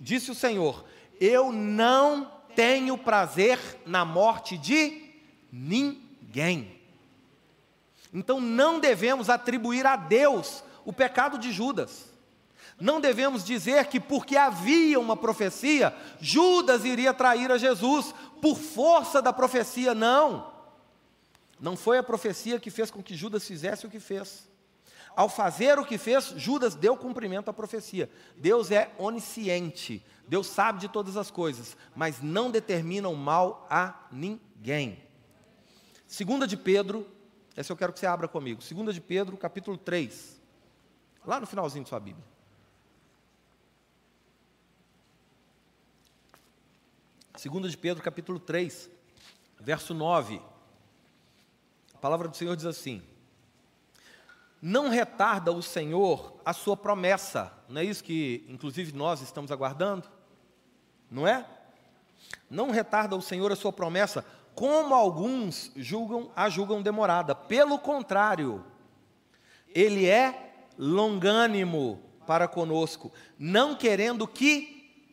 Disse 0.00 0.32
o 0.32 0.34
Senhor: 0.34 0.84
Eu 1.20 1.52
não 1.52 2.30
tenho 2.56 2.98
prazer 2.98 3.58
na 3.86 4.04
morte 4.04 4.58
de 4.58 5.12
ninguém. 5.52 6.76
Então 8.12 8.40
não 8.40 8.80
devemos 8.80 9.30
atribuir 9.30 9.86
a 9.86 9.94
Deus 9.94 10.64
o 10.84 10.92
pecado 10.92 11.38
de 11.38 11.52
Judas. 11.52 12.07
Não 12.80 13.00
devemos 13.00 13.44
dizer 13.44 13.86
que 13.86 13.98
porque 13.98 14.36
havia 14.36 15.00
uma 15.00 15.16
profecia, 15.16 15.94
Judas 16.20 16.84
iria 16.84 17.12
trair 17.12 17.50
a 17.50 17.58
Jesus 17.58 18.14
por 18.40 18.56
força 18.56 19.20
da 19.20 19.32
profecia, 19.32 19.94
não. 19.94 20.52
Não 21.58 21.76
foi 21.76 21.98
a 21.98 22.02
profecia 22.04 22.60
que 22.60 22.70
fez 22.70 22.90
com 22.90 23.02
que 23.02 23.16
Judas 23.16 23.44
fizesse 23.44 23.84
o 23.84 23.90
que 23.90 23.98
fez. 23.98 24.48
Ao 25.16 25.28
fazer 25.28 25.76
o 25.80 25.84
que 25.84 25.98
fez, 25.98 26.32
Judas 26.36 26.76
deu 26.76 26.96
cumprimento 26.96 27.48
à 27.48 27.52
profecia. 27.52 28.08
Deus 28.36 28.70
é 28.70 28.92
onisciente, 28.96 30.04
Deus 30.28 30.46
sabe 30.46 30.78
de 30.78 30.88
todas 30.88 31.16
as 31.16 31.32
coisas, 31.32 31.76
mas 31.96 32.22
não 32.22 32.48
determina 32.48 33.08
o 33.08 33.16
mal 33.16 33.66
a 33.68 34.06
ninguém. 34.12 35.02
Segunda 36.06 36.46
de 36.46 36.56
Pedro, 36.56 37.04
essa 37.56 37.72
eu 37.72 37.76
quero 37.76 37.92
que 37.92 37.98
você 37.98 38.06
abra 38.06 38.28
comigo. 38.28 38.62
Segunda 38.62 38.92
de 38.92 39.00
Pedro, 39.00 39.36
capítulo 39.36 39.76
3. 39.76 40.40
Lá 41.26 41.40
no 41.40 41.46
finalzinho 41.46 41.82
de 41.82 41.88
sua 41.88 41.98
Bíblia. 41.98 42.37
Segunda 47.38 47.68
de 47.68 47.76
Pedro, 47.76 48.02
capítulo 48.02 48.40
3, 48.40 48.90
verso 49.60 49.94
9. 49.94 50.42
A 51.94 51.98
palavra 51.98 52.26
do 52.26 52.36
Senhor 52.36 52.56
diz 52.56 52.66
assim: 52.66 53.00
Não 54.60 54.88
retarda 54.88 55.52
o 55.52 55.62
Senhor 55.62 56.34
a 56.44 56.52
sua 56.52 56.76
promessa. 56.76 57.52
Não 57.68 57.80
é 57.80 57.84
isso 57.84 58.02
que, 58.02 58.44
inclusive, 58.48 58.90
nós 58.90 59.20
estamos 59.20 59.52
aguardando? 59.52 60.08
Não 61.08 61.28
é? 61.28 61.46
Não 62.50 62.72
retarda 62.72 63.14
o 63.14 63.22
Senhor 63.22 63.52
a 63.52 63.56
sua 63.56 63.72
promessa, 63.72 64.26
como 64.52 64.92
alguns 64.92 65.70
julgam, 65.76 66.32
a 66.34 66.48
julgam 66.48 66.82
demorada. 66.82 67.36
Pelo 67.36 67.78
contrário, 67.78 68.64
Ele 69.72 70.06
é 70.06 70.66
longânimo 70.76 72.02
para 72.26 72.48
conosco, 72.48 73.12
não 73.38 73.76
querendo 73.76 74.26
que 74.26 75.06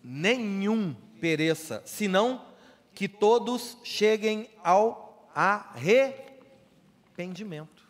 nenhum 0.00 0.94
pereça, 1.22 1.80
senão 1.86 2.44
que 2.92 3.06
todos 3.06 3.78
cheguem 3.84 4.50
ao 4.64 5.28
arrependimento. 5.32 7.80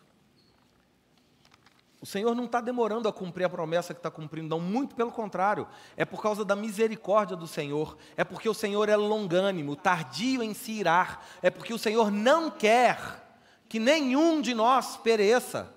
O 1.99 2.05
Senhor 2.05 2.35
não 2.35 2.45
está 2.45 2.61
demorando 2.61 3.09
a 3.09 3.13
cumprir 3.13 3.45
a 3.45 3.49
promessa 3.49 3.91
que 3.91 3.99
está 3.99 4.11
cumprindo, 4.11 4.49
não, 4.49 4.59
muito 4.59 4.93
pelo 4.93 5.11
contrário. 5.11 5.67
É 5.97 6.05
por 6.05 6.21
causa 6.21 6.45
da 6.45 6.55
misericórdia 6.55 7.35
do 7.35 7.47
Senhor, 7.47 7.97
é 8.15 8.23
porque 8.23 8.47
o 8.47 8.53
Senhor 8.53 8.87
é 8.87 8.95
longânimo, 8.95 9.75
tardio 9.75 10.43
em 10.43 10.53
se 10.53 10.73
irar, 10.73 11.25
é 11.41 11.49
porque 11.49 11.73
o 11.73 11.79
Senhor 11.79 12.11
não 12.11 12.51
quer 12.51 13.35
que 13.67 13.79
nenhum 13.79 14.41
de 14.41 14.53
nós 14.53 14.95
pereça. 14.97 15.73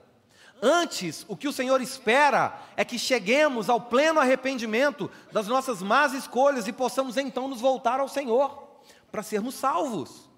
Antes, 0.62 1.24
o 1.28 1.36
que 1.36 1.48
o 1.48 1.52
Senhor 1.52 1.80
espera 1.82 2.58
é 2.76 2.84
que 2.84 2.98
cheguemos 2.98 3.68
ao 3.68 3.80
pleno 3.80 4.20
arrependimento 4.20 5.10
das 5.30 5.46
nossas 5.46 5.82
más 5.82 6.14
escolhas 6.14 6.66
e 6.66 6.72
possamos 6.72 7.16
então 7.16 7.46
nos 7.46 7.60
voltar 7.60 8.00
ao 8.00 8.08
Senhor 8.08 8.80
para 9.10 9.22
sermos 9.22 9.54
salvos. 9.54 10.30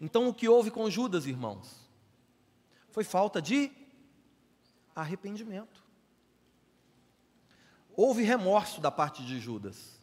Então, 0.00 0.28
o 0.28 0.34
que 0.34 0.48
houve 0.48 0.70
com 0.70 0.90
Judas, 0.90 1.26
irmãos? 1.26 1.88
Foi 2.90 3.04
falta 3.04 3.40
de 3.40 3.70
arrependimento. 4.94 5.82
Houve 7.96 8.24
remorso 8.24 8.80
da 8.80 8.90
parte 8.90 9.24
de 9.24 9.38
Judas, 9.38 10.00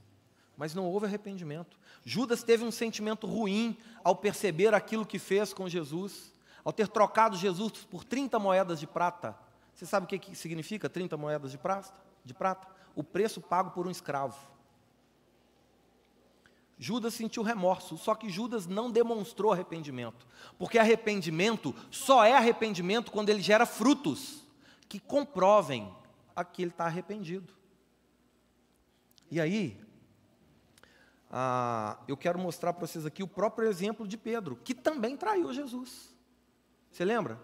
mas 0.55 0.73
não 0.73 0.85
houve 0.85 1.05
arrependimento. 1.05 1.77
Judas 2.05 2.41
teve 2.41 2.63
um 2.63 2.71
sentimento 2.71 3.27
ruim 3.27 3.77
ao 4.03 4.15
perceber 4.15 4.73
aquilo 4.73 5.05
que 5.05 5.19
fez 5.19 5.53
com 5.53 5.67
Jesus, 5.67 6.30
ao 6.63 6.71
ter 6.73 6.87
trocado 6.87 7.35
Jesus 7.35 7.71
por 7.85 8.03
30 8.03 8.37
moedas 8.39 8.79
de 8.79 8.87
prata. 8.87 9.37
Você 9.73 9.85
sabe 9.85 10.05
o 10.05 10.19
que 10.19 10.35
significa 10.35 10.89
30 10.89 11.17
moedas 11.17 11.51
de 11.51 11.57
prata? 11.57 11.93
De 12.23 12.33
prata? 12.33 12.67
O 12.95 13.03
preço 13.03 13.41
pago 13.41 13.71
por 13.71 13.87
um 13.87 13.91
escravo. 13.91 14.37
Judas 16.77 17.13
sentiu 17.13 17.43
remorso, 17.43 17.95
só 17.95 18.15
que 18.15 18.27
Judas 18.27 18.65
não 18.65 18.89
demonstrou 18.89 19.53
arrependimento, 19.53 20.25
porque 20.57 20.79
arrependimento 20.79 21.75
só 21.91 22.23
é 22.25 22.33
arrependimento 22.33 23.11
quando 23.11 23.29
ele 23.29 23.41
gera 23.41 23.67
frutos 23.67 24.43
que 24.89 24.99
comprovem 24.99 25.93
a 26.35 26.43
que 26.43 26.63
ele 26.63 26.71
está 26.71 26.85
arrependido. 26.85 27.53
E 29.29 29.39
aí, 29.39 29.79
ah, 31.29 31.97
eu 32.07 32.17
quero 32.17 32.37
mostrar 32.37 32.73
para 32.73 32.85
vocês 32.85 33.05
aqui 33.05 33.23
o 33.23 33.27
próprio 33.27 33.69
exemplo 33.69 34.07
de 34.07 34.17
Pedro, 34.17 34.57
que 34.57 34.73
também 34.73 35.15
traiu 35.15 35.53
Jesus. 35.53 36.10
Você 36.91 37.05
lembra? 37.05 37.39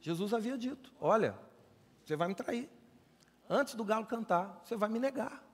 Jesus 0.00 0.34
havia 0.34 0.58
dito: 0.58 0.92
Olha, 1.00 1.38
você 2.04 2.16
vai 2.16 2.28
me 2.28 2.34
trair. 2.34 2.68
Antes 3.48 3.74
do 3.74 3.84
galo 3.84 4.06
cantar, 4.06 4.60
você 4.64 4.76
vai 4.76 4.88
me 4.88 4.98
negar. 4.98 5.44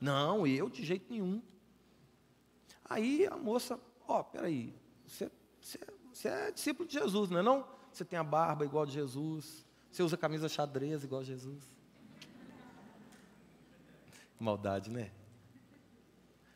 Não, 0.00 0.46
eu 0.46 0.68
de 0.68 0.84
jeito 0.84 1.10
nenhum. 1.10 1.42
Aí 2.84 3.26
a 3.26 3.36
moça, 3.36 3.78
ó, 4.06 4.20
oh, 4.20 4.24
peraí, 4.24 4.74
você, 5.06 5.30
você, 5.60 5.78
você 6.12 6.28
é 6.28 6.50
discípulo 6.50 6.86
de 6.86 6.98
Jesus, 6.98 7.30
não 7.30 7.38
é 7.38 7.42
não? 7.42 7.66
Você 7.90 8.04
tem 8.04 8.18
a 8.18 8.24
barba 8.24 8.64
igual 8.64 8.82
a 8.82 8.86
de 8.86 8.92
Jesus, 8.92 9.64
você 9.90 10.02
usa 10.02 10.16
camisa 10.16 10.48
xadrez 10.48 11.04
igual 11.04 11.20
a 11.20 11.24
Jesus. 11.24 11.62
Maldade, 14.38 14.90
né? 14.90 15.10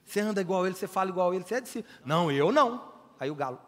Você 0.05 0.21
anda 0.21 0.41
igual 0.41 0.65
a 0.65 0.67
ele, 0.67 0.75
você 0.75 0.89
fala 0.89 1.11
igual 1.11 1.31
a 1.31 1.35
ele, 1.35 1.45
você 1.45 1.55
é 1.55 1.61
discípulo. 1.61 1.95
Não, 2.05 2.31
eu 2.31 2.51
não. 2.51 2.93
Aí 3.21 3.31
o 3.31 3.35
galo. 3.35 3.61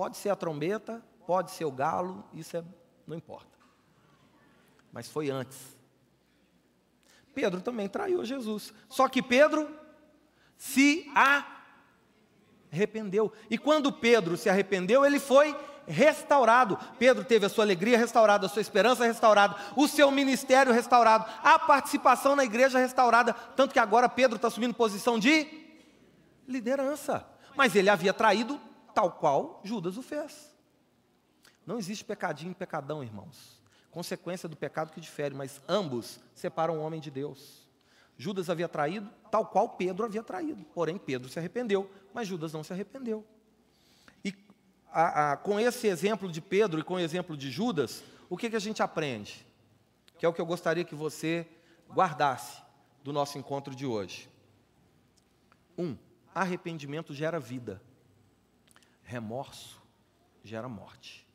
Pode 0.00 0.16
ser 0.16 0.30
a 0.30 0.34
trombeta, 0.34 1.04
pode 1.26 1.50
ser 1.50 1.66
o 1.66 1.70
galo, 1.70 2.24
isso 2.32 2.56
é, 2.56 2.64
não 3.06 3.14
importa. 3.14 3.58
Mas 4.90 5.10
foi 5.10 5.28
antes. 5.28 5.76
Pedro 7.34 7.60
também 7.60 7.86
traiu 7.86 8.24
Jesus. 8.24 8.72
Só 8.88 9.10
que 9.10 9.20
Pedro 9.20 9.68
se 10.56 11.06
arrependeu. 12.72 13.30
E 13.50 13.58
quando 13.58 13.92
Pedro 13.92 14.38
se 14.38 14.48
arrependeu, 14.48 15.04
ele 15.04 15.20
foi 15.20 15.54
restaurado. 15.86 16.78
Pedro 16.98 17.22
teve 17.22 17.44
a 17.44 17.50
sua 17.50 17.64
alegria 17.64 17.98
restaurada, 17.98 18.46
a 18.46 18.48
sua 18.48 18.62
esperança 18.62 19.04
restaurada, 19.04 19.54
o 19.76 19.86
seu 19.86 20.10
ministério 20.10 20.72
restaurado, 20.72 21.30
a 21.42 21.58
participação 21.58 22.34
na 22.34 22.44
igreja 22.44 22.78
restaurada. 22.78 23.34
Tanto 23.34 23.74
que 23.74 23.78
agora 23.78 24.08
Pedro 24.08 24.36
está 24.36 24.48
assumindo 24.48 24.72
posição 24.72 25.18
de 25.18 25.46
liderança. 26.48 27.22
Mas 27.54 27.76
ele 27.76 27.90
havia 27.90 28.14
traído 28.14 28.58
tal 29.00 29.12
qual 29.12 29.62
Judas 29.64 29.96
o 29.96 30.02
fez. 30.02 30.54
Não 31.64 31.78
existe 31.78 32.04
pecadinho 32.04 32.52
e 32.52 32.54
pecadão, 32.54 33.02
irmãos. 33.02 33.58
Consequência 33.90 34.46
do 34.46 34.54
pecado 34.54 34.92
que 34.92 35.00
difere, 35.00 35.34
mas 35.34 35.58
ambos 35.66 36.20
separam 36.34 36.78
o 36.78 36.82
homem 36.82 37.00
de 37.00 37.10
Deus. 37.10 37.66
Judas 38.18 38.50
havia 38.50 38.68
traído, 38.68 39.10
tal 39.30 39.46
qual 39.46 39.70
Pedro 39.70 40.04
havia 40.04 40.22
traído. 40.22 40.62
Porém, 40.74 40.98
Pedro 40.98 41.30
se 41.30 41.38
arrependeu, 41.38 41.90
mas 42.12 42.28
Judas 42.28 42.52
não 42.52 42.62
se 42.62 42.74
arrependeu. 42.74 43.24
E 44.22 44.34
a, 44.92 45.32
a, 45.32 45.36
com 45.38 45.58
esse 45.58 45.86
exemplo 45.86 46.30
de 46.30 46.42
Pedro 46.42 46.78
e 46.78 46.84
com 46.84 46.94
o 46.94 47.00
exemplo 47.00 47.38
de 47.38 47.50
Judas, 47.50 48.02
o 48.28 48.36
que, 48.36 48.50
que 48.50 48.56
a 48.56 48.60
gente 48.60 48.82
aprende? 48.82 49.46
Que 50.18 50.26
é 50.26 50.28
o 50.28 50.32
que 50.34 50.42
eu 50.42 50.46
gostaria 50.46 50.84
que 50.84 50.94
você 50.94 51.46
guardasse 51.88 52.60
do 53.02 53.14
nosso 53.14 53.38
encontro 53.38 53.74
de 53.74 53.86
hoje. 53.86 54.28
Um, 55.78 55.96
arrependimento 56.34 57.14
gera 57.14 57.40
vida, 57.40 57.80
remorso 59.10 59.82
gera 60.44 60.68
morte. 60.68 61.26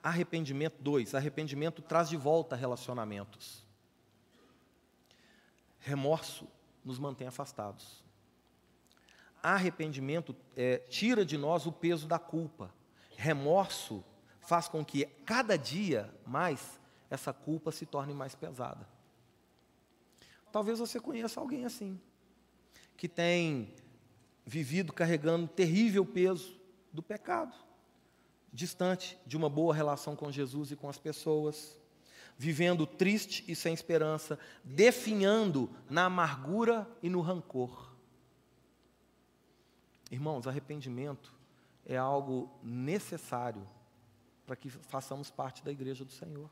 Arrependimento, 0.00 0.80
dois, 0.80 1.16
arrependimento 1.16 1.82
traz 1.82 2.08
de 2.08 2.16
volta 2.16 2.54
relacionamentos. 2.54 3.66
Remorso 5.80 6.46
nos 6.84 6.96
mantém 6.98 7.26
afastados. 7.26 8.04
Arrependimento 9.42 10.34
é, 10.56 10.78
tira 10.78 11.24
de 11.24 11.36
nós 11.36 11.66
o 11.66 11.72
peso 11.72 12.06
da 12.06 12.20
culpa. 12.20 12.72
Remorso 13.16 14.04
faz 14.40 14.68
com 14.68 14.84
que 14.84 15.04
cada 15.26 15.58
dia 15.58 16.14
mais 16.24 16.78
essa 17.10 17.32
culpa 17.32 17.72
se 17.72 17.84
torne 17.84 18.14
mais 18.14 18.36
pesada. 18.36 18.88
Talvez 20.52 20.78
você 20.78 21.00
conheça 21.00 21.40
alguém 21.40 21.64
assim, 21.64 22.00
que 22.96 23.08
tem 23.08 23.74
vivido 24.44 24.92
carregando 24.92 25.48
terrível 25.48 26.04
peso 26.04 26.58
do 26.92 27.02
pecado, 27.02 27.54
distante 28.52 29.18
de 29.26 29.36
uma 29.36 29.48
boa 29.48 29.74
relação 29.74 30.16
com 30.16 30.30
Jesus 30.30 30.70
e 30.70 30.76
com 30.76 30.88
as 30.88 30.98
pessoas 30.98 31.78
vivendo 32.40 32.86
triste 32.86 33.44
e 33.46 33.54
sem 33.54 33.74
esperança, 33.74 34.38
definhando 34.64 35.68
na 35.90 36.06
amargura 36.06 36.90
e 37.02 37.10
no 37.10 37.20
rancor. 37.20 37.94
Irmãos, 40.10 40.46
arrependimento 40.46 41.34
é 41.84 41.98
algo 41.98 42.50
necessário 42.62 43.68
para 44.46 44.56
que 44.56 44.70
façamos 44.70 45.30
parte 45.30 45.62
da 45.62 45.70
igreja 45.70 46.02
do 46.02 46.12
Senhor. 46.12 46.50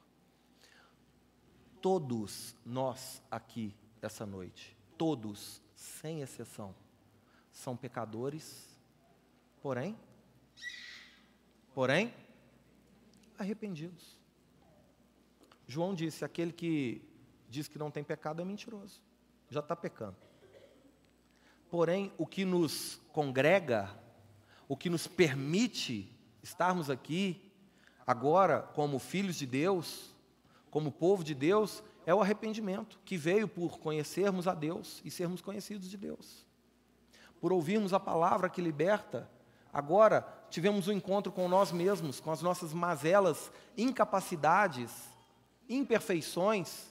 Todos 1.81 2.55
nós 2.67 3.23
aqui 3.31 3.75
essa 4.03 4.27
noite, 4.27 4.77
todos, 4.99 5.63
sem 5.75 6.21
exceção, 6.21 6.75
são 7.59 7.77
pecadores, 7.77 8.69
porém, 9.61 9.99
porém, 11.75 12.15
arrependidos. 13.37 14.17
João 15.67 15.93
disse: 15.93 16.25
aquele 16.25 16.53
que 16.53 17.03
diz 17.51 17.67
que 17.67 17.77
não 17.77 17.91
tem 17.91 18.05
pecado 18.05 18.41
é 18.41 18.45
mentiroso, 18.45 19.03
já 19.51 19.59
está 19.59 19.75
pecando. 19.75 20.17
Porém, 21.69 22.13
o 22.17 22.25
que 22.25 22.45
nos 22.45 23.01
congrega, 23.13 23.91
o 24.69 24.77
que 24.77 24.89
nos 24.89 25.09
permite 25.09 26.17
estarmos 26.41 26.89
aqui 26.89 27.53
agora 28.07 28.63
como 28.63 29.01
filhos 29.01 29.35
de 29.35 29.47
Deus, 29.47 30.15
como 30.71 30.93
povo 30.93 31.25
de 31.25 31.35
Deus, 31.35 31.83
é 32.07 32.15
o 32.15 32.23
arrependimento 32.23 33.01
que 33.05 33.17
veio 33.17 33.49
por 33.49 33.81
conhecermos 33.81 34.47
a 34.47 34.55
Deus 34.55 35.03
e 35.05 35.11
sermos 35.11 35.43
conhecidos 35.43 35.91
de 35.91 35.97
Deus. 35.97 36.48
Por 37.41 37.53
ouvirmos 37.53 37.93
a 37.93 38.01
palavra 38.01 38.49
que 38.49 38.61
liberta, 38.61 39.29
agora 39.73 40.27
tivemos 40.51 40.89
um 40.89 40.93
encontro 40.93 41.31
com 41.31 41.49
nós 41.49 41.71
mesmos, 41.73 42.21
com 42.21 42.31
as 42.31 42.43
nossas 42.43 42.73
mazelas, 42.73 43.51
incapacidades, 43.77 44.91
imperfeições, 45.69 46.89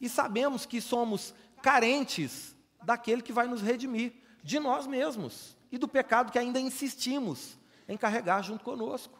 e 0.00 0.08
sabemos 0.08 0.66
que 0.66 0.80
somos 0.80 1.34
carentes 1.62 2.54
daquele 2.82 3.22
que 3.22 3.32
vai 3.32 3.46
nos 3.46 3.62
redimir, 3.62 4.12
de 4.42 4.58
nós 4.58 4.86
mesmos 4.86 5.56
e 5.72 5.78
do 5.78 5.88
pecado 5.88 6.30
que 6.30 6.38
ainda 6.38 6.60
insistimos 6.60 7.56
em 7.88 7.96
carregar 7.96 8.42
junto 8.42 8.62
conosco. 8.62 9.18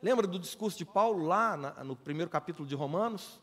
Lembra 0.00 0.26
do 0.26 0.38
discurso 0.38 0.78
de 0.78 0.84
Paulo 0.84 1.24
lá 1.24 1.56
na, 1.56 1.84
no 1.84 1.96
primeiro 1.96 2.30
capítulo 2.30 2.68
de 2.68 2.74
Romanos? 2.74 3.40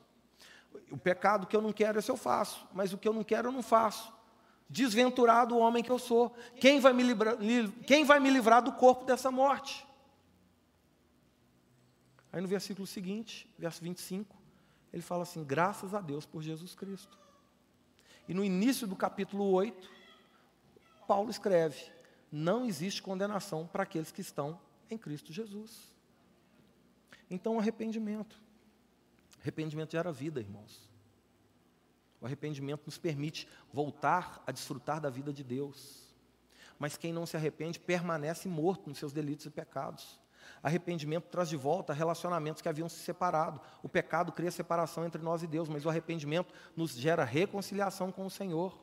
O 0.90 0.98
pecado 0.98 1.46
que 1.46 1.56
eu 1.56 1.62
não 1.62 1.74
quero, 1.74 2.00
esse 2.00 2.10
eu 2.10 2.18
faço, 2.18 2.66
mas 2.74 2.94
o 2.94 2.98
que 2.98 3.08
eu 3.08 3.14
não 3.14 3.24
quero, 3.24 3.50
eu 3.50 3.52
não 3.52 3.62
faço. 3.62 4.14
Desventurado 4.74 5.54
o 5.54 5.60
homem 5.60 5.84
que 5.84 5.92
eu 5.92 6.00
sou. 6.00 6.36
Quem 6.60 6.80
vai 6.80 6.94
me 6.94 7.04
livrar, 7.04 7.38
quem 7.86 8.04
vai 8.04 8.20
me 8.20 8.32
livrar 8.32 8.60
do 8.64 8.72
corpo 8.72 9.06
dessa 9.06 9.30
morte? 9.30 9.86
Aí 12.32 12.42
no 12.42 12.48
versículo 12.48 12.88
seguinte, 12.88 13.48
verso 13.56 13.84
25, 13.84 14.36
ele 14.92 15.04
fala 15.04 15.22
assim: 15.22 15.44
graças 15.44 15.94
a 15.94 16.02
Deus 16.02 16.26
por 16.26 16.42
Jesus 16.42 16.74
Cristo. 16.74 17.16
E 18.28 18.34
no 18.34 18.44
início 18.44 18.88
do 18.88 18.96
capítulo 18.96 19.46
8, 19.52 19.92
Paulo 21.08 21.30
escreve: 21.30 21.92
não 22.32 22.66
existe 22.66 23.00
condenação 23.00 23.68
para 23.68 23.84
aqueles 23.84 24.12
que 24.12 24.22
estão 24.22 24.60
em 24.90 24.98
Cristo 24.98 25.32
Jesus. 25.32 25.94
Então, 27.30 27.60
arrependimento. 27.60 28.42
Arrependimento 29.40 29.92
gera 29.92 30.12
vida, 30.12 30.40
irmãos. 30.40 30.93
O 32.24 32.26
arrependimento 32.26 32.84
nos 32.86 32.98
permite 32.98 33.50
voltar 33.74 34.42
a 34.48 34.52
desfrutar 34.54 35.02
da 35.02 35.10
vida 35.10 35.34
de 35.34 35.44
Deus. 35.44 36.08
Mas 36.80 36.96
quem 36.96 37.12
não 37.12 37.26
se 37.26 37.36
arrepende 37.36 37.78
permanece 37.78 38.48
morto 38.48 38.88
nos 38.88 38.98
seus 38.98 39.12
delitos 39.12 39.46
e 39.46 39.50
pecados. 39.50 40.22
Arrependimento 40.64 41.26
traz 41.26 41.50
de 41.50 41.58
volta 41.58 41.92
relacionamentos 41.92 42.62
que 42.62 42.70
haviam 42.70 42.88
se 42.88 42.96
separado. 42.96 43.60
O 43.82 43.90
pecado 43.90 44.32
cria 44.32 44.50
separação 44.52 45.06
entre 45.06 45.22
nós 45.22 45.44
e 45.44 45.48
Deus, 45.48 45.68
mas 45.68 45.86
o 45.86 45.90
arrependimento 45.90 46.54
nos 46.78 46.92
gera 46.92 47.26
reconciliação 47.26 48.10
com 48.10 48.26
o 48.26 48.32
Senhor. 48.32 48.82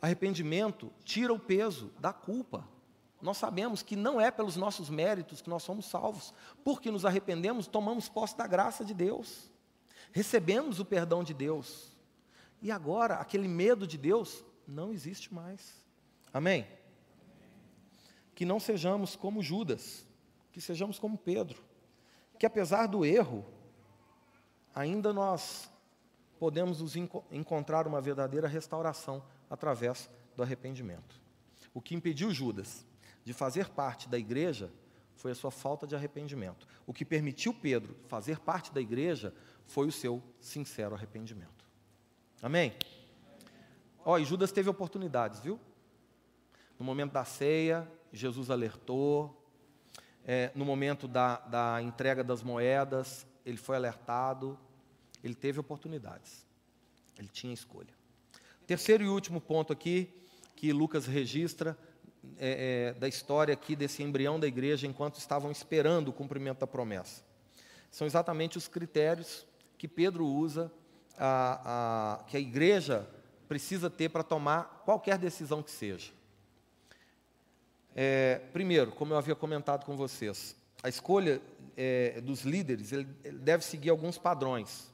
Arrependimento 0.00 0.92
tira 1.02 1.32
o 1.32 1.38
peso 1.38 1.90
da 1.98 2.12
culpa. 2.12 2.64
Nós 3.20 3.38
sabemos 3.38 3.82
que 3.82 3.96
não 3.96 4.20
é 4.20 4.30
pelos 4.30 4.54
nossos 4.54 4.88
méritos 4.88 5.42
que 5.42 5.50
nós 5.50 5.64
somos 5.64 5.86
salvos. 5.86 6.32
Porque 6.62 6.92
nos 6.92 7.04
arrependemos, 7.04 7.66
tomamos 7.66 8.08
posse 8.08 8.38
da 8.38 8.46
graça 8.46 8.84
de 8.84 8.94
Deus. 8.94 9.50
Recebemos 10.12 10.78
o 10.78 10.84
perdão 10.84 11.24
de 11.24 11.34
Deus. 11.34 11.89
E 12.62 12.70
agora, 12.70 13.14
aquele 13.14 13.48
medo 13.48 13.86
de 13.86 13.96
Deus 13.96 14.44
não 14.66 14.92
existe 14.92 15.32
mais. 15.32 15.82
Amém? 16.32 16.66
Que 18.34 18.44
não 18.44 18.60
sejamos 18.60 19.16
como 19.16 19.42
Judas, 19.42 20.06
que 20.52 20.60
sejamos 20.60 20.98
como 20.98 21.16
Pedro, 21.16 21.62
que 22.38 22.46
apesar 22.46 22.86
do 22.86 23.04
erro, 23.04 23.44
ainda 24.74 25.12
nós 25.12 25.70
podemos 26.38 26.80
nos 26.80 26.96
enco 26.96 27.24
encontrar 27.30 27.86
uma 27.86 28.00
verdadeira 28.00 28.48
restauração 28.48 29.22
através 29.48 30.08
do 30.36 30.42
arrependimento. 30.42 31.20
O 31.74 31.80
que 31.80 31.94
impediu 31.94 32.32
Judas 32.32 32.86
de 33.24 33.32
fazer 33.32 33.68
parte 33.68 34.08
da 34.08 34.18
igreja 34.18 34.72
foi 35.14 35.32
a 35.32 35.34
sua 35.34 35.50
falta 35.50 35.86
de 35.86 35.94
arrependimento. 35.94 36.66
O 36.86 36.94
que 36.94 37.04
permitiu 37.04 37.52
Pedro 37.52 37.94
fazer 38.08 38.40
parte 38.40 38.72
da 38.72 38.80
igreja 38.80 39.34
foi 39.66 39.86
o 39.86 39.92
seu 39.92 40.22
sincero 40.40 40.94
arrependimento. 40.94 41.59
Amém? 42.42 42.74
Ó, 44.02 44.18
e 44.18 44.24
Judas 44.24 44.50
teve 44.50 44.70
oportunidades, 44.70 45.40
viu? 45.40 45.60
No 46.78 46.84
momento 46.86 47.12
da 47.12 47.24
ceia, 47.24 47.86
Jesus 48.10 48.48
alertou, 48.48 49.46
é, 50.24 50.50
no 50.54 50.64
momento 50.64 51.06
da, 51.06 51.36
da 51.40 51.82
entrega 51.82 52.24
das 52.24 52.42
moedas, 52.42 53.26
ele 53.44 53.58
foi 53.58 53.76
alertado, 53.76 54.58
ele 55.22 55.34
teve 55.34 55.60
oportunidades, 55.60 56.46
ele 57.18 57.28
tinha 57.28 57.52
escolha. 57.52 57.92
Terceiro 58.66 59.04
e 59.04 59.08
último 59.08 59.38
ponto 59.38 59.70
aqui, 59.70 60.10
que 60.56 60.72
Lucas 60.72 61.06
registra, 61.06 61.76
é, 62.38 62.92
é, 62.96 62.98
da 62.98 63.08
história 63.08 63.52
aqui 63.52 63.76
desse 63.76 64.02
embrião 64.02 64.40
da 64.40 64.46
igreja 64.46 64.86
enquanto 64.86 65.16
estavam 65.16 65.50
esperando 65.50 66.08
o 66.08 66.12
cumprimento 66.12 66.60
da 66.60 66.66
promessa. 66.66 67.22
São 67.90 68.06
exatamente 68.06 68.56
os 68.56 68.66
critérios 68.66 69.46
que 69.76 69.88
Pedro 69.88 70.26
usa, 70.26 70.72
a, 71.18 72.18
a, 72.20 72.24
que 72.24 72.36
a 72.36 72.40
igreja 72.40 73.08
precisa 73.48 73.90
ter 73.90 74.08
para 74.08 74.22
tomar 74.22 74.82
qualquer 74.84 75.18
decisão 75.18 75.62
que 75.62 75.70
seja. 75.70 76.12
É, 77.94 78.40
primeiro, 78.52 78.92
como 78.92 79.12
eu 79.12 79.18
havia 79.18 79.34
comentado 79.34 79.84
com 79.84 79.96
vocês, 79.96 80.56
a 80.82 80.88
escolha 80.88 81.42
é, 81.76 82.20
dos 82.20 82.42
líderes 82.42 82.92
ele, 82.92 83.08
ele 83.24 83.38
deve 83.38 83.64
seguir 83.64 83.90
alguns 83.90 84.16
padrões. 84.18 84.90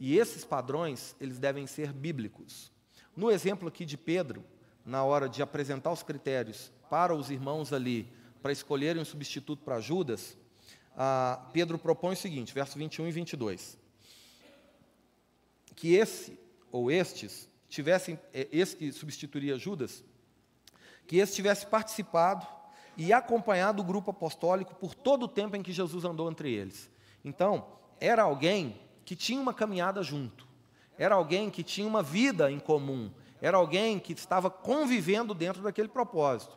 E 0.00 0.18
esses 0.18 0.44
padrões, 0.44 1.14
eles 1.20 1.38
devem 1.38 1.66
ser 1.66 1.92
bíblicos. 1.92 2.72
No 3.14 3.30
exemplo 3.30 3.68
aqui 3.68 3.84
de 3.84 3.96
Pedro, 3.96 4.44
na 4.84 5.04
hora 5.04 5.28
de 5.28 5.42
apresentar 5.42 5.92
os 5.92 6.02
critérios 6.02 6.72
para 6.90 7.14
os 7.14 7.30
irmãos 7.30 7.72
ali, 7.72 8.08
para 8.42 8.52
escolherem 8.52 9.00
um 9.00 9.04
substituto 9.04 9.62
para 9.62 9.80
Judas, 9.80 10.36
Pedro 11.52 11.78
propõe 11.78 12.14
o 12.14 12.16
seguinte, 12.16 12.52
versos 12.52 12.74
21 12.74 13.08
e 13.08 13.12
22. 13.12 13.78
Que 15.74 15.94
esse, 15.94 16.38
ou 16.70 16.90
estes, 16.90 17.48
tivessem, 17.68 18.18
é, 18.32 18.48
esse 18.52 18.76
que 18.76 18.92
substituiria 18.92 19.58
Judas, 19.58 20.04
que 21.06 21.16
esse 21.16 21.34
tivesse 21.34 21.66
participado 21.66 22.46
e 22.96 23.12
acompanhado 23.12 23.80
o 23.80 23.84
grupo 23.84 24.10
apostólico 24.10 24.74
por 24.74 24.94
todo 24.94 25.24
o 25.24 25.28
tempo 25.28 25.56
em 25.56 25.62
que 25.62 25.72
Jesus 25.72 26.04
andou 26.04 26.30
entre 26.30 26.52
eles. 26.52 26.90
Então, 27.24 27.66
era 28.00 28.22
alguém 28.22 28.80
que 29.04 29.16
tinha 29.16 29.40
uma 29.40 29.54
caminhada 29.54 30.02
junto, 30.02 30.46
era 30.98 31.14
alguém 31.14 31.50
que 31.50 31.62
tinha 31.62 31.86
uma 31.86 32.02
vida 32.02 32.50
em 32.50 32.60
comum, 32.60 33.10
era 33.40 33.56
alguém 33.56 33.98
que 33.98 34.12
estava 34.12 34.50
convivendo 34.50 35.34
dentro 35.34 35.62
daquele 35.62 35.88
propósito. 35.88 36.56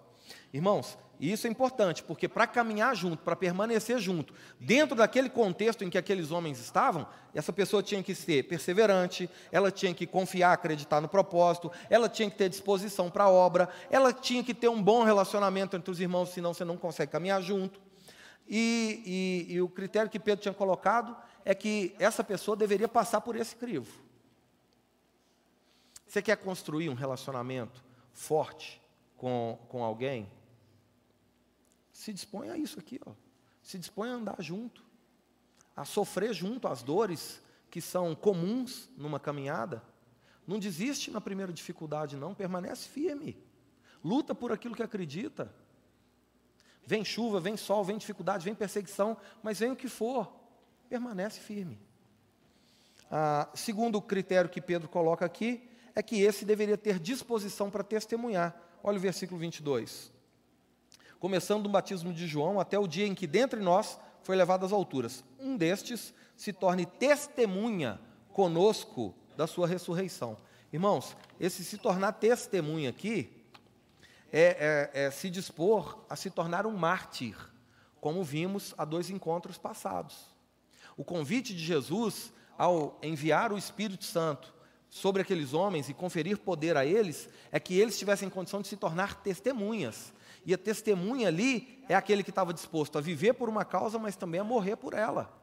Irmãos, 0.54 0.98
isso 1.20 1.48
é 1.48 1.50
importante, 1.50 2.04
porque 2.04 2.28
para 2.28 2.46
caminhar 2.46 2.94
junto, 2.96 3.24
para 3.24 3.36
permanecer 3.36 4.00
junto, 4.00 4.34
dentro 4.60 4.96
daquele 4.96 5.30
contexto 5.30 5.84
em 5.84 5.90
que 5.90 5.98
aqueles 5.98 6.32
homens 6.32 6.60
estavam, 6.60 7.08
essa 7.34 7.54
pessoa 7.54 7.82
tinha 7.82 8.04
que 8.04 8.14
ser 8.14 8.44
perseverante, 8.44 9.30
ela 9.52 9.72
tinha 9.72 9.94
que 9.94 10.06
confiar, 10.06 10.52
acreditar 10.52 11.00
no 11.00 11.08
propósito, 11.08 11.72
ela 11.90 12.10
tinha 12.10 12.30
que 12.30 12.38
ter 12.38 12.50
disposição 12.50 13.10
para 13.10 13.26
a 13.26 13.30
obra, 13.30 13.70
ela 13.90 14.12
tinha 14.12 14.44
que 14.44 14.54
ter 14.54 14.68
um 14.68 14.82
bom 14.82 15.04
relacionamento 15.04 15.78
entre 15.78 15.90
os 15.90 16.02
irmãos, 16.02 16.30
senão 16.30 16.54
você 16.54 16.66
não 16.66 16.76
consegue 16.76 17.12
caminhar 17.12 17.42
junto. 17.42 17.80
E, 18.48 19.46
e, 19.50 19.54
e 19.56 19.62
o 19.62 19.70
critério 19.70 20.12
que 20.12 20.20
Pedro 20.20 20.42
tinha 20.42 20.54
colocado 20.54 21.16
é 21.46 21.56
que 21.56 21.96
essa 21.98 22.24
pessoa 22.24 22.58
deveria 22.58 22.88
passar 22.88 23.22
por 23.22 23.36
esse 23.36 23.56
crivo. 23.56 24.04
Você 26.06 26.22
quer 26.22 26.38
construir 26.38 26.90
um 26.90 26.94
relacionamento 26.94 27.84
forte 28.14 28.85
com, 29.18 29.60
com 29.70 29.84
alguém? 29.84 30.30
Se 31.92 32.12
dispõe 32.12 32.50
a 32.50 32.58
isso 32.58 32.80
aqui, 32.80 33.00
ó. 33.06 33.12
se 33.62 33.78
dispõe 33.78 34.10
a 34.10 34.14
andar 34.14 34.42
junto, 34.42 34.84
a 35.76 35.86
sofrer 35.86 36.34
junto 36.34 36.68
as 36.68 36.84
dores 36.84 37.42
que 37.70 37.82
são 37.82 38.16
comuns 38.16 38.90
numa 38.98 39.20
caminhada. 39.20 39.84
Não 40.48 40.60
desiste 40.60 41.10
na 41.10 41.20
primeira 41.20 41.52
dificuldade, 41.52 42.16
não, 42.16 42.34
permanece 42.34 42.88
firme. 42.88 43.38
Luta 44.04 44.36
por 44.36 44.52
aquilo 44.52 44.76
que 44.76 44.84
acredita. 44.84 45.54
Vem 46.86 47.04
chuva, 47.04 47.40
vem 47.40 47.58
sol, 47.58 47.84
vem 47.84 47.98
dificuldade, 47.98 48.46
vem 48.46 48.54
perseguição, 48.54 49.18
mas 49.42 49.60
vem 49.60 49.72
o 49.72 49.76
que 49.76 49.88
for, 49.88 50.32
permanece 50.88 51.40
firme. 51.40 51.80
Ah, 53.10 53.50
segundo 53.56 54.02
critério 54.02 54.50
que 54.50 54.62
Pedro 54.62 54.88
coloca 54.88 55.26
aqui, 55.26 55.68
é 55.96 56.04
que 56.04 56.22
esse 56.22 56.46
deveria 56.46 56.78
ter 56.78 57.00
disposição 57.00 57.72
para 57.72 57.84
testemunhar. 57.84 58.56
Olha 58.88 59.00
o 59.00 59.02
versículo 59.02 59.40
22. 59.40 60.12
Começando 61.20 61.64
do 61.64 61.70
batismo 61.70 62.14
de 62.14 62.28
João 62.28 62.60
até 62.60 62.78
o 62.78 62.86
dia 62.86 63.08
em 63.08 63.16
que 63.16 63.26
dentre 63.26 63.60
nós 63.60 63.98
foi 64.22 64.36
levado 64.36 64.64
às 64.64 64.72
alturas. 64.72 65.24
Um 65.40 65.58
destes 65.58 66.14
se 66.38 66.54
torne 66.54 66.86
testemunha 66.86 68.00
conosco 68.32 69.16
da 69.36 69.48
sua 69.48 69.68
ressurreição. 69.68 70.38
Irmãos, 70.72 71.18
esse 71.40 71.66
se 71.66 71.80
tornar 71.80 72.12
testemunha 72.12 72.92
aqui 72.92 73.44
é, 74.32 74.92
é, 74.94 75.06
é 75.06 75.10
se 75.10 75.32
dispor 75.32 76.06
a 76.08 76.16
se 76.16 76.30
tornar 76.30 76.68
um 76.68 76.78
mártir, 76.78 77.36
como 78.00 78.24
vimos 78.24 78.76
há 78.78 78.86
dois 78.86 79.10
encontros 79.10 79.58
passados. 79.58 80.28
O 80.96 81.04
convite 81.04 81.56
de 81.56 81.66
Jesus 81.66 82.32
ao 82.56 83.00
enviar 83.02 83.52
o 83.52 83.58
Espírito 83.58 84.06
Santo 84.06 84.54
sobre 84.96 85.22
aqueles 85.22 85.54
homens 85.54 85.90
e 85.90 85.94
conferir 85.94 86.38
poder 86.38 86.78
a 86.78 86.86
eles 86.86 87.28
é 87.52 87.60
que 87.60 87.78
eles 87.78 88.00
tivessem 88.00 88.30
condição 88.30 88.62
de 88.62 88.70
se 88.70 88.78
tornar 88.78 89.22
testemunhas. 89.22 90.14
E 90.46 90.54
a 90.54 90.58
testemunha 90.58 91.28
ali 91.28 91.84
é 91.90 91.96
aquele 91.96 92.24
que 92.24 92.30
estava 92.30 92.54
disposto 92.54 92.98
a 92.98 93.02
viver 93.02 93.34
por 93.34 93.50
uma 93.50 93.66
causa, 93.66 94.00
mas 94.00 94.16
também 94.16 94.40
a 94.40 94.44
morrer 94.46 94.78
por 94.78 94.94
ela. 94.94 95.38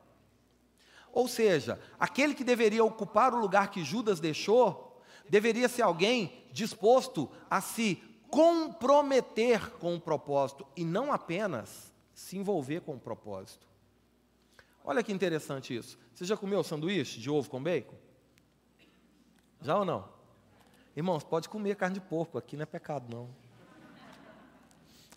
Ou 1.12 1.28
seja, 1.28 1.78
aquele 2.00 2.32
que 2.32 2.42
deveria 2.42 2.82
ocupar 2.82 3.34
o 3.34 3.38
lugar 3.38 3.70
que 3.70 3.84
Judas 3.84 4.20
deixou, 4.20 4.98
deveria 5.28 5.68
ser 5.68 5.82
alguém 5.82 6.46
disposto 6.50 7.30
a 7.50 7.61
se 7.61 7.96
comprometer 8.30 9.72
com 9.72 9.94
o 9.94 10.00
propósito 10.00 10.66
e 10.74 10.82
não 10.82 11.12
apenas 11.12 11.92
se 12.14 12.38
envolver 12.38 12.80
com 12.80 12.94
o 12.94 12.98
propósito. 12.98 13.66
Olha 14.82 15.03
que 15.03 15.12
interessante 15.12 15.76
isso. 15.76 15.98
Você 16.14 16.24
já 16.24 16.38
comeu 16.38 16.64
sanduíche 16.64 17.20
de 17.20 17.28
ovo 17.28 17.50
com 17.50 17.62
bacon? 17.62 18.11
Já 19.62 19.78
ou 19.78 19.84
não? 19.84 20.08
Irmãos, 20.96 21.22
pode 21.22 21.48
comer 21.48 21.76
carne 21.76 21.94
de 21.94 22.00
porco, 22.00 22.36
aqui 22.36 22.56
não 22.56 22.64
é 22.64 22.66
pecado 22.66 23.06
não. 23.08 23.30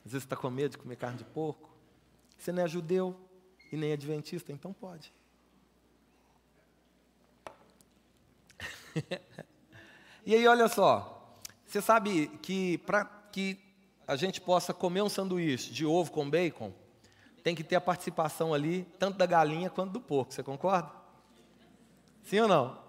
Às 0.06 0.12
vezes 0.12 0.24
você 0.24 0.28
está 0.28 0.36
com 0.36 0.50
medo 0.52 0.72
de 0.72 0.78
comer 0.78 0.96
carne 0.96 1.18
de 1.18 1.26
porco. 1.26 1.70
Você 2.38 2.52
não 2.52 2.64
é 2.64 2.68
judeu 2.68 3.20
e 3.72 3.76
nem 3.76 3.92
adventista, 3.92 4.52
então 4.52 4.72
pode. 4.72 5.12
e 10.26 10.36
aí, 10.36 10.48
olha 10.48 10.68
só. 10.68 11.40
Você 11.66 11.82
sabe 11.82 12.28
que 12.38 12.78
para 12.80 13.04
que 13.32 13.60
a 14.08 14.16
gente 14.16 14.40
possa 14.40 14.74
comer 14.74 15.02
um 15.02 15.10
sanduíche 15.10 15.74
de 15.74 15.86
ovo 15.86 16.12
com 16.12 16.30
bacon, 16.30 16.72
tem 17.44 17.56
que 17.56 17.64
ter 17.64 17.76
a 17.76 17.82
participação 17.82 18.54
ali, 18.54 18.86
tanto 19.00 19.18
da 19.18 19.26
galinha 19.26 19.70
quanto 19.72 19.92
do 19.92 20.00
porco. 20.00 20.34
Você 20.34 20.44
concorda? 20.44 20.92
Sim 22.24 22.42
ou 22.42 22.48
não? 22.48 22.85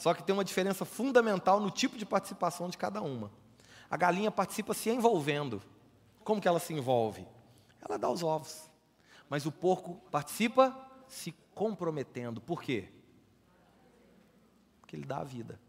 Só 0.00 0.14
que 0.14 0.22
tem 0.22 0.32
uma 0.32 0.46
diferença 0.46 0.86
fundamental 0.86 1.60
no 1.60 1.70
tipo 1.70 1.98
de 1.98 2.06
participação 2.06 2.70
de 2.70 2.78
cada 2.78 3.02
uma. 3.02 3.30
A 3.90 3.98
galinha 3.98 4.30
participa 4.30 4.72
se 4.72 4.88
envolvendo. 4.88 5.62
Como 6.24 6.40
que 6.40 6.48
ela 6.48 6.58
se 6.58 6.72
envolve? 6.72 7.28
Ela 7.82 7.98
dá 7.98 8.08
os 8.08 8.22
ovos. 8.22 8.70
Mas 9.28 9.44
o 9.44 9.52
porco 9.52 9.96
participa 10.10 10.74
se 11.06 11.34
comprometendo. 11.54 12.40
Por 12.40 12.62
quê? 12.62 12.88
Porque 14.80 14.96
ele 14.96 15.04
dá 15.04 15.18
a 15.18 15.24
vida. 15.24 15.60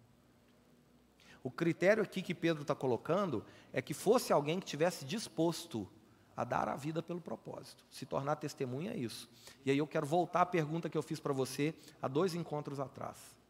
O 1.43 1.51
critério 1.51 2.01
aqui 2.01 2.21
que 2.21 2.33
Pedro 2.33 2.61
está 2.61 2.73
colocando 2.73 3.43
é 3.73 3.81
que 3.81 3.93
fosse 3.93 4.31
alguém 4.31 4.61
que 4.61 4.65
tivesse 4.65 5.03
disposto 5.03 5.85
a 6.37 6.45
dar 6.45 6.69
a 6.69 6.77
vida 6.77 7.03
pelo 7.03 7.19
propósito. 7.19 7.83
Se 7.91 8.05
tornar 8.05 8.37
testemunha 8.37 8.93
é 8.93 8.97
isso. 8.97 9.29
E 9.65 9.71
aí 9.71 9.77
eu 9.77 9.87
quero 9.87 10.07
voltar 10.07 10.43
à 10.43 10.45
pergunta 10.45 10.89
que 10.89 10.97
eu 10.97 11.03
fiz 11.03 11.19
para 11.19 11.33
você 11.33 11.75
há 12.01 12.07
dois 12.07 12.33
encontros 12.33 12.79
atrás. 12.79 13.40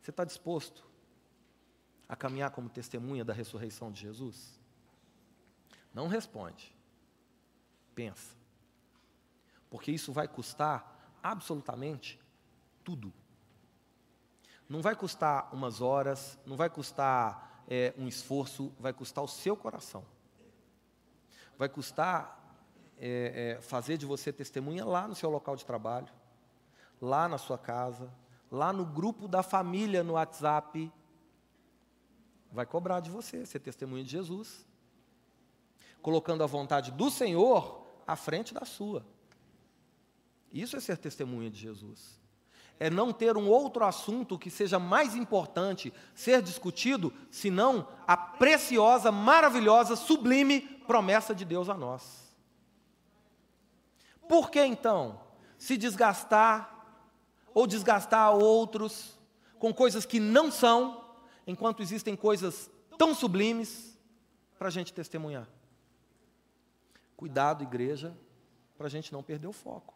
Você 0.00 0.10
está 0.10 0.24
disposto 0.24 0.84
a 2.08 2.16
caminhar 2.16 2.50
como 2.50 2.68
testemunha 2.68 3.24
da 3.24 3.32
ressurreição 3.32 3.92
de 3.92 4.00
Jesus? 4.00 4.58
Não 5.92 6.08
responde. 6.08 6.74
Pensa. 7.94 8.36
Porque 9.68 9.90
isso 9.90 10.12
vai 10.12 10.26
custar 10.26 11.16
absolutamente 11.22 12.20
tudo. 12.84 13.12
Não 14.68 14.80
vai 14.80 14.94
custar 14.94 15.52
umas 15.52 15.80
horas, 15.80 16.38
não 16.46 16.56
vai 16.56 16.70
custar 16.70 17.64
é, 17.68 17.92
um 17.98 18.06
esforço, 18.06 18.72
vai 18.78 18.92
custar 18.92 19.24
o 19.24 19.28
seu 19.28 19.56
coração. 19.56 20.04
Vai 21.56 21.68
custar 21.68 22.38
é, 22.98 23.56
é, 23.56 23.60
fazer 23.60 23.96
de 23.96 24.06
você 24.06 24.32
testemunha 24.32 24.84
lá 24.84 25.06
no 25.06 25.14
seu 25.14 25.30
local 25.30 25.56
de 25.56 25.64
trabalho, 25.64 26.08
lá 27.00 27.28
na 27.28 27.38
sua 27.38 27.58
casa, 27.58 28.12
lá 28.50 28.72
no 28.72 28.84
grupo 28.84 29.28
da 29.28 29.42
família 29.42 30.02
no 30.02 30.14
WhatsApp. 30.14 30.90
Vai 32.50 32.66
cobrar 32.66 33.00
de 33.00 33.10
você 33.10 33.44
ser 33.44 33.58
testemunha 33.60 34.04
de 34.04 34.10
Jesus 34.10 34.66
colocando 36.00 36.42
a 36.42 36.46
vontade 36.46 36.90
do 36.92 37.10
Senhor 37.10 37.86
à 38.06 38.16
frente 38.16 38.54
da 38.54 38.64
sua. 38.64 39.04
Isso 40.52 40.76
é 40.76 40.80
ser 40.80 40.96
testemunha 40.96 41.50
de 41.50 41.58
Jesus. 41.58 42.18
É 42.80 42.88
não 42.88 43.12
ter 43.12 43.36
um 43.36 43.48
outro 43.48 43.84
assunto 43.84 44.38
que 44.38 44.50
seja 44.50 44.78
mais 44.78 45.14
importante 45.14 45.92
ser 46.14 46.40
discutido, 46.40 47.12
senão 47.30 47.88
a 48.06 48.16
preciosa, 48.16 49.10
maravilhosa, 49.10 49.96
sublime 49.96 50.60
promessa 50.60 51.34
de 51.34 51.44
Deus 51.44 51.68
a 51.68 51.74
nós. 51.74 52.32
Por 54.28 54.50
que 54.50 54.64
então 54.64 55.20
se 55.58 55.76
desgastar 55.76 56.77
ou 57.58 57.66
desgastar 57.66 58.32
outros 58.32 59.18
com 59.58 59.74
coisas 59.74 60.06
que 60.06 60.20
não 60.20 60.48
são, 60.48 61.04
enquanto 61.44 61.82
existem 61.82 62.14
coisas 62.14 62.70
tão 62.96 63.12
sublimes 63.12 63.98
para 64.56 64.68
a 64.68 64.70
gente 64.70 64.92
testemunhar? 64.92 65.48
Cuidado, 67.16 67.64
igreja, 67.64 68.16
para 68.76 68.86
a 68.86 68.88
gente 68.88 69.12
não 69.12 69.24
perder 69.24 69.48
o 69.48 69.52
foco. 69.52 69.92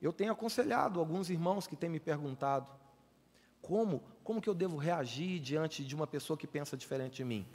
Eu 0.00 0.10
tenho 0.10 0.32
aconselhado 0.32 1.00
alguns 1.00 1.28
irmãos 1.28 1.66
que 1.66 1.76
têm 1.76 1.90
me 1.90 2.00
perguntado 2.00 2.70
como, 3.60 4.02
como 4.24 4.40
que 4.40 4.48
eu 4.48 4.54
devo 4.54 4.78
reagir 4.78 5.38
diante 5.38 5.84
de 5.84 5.94
uma 5.94 6.06
pessoa 6.06 6.34
que 6.34 6.46
pensa 6.46 6.78
diferente 6.78 7.16
de 7.16 7.24
mim? 7.24 7.46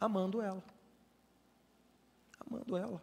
Amando 0.00 0.40
ela. 0.40 0.64
Amando 2.40 2.78
ela. 2.78 3.02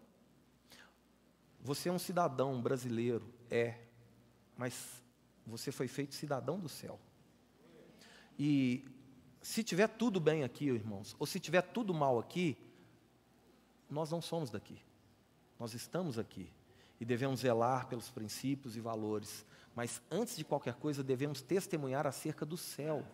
Você 1.62 1.88
é 1.88 1.92
um 1.92 2.00
cidadão 2.00 2.60
brasileiro, 2.60 3.32
é, 3.52 3.78
mas 4.58 5.03
você 5.46 5.72
foi 5.72 5.88
feito 5.88 6.16
cidadão 6.16 6.60
do 6.60 6.70
céu. 6.70 7.00
E 8.38 8.86
se 9.42 9.64
tiver 9.64 9.88
tudo 9.88 10.20
bem 10.20 10.44
aqui, 10.44 10.66
irmãos, 10.66 11.16
ou 11.20 11.26
se 11.26 11.40
tiver 11.40 11.62
tudo 11.62 11.94
mal 11.94 12.18
aqui, 12.18 12.58
nós 13.90 14.10
não 14.10 14.22
somos 14.22 14.50
daqui. 14.50 14.80
Nós 15.60 15.74
estamos 15.74 16.18
aqui 16.18 16.52
e 17.00 17.06
devemos 17.06 17.42
zelar 17.42 17.88
pelos 17.88 18.10
princípios 18.10 18.76
e 18.76 18.80
valores, 18.80 19.46
mas 19.76 20.02
antes 20.10 20.36
de 20.36 20.44
qualquer 20.44 20.76
coisa 20.76 21.04
devemos 21.04 21.42
testemunhar 21.42 22.08
acerca 22.08 22.46
do 22.46 22.58
céu 22.58 23.06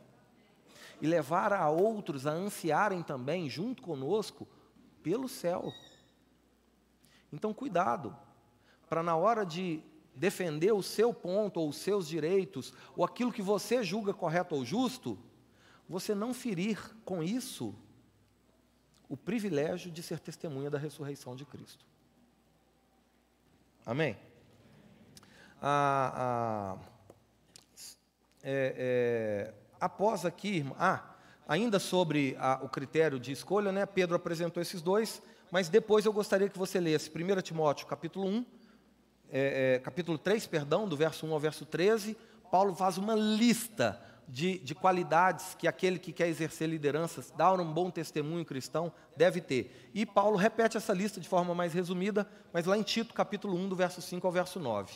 e 1.01 1.07
levar 1.07 1.53
a 1.53 1.69
outros 1.69 2.27
a 2.27 2.31
ansiarem 2.31 3.01
também, 3.01 3.49
junto 3.49 3.81
conosco, 3.81 4.47
pelo 5.01 5.27
céu. 5.27 5.73
Então, 7.31 7.53
cuidado, 7.53 8.15
para 8.89 9.01
na 9.01 9.15
hora 9.15 9.45
de 9.45 9.81
defender 10.19 10.73
o 10.73 10.83
seu 10.83 11.13
ponto 11.13 11.61
ou 11.61 11.69
os 11.69 11.77
seus 11.77 12.05
direitos, 12.05 12.73
ou 12.93 13.05
aquilo 13.05 13.31
que 13.31 13.41
você 13.41 13.81
julga 13.81 14.13
correto 14.13 14.53
ou 14.53 14.65
justo, 14.65 15.17
você 15.87 16.13
não 16.13 16.33
ferir 16.33 16.77
com 17.05 17.23
isso 17.23 17.73
o 19.07 19.15
privilégio 19.15 19.89
de 19.89 20.03
ser 20.03 20.19
testemunha 20.19 20.69
da 20.69 20.77
ressurreição 20.77 21.37
de 21.37 21.45
Cristo. 21.45 21.85
Amém? 23.85 24.17
Ah, 25.61 26.11
ah, 26.15 26.77
é, 28.43 28.75
é, 28.77 29.53
após 29.79 30.25
aqui, 30.25 30.65
ah, 30.77 31.15
ainda 31.47 31.79
sobre 31.79 32.37
o 32.61 32.67
critério 32.67 33.17
de 33.17 33.31
escolha, 33.31 33.71
né, 33.71 33.85
Pedro 33.85 34.17
apresentou 34.17 34.61
esses 34.61 34.81
dois, 34.81 35.21
mas 35.49 35.69
depois 35.69 36.05
eu 36.05 36.11
gostaria 36.11 36.49
que 36.49 36.57
você 36.57 36.77
lesse 36.79 37.09
1 37.09 37.41
Timóteo 37.41 37.87
capítulo 37.87 38.27
1, 38.27 38.58
é, 39.31 39.75
é, 39.75 39.79
capítulo 39.79 40.17
3, 40.17 40.47
perdão, 40.47 40.87
do 40.87 40.97
verso 40.97 41.25
1 41.25 41.33
ao 41.33 41.39
verso 41.39 41.65
13, 41.65 42.17
Paulo 42.51 42.75
faz 42.75 42.97
uma 42.97 43.15
lista 43.15 44.01
de, 44.27 44.59
de 44.59 44.75
qualidades 44.75 45.55
que 45.55 45.67
aquele 45.67 45.97
que 45.97 46.13
quer 46.13 46.27
exercer 46.27 46.69
lideranças, 46.69 47.31
dar 47.35 47.59
um 47.59 47.73
bom 47.73 47.89
testemunho 47.89 48.45
cristão, 48.45 48.91
deve 49.15 49.41
ter. 49.41 49.89
E 49.93 50.05
Paulo 50.05 50.37
repete 50.37 50.77
essa 50.77 50.93
lista 50.93 51.19
de 51.19 51.27
forma 51.27 51.55
mais 51.55 51.73
resumida, 51.73 52.29
mas 52.53 52.65
lá 52.65 52.77
em 52.77 52.83
Tito, 52.83 53.13
capítulo 53.13 53.55
1, 53.55 53.69
do 53.69 53.75
verso 53.75 54.01
5 54.01 54.25
ao 54.25 54.33
verso 54.33 54.59
9. 54.59 54.93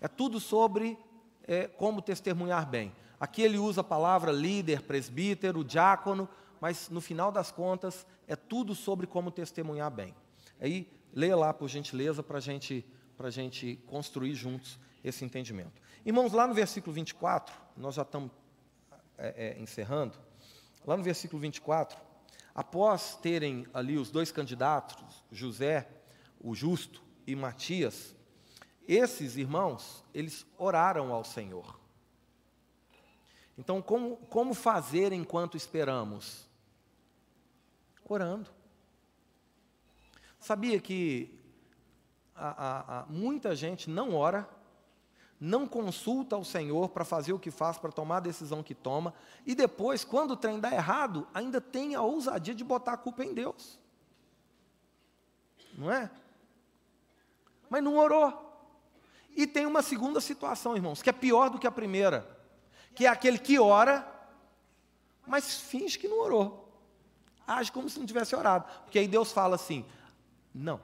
É 0.00 0.08
tudo 0.08 0.40
sobre 0.40 0.98
é, 1.46 1.66
como 1.66 2.00
testemunhar 2.00 2.68
bem. 2.68 2.92
Aqui 3.20 3.42
ele 3.42 3.58
usa 3.58 3.80
a 3.80 3.84
palavra 3.84 4.30
líder, 4.30 4.82
presbítero, 4.82 5.64
diácono, 5.64 6.28
mas 6.60 6.88
no 6.88 7.00
final 7.00 7.30
das 7.32 7.50
contas 7.50 8.06
é 8.26 8.36
tudo 8.36 8.74
sobre 8.74 9.06
como 9.06 9.30
testemunhar 9.30 9.90
bem. 9.90 10.14
Aí, 10.60 10.90
leia 11.12 11.36
lá, 11.36 11.52
por 11.52 11.68
gentileza, 11.68 12.22
para 12.22 12.40
gente, 12.40 12.84
a 13.26 13.30
gente 13.30 13.76
construir 13.86 14.34
juntos 14.34 14.78
esse 15.02 15.24
entendimento. 15.24 15.82
Irmãos, 16.06 16.32
lá 16.32 16.46
no 16.46 16.54
versículo 16.54 16.92
24, 16.92 17.52
nós 17.76 17.96
já 17.96 18.02
estamos 18.02 18.30
é, 19.16 19.56
é, 19.56 19.60
encerrando, 19.60 20.16
lá 20.86 20.96
no 20.96 21.02
versículo 21.02 21.40
24, 21.42 21.98
após 22.54 23.16
terem 23.16 23.66
ali 23.74 23.98
os 23.98 24.10
dois 24.10 24.30
candidatos, 24.30 25.24
José, 25.32 25.88
o 26.40 26.54
justo, 26.54 27.02
e 27.26 27.36
Matias, 27.36 28.16
esses 28.86 29.36
irmãos, 29.36 30.02
eles 30.14 30.46
oraram 30.56 31.12
ao 31.12 31.22
Senhor. 31.22 31.78
Então, 33.58 33.82
como, 33.82 34.16
como 34.28 34.54
fazer 34.54 35.12
enquanto 35.12 35.56
esperamos? 35.56 36.48
Orando. 38.02 38.48
Sabia 40.40 40.80
que 40.80 41.37
a, 42.38 42.48
a, 42.48 43.00
a, 43.00 43.06
muita 43.06 43.54
gente 43.54 43.90
não 43.90 44.14
ora 44.14 44.48
não 45.40 45.66
consulta 45.66 46.36
o 46.36 46.44
Senhor 46.44 46.88
para 46.88 47.04
fazer 47.04 47.32
o 47.32 47.38
que 47.38 47.50
faz, 47.50 47.78
para 47.78 47.92
tomar 47.92 48.16
a 48.16 48.20
decisão 48.20 48.62
que 48.62 48.74
toma, 48.74 49.14
e 49.46 49.54
depois, 49.54 50.04
quando 50.04 50.32
o 50.32 50.36
trem 50.36 50.58
dá 50.58 50.72
errado, 50.72 51.28
ainda 51.32 51.60
tem 51.60 51.94
a 51.94 52.02
ousadia 52.02 52.54
de 52.54 52.64
botar 52.64 52.94
a 52.94 52.96
culpa 52.96 53.24
em 53.24 53.32
Deus. 53.32 53.78
Não 55.74 55.90
é? 55.92 56.10
Mas 57.70 57.82
não 57.84 57.96
orou. 57.96 58.46
E 59.36 59.46
tem 59.46 59.64
uma 59.64 59.82
segunda 59.82 60.20
situação, 60.20 60.74
irmãos, 60.74 61.02
que 61.02 61.10
é 61.10 61.12
pior 61.12 61.50
do 61.50 61.58
que 61.58 61.66
a 61.66 61.70
primeira, 61.70 62.28
que 62.94 63.06
é 63.06 63.08
aquele 63.08 63.38
que 63.38 63.58
ora, 63.60 64.06
mas 65.24 65.60
finge 65.60 65.98
que 65.98 66.08
não 66.08 66.18
orou. 66.20 66.68
Age 67.46 67.70
como 67.70 67.88
se 67.88 67.98
não 67.98 68.06
tivesse 68.06 68.34
orado. 68.34 68.64
Porque 68.82 68.98
aí 68.98 69.06
Deus 69.06 69.30
fala 69.30 69.54
assim: 69.54 69.86
não. 70.52 70.80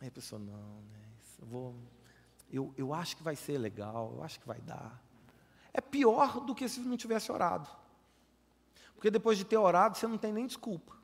Aí 0.00 0.08
a 0.08 0.10
pessoa, 0.12 0.38
não, 0.38 0.82
né, 0.82 1.00
eu 1.40 1.46
vou 1.46 1.74
eu, 2.50 2.72
eu 2.76 2.94
acho 2.94 3.16
que 3.16 3.22
vai 3.22 3.36
ser 3.36 3.58
legal, 3.58 4.12
eu 4.16 4.22
acho 4.22 4.40
que 4.40 4.46
vai 4.46 4.60
dar. 4.60 5.02
É 5.72 5.80
pior 5.80 6.40
do 6.40 6.54
que 6.54 6.68
se 6.68 6.80
não 6.80 6.96
tivesse 6.96 7.30
orado. 7.30 7.68
Porque 8.94 9.10
depois 9.10 9.36
de 9.36 9.44
ter 9.44 9.56
orado, 9.56 9.96
você 9.96 10.06
não 10.06 10.18
tem 10.18 10.32
nem 10.32 10.46
desculpa. 10.46 10.96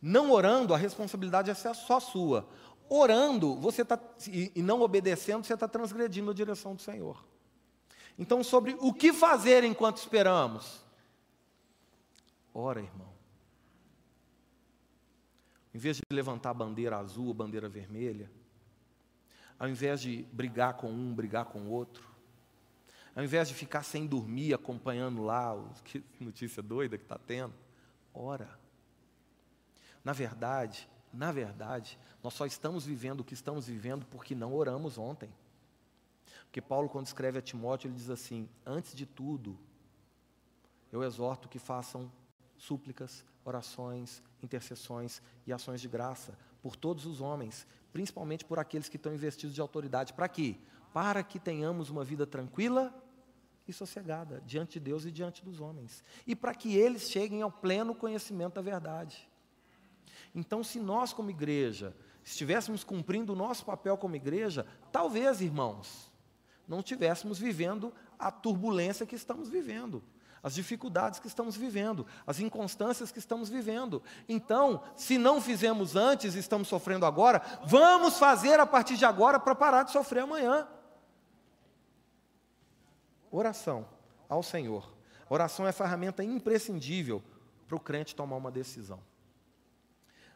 Não 0.00 0.30
orando, 0.30 0.72
a 0.72 0.76
responsabilidade 0.76 1.50
é 1.50 1.54
só 1.54 1.98
sua. 1.98 2.48
Orando, 2.88 3.56
você 3.56 3.84
tá, 3.84 3.98
e, 4.28 4.52
e 4.54 4.62
não 4.62 4.80
obedecendo, 4.80 5.44
você 5.44 5.54
está 5.54 5.66
transgredindo 5.66 6.30
a 6.30 6.34
direção 6.34 6.74
do 6.74 6.82
Senhor. 6.82 7.24
Então, 8.18 8.42
sobre 8.44 8.76
o 8.80 8.94
que 8.94 9.12
fazer 9.12 9.64
enquanto 9.64 9.98
esperamos? 9.98 10.84
Ora, 12.54 12.80
irmão. 12.80 13.15
Em 15.76 15.78
vez 15.78 15.98
de 15.98 16.02
levantar 16.10 16.52
a 16.52 16.54
bandeira 16.54 16.96
azul, 16.96 17.32
a 17.32 17.34
bandeira 17.34 17.68
vermelha, 17.68 18.30
ao 19.58 19.68
invés 19.68 20.00
de 20.00 20.22
brigar 20.32 20.72
com 20.72 20.90
um, 20.90 21.14
brigar 21.14 21.44
com 21.44 21.60
o 21.60 21.70
outro, 21.70 22.08
ao 23.14 23.22
invés 23.22 23.46
de 23.46 23.52
ficar 23.52 23.82
sem 23.82 24.06
dormir 24.06 24.54
acompanhando 24.54 25.22
lá, 25.22 25.54
que 25.84 26.02
notícia 26.18 26.62
doida 26.62 26.96
que 26.96 27.04
está 27.04 27.18
tendo, 27.18 27.52
ora. 28.14 28.58
Na 30.02 30.14
verdade, 30.14 30.88
na 31.12 31.30
verdade, 31.30 31.98
nós 32.22 32.32
só 32.32 32.46
estamos 32.46 32.86
vivendo 32.86 33.20
o 33.20 33.24
que 33.24 33.34
estamos 33.34 33.66
vivendo 33.66 34.06
porque 34.06 34.34
não 34.34 34.54
oramos 34.54 34.96
ontem. 34.96 35.28
Porque 36.44 36.62
Paulo, 36.62 36.88
quando 36.88 37.04
escreve 37.04 37.38
a 37.38 37.42
Timóteo, 37.42 37.88
ele 37.88 37.96
diz 37.96 38.08
assim: 38.08 38.48
antes 38.64 38.94
de 38.94 39.04
tudo, 39.04 39.58
eu 40.90 41.04
exorto 41.04 41.50
que 41.50 41.58
façam 41.58 42.10
súplicas, 42.56 43.26
orações, 43.48 44.22
intercessões 44.42 45.22
e 45.46 45.52
ações 45.52 45.80
de 45.80 45.88
graça 45.88 46.36
por 46.62 46.76
todos 46.76 47.06
os 47.06 47.20
homens, 47.20 47.66
principalmente 47.92 48.44
por 48.44 48.58
aqueles 48.58 48.88
que 48.88 48.96
estão 48.96 49.14
investidos 49.14 49.54
de 49.54 49.60
autoridade. 49.60 50.12
Para 50.12 50.28
quê? 50.28 50.56
Para 50.92 51.22
que 51.22 51.38
tenhamos 51.38 51.90
uma 51.90 52.04
vida 52.04 52.26
tranquila 52.26 52.94
e 53.68 53.72
sossegada 53.72 54.42
diante 54.46 54.74
de 54.74 54.80
Deus 54.80 55.04
e 55.04 55.10
diante 55.10 55.44
dos 55.44 55.60
homens. 55.60 56.04
E 56.26 56.34
para 56.34 56.54
que 56.54 56.76
eles 56.76 57.10
cheguem 57.10 57.42
ao 57.42 57.50
pleno 57.50 57.94
conhecimento 57.94 58.54
da 58.54 58.62
verdade. 58.62 59.28
Então, 60.34 60.62
se 60.62 60.78
nós, 60.78 61.12
como 61.12 61.30
igreja, 61.30 61.96
estivéssemos 62.24 62.84
cumprindo 62.84 63.32
o 63.32 63.36
nosso 63.36 63.64
papel 63.64 63.96
como 63.96 64.16
igreja, 64.16 64.66
talvez, 64.92 65.40
irmãos, 65.40 66.10
não 66.66 66.80
estivéssemos 66.80 67.38
vivendo 67.38 67.92
a 68.18 68.30
turbulência 68.30 69.06
que 69.06 69.14
estamos 69.14 69.48
vivendo 69.48 70.02
as 70.46 70.54
dificuldades 70.54 71.18
que 71.18 71.26
estamos 71.26 71.56
vivendo, 71.56 72.06
as 72.24 72.38
inconstâncias 72.38 73.10
que 73.10 73.18
estamos 73.18 73.48
vivendo. 73.48 74.00
Então, 74.28 74.80
se 74.94 75.18
não 75.18 75.40
fizemos 75.40 75.96
antes 75.96 76.36
e 76.36 76.38
estamos 76.38 76.68
sofrendo 76.68 77.04
agora, 77.04 77.42
vamos 77.64 78.16
fazer 78.16 78.60
a 78.60 78.64
partir 78.64 78.96
de 78.96 79.04
agora 79.04 79.40
para 79.40 79.56
parar 79.56 79.82
de 79.82 79.90
sofrer 79.90 80.20
amanhã. 80.20 80.68
Oração 83.28 83.88
ao 84.28 84.40
Senhor. 84.40 84.88
Oração 85.28 85.66
é 85.66 85.72
ferramenta 85.72 86.22
imprescindível 86.22 87.20
para 87.66 87.74
o 87.74 87.80
crente 87.80 88.14
tomar 88.14 88.36
uma 88.36 88.52
decisão. 88.52 89.00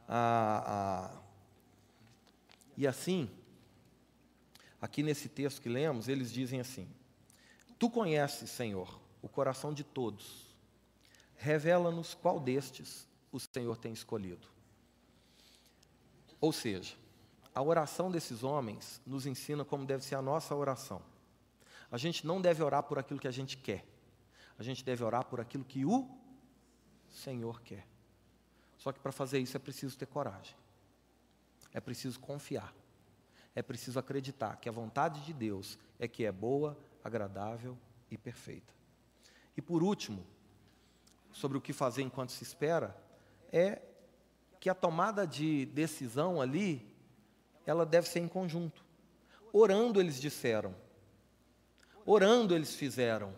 Ah, 0.09 0.65
ah, 0.67 1.21
e 2.77 2.85
assim, 2.85 3.31
aqui 4.83 5.05
nesse 5.05 5.29
texto 5.29 5.63
que 5.63 5.69
lemos, 5.69 6.09
eles 6.09 6.33
dizem 6.33 6.59
assim: 6.59 6.89
Tu 7.79 7.89
conheces, 7.89 8.51
Senhor, 8.51 9.01
o 9.23 9.29
coração 9.29 9.73
de 9.73 9.85
todos. 9.85 10.55
Revela-nos 11.37 12.15
qual 12.15 12.39
destes 12.39 13.09
o 13.33 13.39
Senhor 13.39 13.77
tem 13.77 13.93
escolhido. 13.93 14.47
Ou 16.41 16.53
seja, 16.53 16.95
a 17.55 17.63
oração 17.63 18.11
desses 18.11 18.43
homens 18.43 19.01
nos 19.07 19.27
ensina 19.27 19.65
como 19.65 19.85
deve 19.85 20.05
ser 20.05 20.15
a 20.15 20.23
nossa 20.23 20.55
oração. 20.55 21.03
A 21.91 21.99
gente 21.99 22.27
não 22.27 22.41
deve 22.41 22.63
orar 22.63 22.83
por 22.83 22.99
aquilo 22.99 23.21
que 23.21 23.29
a 23.29 23.33
gente 23.33 23.57
quer. 23.57 23.85
A 24.59 24.63
gente 24.63 24.85
deve 24.85 25.03
orar 25.03 25.25
por 25.25 25.41
aquilo 25.41 25.65
que 25.65 25.85
o 25.85 26.09
Senhor 27.09 27.61
quer. 27.63 27.87
Só 28.79 28.93
que 28.93 29.01
para 29.01 29.13
fazer 29.13 29.39
isso 29.39 29.57
é 29.57 29.61
preciso 29.61 29.99
ter 29.99 30.07
coragem. 30.07 30.55
É 31.73 31.81
preciso 31.81 32.19
confiar. 32.21 32.75
É 33.55 33.63
preciso 33.63 33.99
acreditar 33.99 34.57
que 34.57 34.69
a 34.69 34.73
vontade 34.73 35.25
de 35.25 35.33
Deus 35.33 35.79
é 35.99 36.07
que 36.07 36.25
é 36.25 36.33
boa, 36.33 36.79
agradável 37.03 37.77
e 38.11 38.17
perfeita. 38.17 38.80
E 39.61 39.63
por 39.63 39.83
último, 39.83 40.25
sobre 41.31 41.59
o 41.59 41.61
que 41.61 41.75
fazer 41.75 42.01
enquanto 42.01 42.33
se 42.33 42.43
espera, 42.43 42.97
é 43.53 43.83
que 44.59 44.71
a 44.71 44.75
tomada 44.75 45.27
de 45.27 45.67
decisão 45.67 46.41
ali, 46.41 46.91
ela 47.67 47.85
deve 47.85 48.09
ser 48.09 48.21
em 48.21 48.27
conjunto. 48.27 48.83
Orando 49.53 50.01
eles 50.01 50.19
disseram, 50.19 50.75
orando 52.07 52.55
eles 52.55 52.75
fizeram. 52.75 53.35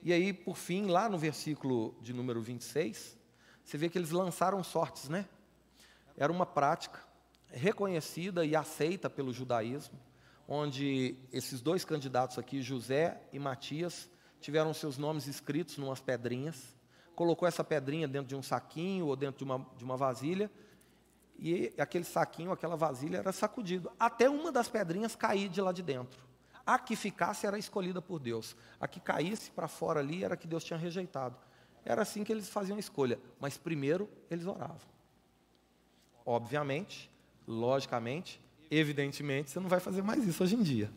E 0.00 0.12
aí, 0.12 0.32
por 0.32 0.56
fim, 0.56 0.86
lá 0.86 1.08
no 1.08 1.18
versículo 1.18 1.96
de 2.00 2.12
número 2.12 2.40
26, 2.40 3.18
você 3.64 3.76
vê 3.76 3.88
que 3.88 3.98
eles 3.98 4.12
lançaram 4.12 4.62
sortes, 4.62 5.08
né? 5.08 5.28
Era 6.16 6.30
uma 6.30 6.46
prática 6.46 7.00
reconhecida 7.48 8.46
e 8.46 8.54
aceita 8.54 9.10
pelo 9.10 9.32
judaísmo, 9.32 9.98
onde 10.46 11.16
esses 11.32 11.60
dois 11.60 11.84
candidatos 11.84 12.38
aqui, 12.38 12.62
José 12.62 13.20
e 13.32 13.40
Matias, 13.40 14.08
tiveram 14.40 14.72
seus 14.72 14.98
nomes 14.98 15.26
escritos 15.26 15.78
em 15.78 15.82
umas 15.82 16.00
pedrinhas, 16.00 16.76
colocou 17.14 17.48
essa 17.48 17.64
pedrinha 17.64 18.06
dentro 18.06 18.28
de 18.28 18.36
um 18.36 18.42
saquinho 18.42 19.06
ou 19.06 19.16
dentro 19.16 19.38
de 19.38 19.44
uma, 19.44 19.66
de 19.76 19.84
uma 19.84 19.96
vasilha, 19.96 20.50
e 21.38 21.72
aquele 21.78 22.04
saquinho, 22.04 22.50
aquela 22.50 22.76
vasilha 22.76 23.18
era 23.18 23.32
sacudido, 23.32 23.90
até 23.98 24.28
uma 24.28 24.50
das 24.50 24.68
pedrinhas 24.68 25.14
cair 25.14 25.48
de 25.48 25.60
lá 25.60 25.72
de 25.72 25.82
dentro. 25.82 26.26
A 26.66 26.78
que 26.78 26.94
ficasse 26.94 27.46
era 27.46 27.58
escolhida 27.58 28.02
por 28.02 28.18
Deus, 28.18 28.56
a 28.80 28.86
que 28.86 29.00
caísse 29.00 29.50
para 29.50 29.68
fora 29.68 30.00
ali 30.00 30.22
era 30.22 30.36
que 30.36 30.46
Deus 30.46 30.62
tinha 30.64 30.78
rejeitado. 30.78 31.36
Era 31.84 32.02
assim 32.02 32.22
que 32.22 32.30
eles 32.30 32.48
faziam 32.48 32.76
a 32.76 32.80
escolha, 32.80 33.18
mas 33.40 33.56
primeiro 33.56 34.08
eles 34.30 34.46
oravam. 34.46 34.88
Obviamente, 36.26 37.10
logicamente, 37.46 38.40
evidentemente, 38.70 39.50
você 39.50 39.58
não 39.58 39.68
vai 39.68 39.80
fazer 39.80 40.02
mais 40.02 40.26
isso 40.26 40.42
hoje 40.42 40.56
em 40.56 40.62
dia. 40.62 40.90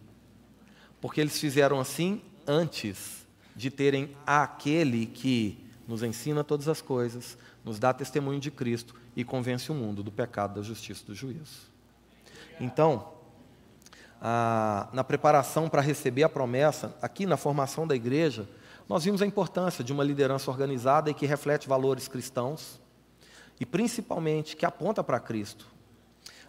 Porque 0.99 1.21
eles 1.21 1.39
fizeram 1.39 1.79
assim 1.79 2.21
antes 2.45 3.20
de 3.55 3.69
terem 3.69 4.15
aquele 4.25 5.05
que 5.05 5.65
nos 5.87 6.03
ensina 6.03 6.43
todas 6.43 6.67
as 6.67 6.81
coisas, 6.81 7.37
nos 7.63 7.79
dá 7.79 7.93
testemunho 7.93 8.39
de 8.39 8.49
Cristo 8.49 8.95
e 9.15 9.23
convence 9.23 9.71
o 9.71 9.75
mundo 9.75 10.01
do 10.01 10.11
pecado, 10.11 10.55
da 10.55 10.61
justiça 10.61 11.03
e 11.03 11.05
do 11.07 11.15
juízo. 11.15 11.69
Então, 12.59 13.13
a, 14.21 14.87
na 14.93 15.03
preparação 15.03 15.67
para 15.67 15.81
receber 15.81 16.23
a 16.23 16.29
promessa, 16.29 16.95
aqui 17.01 17.25
na 17.25 17.37
formação 17.37 17.85
da 17.85 17.95
igreja, 17.95 18.47
nós 18.87 19.03
vimos 19.03 19.21
a 19.21 19.25
importância 19.25 19.83
de 19.83 19.91
uma 19.91 20.03
liderança 20.03 20.49
organizada 20.49 21.09
e 21.09 21.13
que 21.13 21.25
reflete 21.25 21.67
valores 21.67 22.07
cristãos 22.07 22.79
e 23.59 23.65
principalmente 23.65 24.55
que 24.55 24.65
aponta 24.65 25.03
para 25.03 25.19
Cristo. 25.19 25.67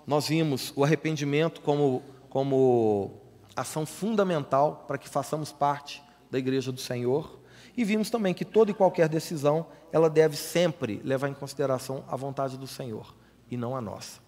Nós 0.07 0.29
vimos 0.29 0.73
o 0.75 0.85
arrependimento 0.85 1.61
como, 1.61 2.03
como 2.29 3.21
ação 3.55 3.87
fundamental 3.87 4.85
para 4.87 4.99
que 4.99 5.09
façamos 5.09 5.53
parte 5.53 6.03
da 6.33 6.39
igreja 6.39 6.72
do 6.72 6.80
Senhor. 6.80 7.39
E 7.76 7.85
vimos 7.85 8.09
também 8.09 8.33
que 8.33 8.45
toda 8.45 8.70
e 8.70 8.74
qualquer 8.74 9.07
decisão, 9.07 9.66
ela 9.93 10.09
deve 10.09 10.35
sempre 10.35 11.01
levar 11.05 11.28
em 11.28 11.35
consideração 11.35 12.03
a 12.09 12.16
vontade 12.16 12.57
do 12.57 12.66
Senhor 12.66 13.14
e 13.51 13.57
não 13.57 13.76
a 13.76 13.80
nossa. 13.83 14.18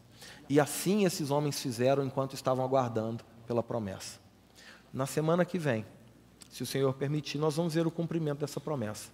E 0.48 0.60
assim 0.60 1.06
esses 1.06 1.30
homens 1.30 1.60
fizeram 1.60 2.04
enquanto 2.04 2.34
estavam 2.34 2.62
aguardando 2.62 3.24
pela 3.46 3.62
promessa. 3.62 4.20
Na 4.92 5.06
semana 5.06 5.46
que 5.46 5.58
vem, 5.58 5.84
se 6.50 6.62
o 6.62 6.66
Senhor 6.66 6.92
permitir, 6.92 7.38
nós 7.38 7.56
vamos 7.56 7.72
ver 7.72 7.86
o 7.86 7.90
cumprimento 7.90 8.40
dessa 8.40 8.60
promessa. 8.60 9.10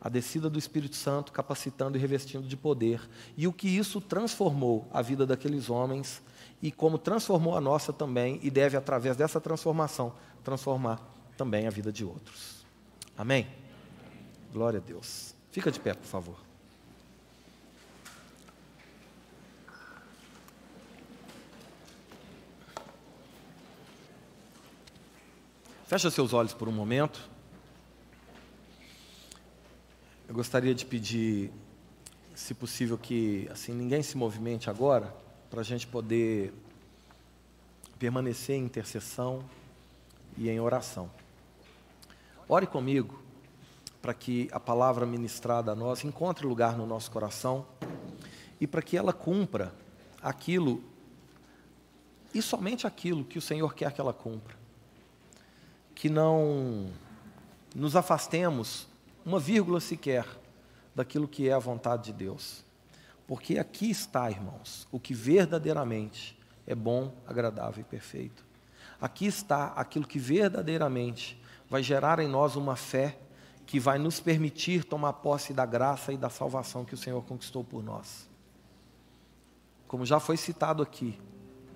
A 0.00 0.08
descida 0.08 0.48
do 0.48 0.58
Espírito 0.58 0.96
Santo 0.96 1.30
capacitando 1.30 1.98
e 1.98 2.00
revestindo 2.00 2.48
de 2.48 2.56
poder. 2.56 3.06
E 3.36 3.46
o 3.46 3.52
que 3.52 3.68
isso 3.68 4.00
transformou 4.00 4.88
a 4.90 5.02
vida 5.02 5.26
daqueles 5.26 5.68
homens 5.68 6.22
e 6.62 6.72
como 6.72 6.96
transformou 6.96 7.54
a 7.54 7.60
nossa 7.60 7.92
também, 7.92 8.40
e 8.42 8.50
deve, 8.50 8.76
através 8.76 9.16
dessa 9.16 9.40
transformação, 9.40 10.14
transformar 10.42 11.19
também 11.40 11.66
a 11.66 11.70
vida 11.70 11.90
de 11.90 12.04
outros. 12.04 12.66
Amém? 13.16 13.48
Glória 14.52 14.78
a 14.78 14.82
Deus. 14.82 15.34
Fica 15.50 15.70
de 15.70 15.80
pé, 15.80 15.94
por 15.94 16.04
favor. 16.04 16.36
Fecha 25.86 26.10
seus 26.10 26.34
olhos 26.34 26.52
por 26.52 26.68
um 26.68 26.72
momento. 26.72 27.18
Eu 30.28 30.34
gostaria 30.34 30.74
de 30.74 30.84
pedir, 30.84 31.50
se 32.34 32.52
possível, 32.52 32.98
que 32.98 33.48
assim 33.50 33.72
ninguém 33.72 34.02
se 34.02 34.14
movimente 34.14 34.68
agora, 34.68 35.10
para 35.48 35.62
a 35.62 35.64
gente 35.64 35.86
poder 35.86 36.52
permanecer 37.98 38.56
em 38.56 38.64
intercessão 38.64 39.42
e 40.36 40.50
em 40.50 40.60
oração. 40.60 41.10
Ore 42.52 42.66
comigo 42.66 43.22
para 44.02 44.12
que 44.12 44.48
a 44.50 44.58
palavra 44.58 45.06
ministrada 45.06 45.70
a 45.70 45.74
nós 45.76 46.04
encontre 46.04 46.44
lugar 46.44 46.76
no 46.76 46.84
nosso 46.84 47.08
coração 47.08 47.64
e 48.60 48.66
para 48.66 48.82
que 48.82 48.96
ela 48.96 49.12
cumpra 49.12 49.72
aquilo 50.20 50.82
e 52.34 52.42
somente 52.42 52.88
aquilo 52.88 53.24
que 53.24 53.38
o 53.38 53.40
Senhor 53.40 53.72
quer 53.72 53.92
que 53.92 54.00
ela 54.00 54.12
cumpra. 54.12 54.56
Que 55.94 56.10
não 56.10 56.90
nos 57.72 57.94
afastemos 57.94 58.88
uma 59.24 59.38
vírgula 59.38 59.78
sequer 59.78 60.26
daquilo 60.92 61.28
que 61.28 61.48
é 61.48 61.52
a 61.52 61.58
vontade 61.60 62.06
de 62.06 62.12
Deus. 62.12 62.64
Porque 63.28 63.60
aqui 63.60 63.88
está, 63.88 64.28
irmãos, 64.28 64.88
o 64.90 64.98
que 64.98 65.14
verdadeiramente 65.14 66.36
é 66.66 66.74
bom, 66.74 67.14
agradável 67.28 67.82
e 67.82 67.84
perfeito. 67.84 68.44
Aqui 69.00 69.26
está 69.26 69.66
aquilo 69.76 70.04
que 70.04 70.18
verdadeiramente 70.18 71.39
vai 71.70 71.84
gerar 71.84 72.18
em 72.18 72.26
nós 72.26 72.56
uma 72.56 72.74
fé 72.74 73.16
que 73.64 73.78
vai 73.78 73.96
nos 73.96 74.18
permitir 74.18 74.82
tomar 74.82 75.12
posse 75.14 75.54
da 75.54 75.64
graça 75.64 76.12
e 76.12 76.16
da 76.16 76.28
salvação 76.28 76.84
que 76.84 76.94
o 76.94 76.98
Senhor 76.98 77.22
conquistou 77.22 77.62
por 77.62 77.84
nós. 77.84 78.28
Como 79.86 80.04
já 80.04 80.18
foi 80.18 80.36
citado 80.36 80.82
aqui 80.82 81.16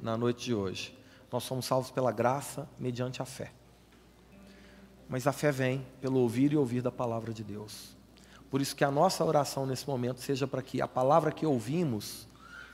na 0.03 0.17
noite 0.17 0.47
de 0.47 0.55
hoje, 0.55 0.99
nós 1.31 1.45
somos 1.45 1.65
salvos 1.65 1.93
pela 1.93 2.11
graça 2.11 2.69
mediante 2.79 3.23
a 3.23 3.25
fé. 3.25 3.53
Mas 5.09 5.29
a 5.29 5.33
fé 5.33 5.53
vem 5.53 5.87
pelo 6.01 6.19
ouvir 6.19 6.53
e 6.53 6.57
ouvir 6.57 6.83
da 6.83 6.91
palavra 6.91 7.33
de 7.33 7.45
Deus. 7.45 7.97
Por 8.51 8.61
isso 8.61 8.75
que 8.75 8.85
a 8.85 8.91
nossa 8.91 9.25
oração 9.25 9.65
nesse 9.65 9.87
momento 9.87 10.21
seja 10.21 10.47
para 10.47 10.63
que 10.63 10.83
a 10.83 10.89
palavra 10.89 11.31
que 11.31 11.47
ouvimos 11.47 12.27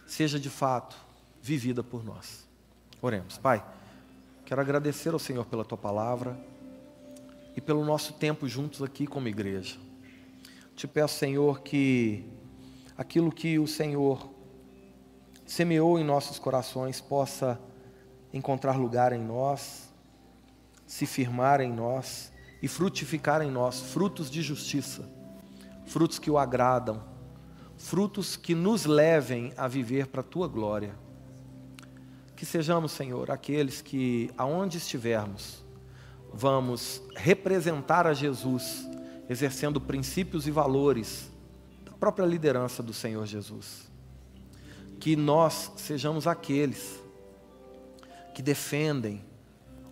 seja 0.07 0.41
de 0.41 0.49
fato 0.49 0.97
vivida 1.43 1.83
por 1.83 2.03
nós. 2.03 2.47
Oremos. 3.03 3.37
Pai, 3.37 3.65
quero 4.47 4.61
agradecer 4.61 5.13
ao 5.13 5.19
Senhor 5.19 5.45
pela 5.45 5.65
tua 5.65 5.79
palavra 5.79 6.39
e 7.61 7.63
pelo 7.63 7.85
nosso 7.85 8.15
tempo 8.15 8.49
juntos 8.49 8.83
aqui 8.83 9.07
como 9.07 9.29
igreja. 9.29 9.77
Te 10.75 10.89
peço, 10.89 11.19
Senhor, 11.19 11.61
que 11.61 12.25
aquilo 12.97 13.31
que 13.31 13.59
o 13.59 13.67
Senhor 13.67 14.31
semeou 15.45 15.99
em 15.99 16.05
nossos 16.05 16.39
corações 16.39 17.03
possa 17.03 17.61
encontrar 18.33 18.77
lugar 18.79 19.13
em 19.13 19.21
nós 19.21 19.91
se 20.87 21.05
firmar 21.05 21.61
em 21.61 21.71
nós 21.71 22.33
e 22.63 22.67
frutificar 22.67 23.43
em 23.43 23.51
nós 23.51 23.81
frutos 23.81 24.29
de 24.29 24.43
justiça, 24.43 25.09
frutos 25.87 26.19
que 26.19 26.31
o 26.31 26.39
agradam, 26.39 27.05
frutos 27.77 28.37
que 28.37 28.55
nos 28.57 28.87
levem 28.87 29.53
a 29.57 29.69
viver 29.69 30.07
para 30.07 30.23
a 30.23 30.25
tua 30.25 30.49
glória. 30.49 30.97
Que 32.35 32.47
sejamos, 32.47 32.91
Senhor, 32.91 33.31
aqueles 33.31 33.83
que, 33.83 34.33
aonde 34.37 34.79
estivermos, 34.79 35.63
vamos 36.33 37.03
representar 37.17 38.07
a 38.07 38.15
Jesus, 38.15 38.89
exercendo 39.29 39.81
princípios 39.81 40.47
e 40.47 40.51
valores 40.51 41.31
da 41.85 41.93
própria 41.93 42.25
liderança 42.25 42.83
do 42.83 42.93
Senhor 42.93 43.27
Jesus. 43.27 43.91
Que 44.99 45.17
nós 45.17 45.73
sejamos 45.77 46.27
aqueles 46.27 47.01
que 48.35 48.43
defendem 48.43 49.25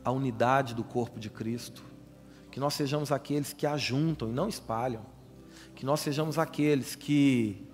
a 0.05 0.11
unidade 0.11 0.75
do 0.75 0.85
corpo 0.85 1.19
de 1.19 1.29
Cristo, 1.29 1.83
que 2.51 2.61
nós 2.61 2.75
sejamos 2.75 3.13
aqueles 3.13 3.53
que 3.53 3.67
ajuntam 3.67 4.29
e 4.29 4.33
não 4.33 4.49
espalham, 4.49 5.05
que 5.75 5.85
nós 5.85 6.01
sejamos 6.01 6.39
aqueles 6.39 6.95
que 6.95 7.69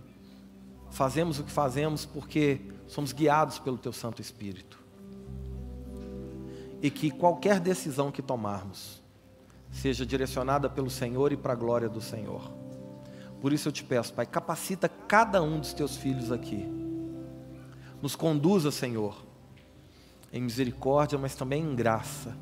fazemos 0.90 1.38
o 1.38 1.44
que 1.44 1.50
fazemos 1.50 2.04
porque 2.04 2.60
somos 2.86 3.12
guiados 3.12 3.58
pelo 3.58 3.78
Teu 3.78 3.92
Santo 3.92 4.20
Espírito. 4.20 4.83
E 6.84 6.90
que 6.90 7.10
qualquer 7.10 7.60
decisão 7.60 8.12
que 8.12 8.20
tomarmos 8.20 9.02
seja 9.72 10.04
direcionada 10.04 10.68
pelo 10.68 10.90
Senhor 10.90 11.32
e 11.32 11.36
para 11.36 11.54
a 11.54 11.56
glória 11.56 11.88
do 11.88 11.98
Senhor. 11.98 12.52
Por 13.40 13.54
isso 13.54 13.68
eu 13.68 13.72
te 13.72 13.82
peço, 13.82 14.12
Pai, 14.12 14.26
capacita 14.26 14.86
cada 14.86 15.42
um 15.42 15.58
dos 15.58 15.72
teus 15.72 15.96
filhos 15.96 16.30
aqui. 16.30 16.68
Nos 18.02 18.14
conduza, 18.14 18.70
Senhor, 18.70 19.16
em 20.30 20.42
misericórdia, 20.42 21.18
mas 21.18 21.34
também 21.34 21.62
em 21.62 21.74
graça, 21.74 22.36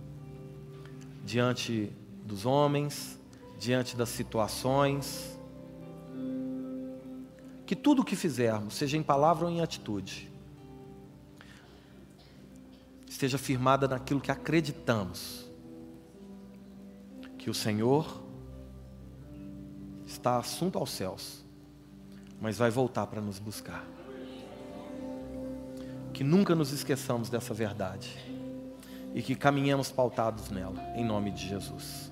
diante 1.25 1.93
dos 2.25 2.45
homens, 2.45 3.21
diante 3.61 3.97
das 3.97 4.09
situações. 4.09 5.39
Que 7.65 7.77
tudo 7.77 8.03
o 8.03 8.05
que 8.05 8.17
fizermos, 8.17 8.75
seja 8.75 8.97
em 8.97 9.05
palavra 9.05 9.47
ou 9.47 9.53
em 9.53 9.61
atitude, 9.61 10.32
esteja 13.25 13.39
firmada 13.39 13.87
naquilo 13.87 14.21
que 14.21 14.31
acreditamos, 14.31 15.49
que 17.39 17.49
o 17.49 17.55
Senhor 17.55 18.23
está 20.05 20.39
assunto 20.39 20.79
aos 20.79 20.91
céus, 20.91 21.45
mas 22.41 22.59
vai 22.59 22.71
voltar 22.71 23.07
para 23.07 23.21
nos 23.21 23.39
buscar 23.39 23.85
que 26.13 26.23
nunca 26.23 26.55
nos 26.55 26.73
esqueçamos 26.73 27.31
dessa 27.31 27.55
verdade 27.55 28.17
e 29.15 29.23
que 29.23 29.35
caminhemos 29.35 29.91
pautados 29.91 30.51
nela, 30.51 30.81
em 30.95 31.05
nome 31.05 31.31
de 31.31 31.49
Jesus. 31.49 32.11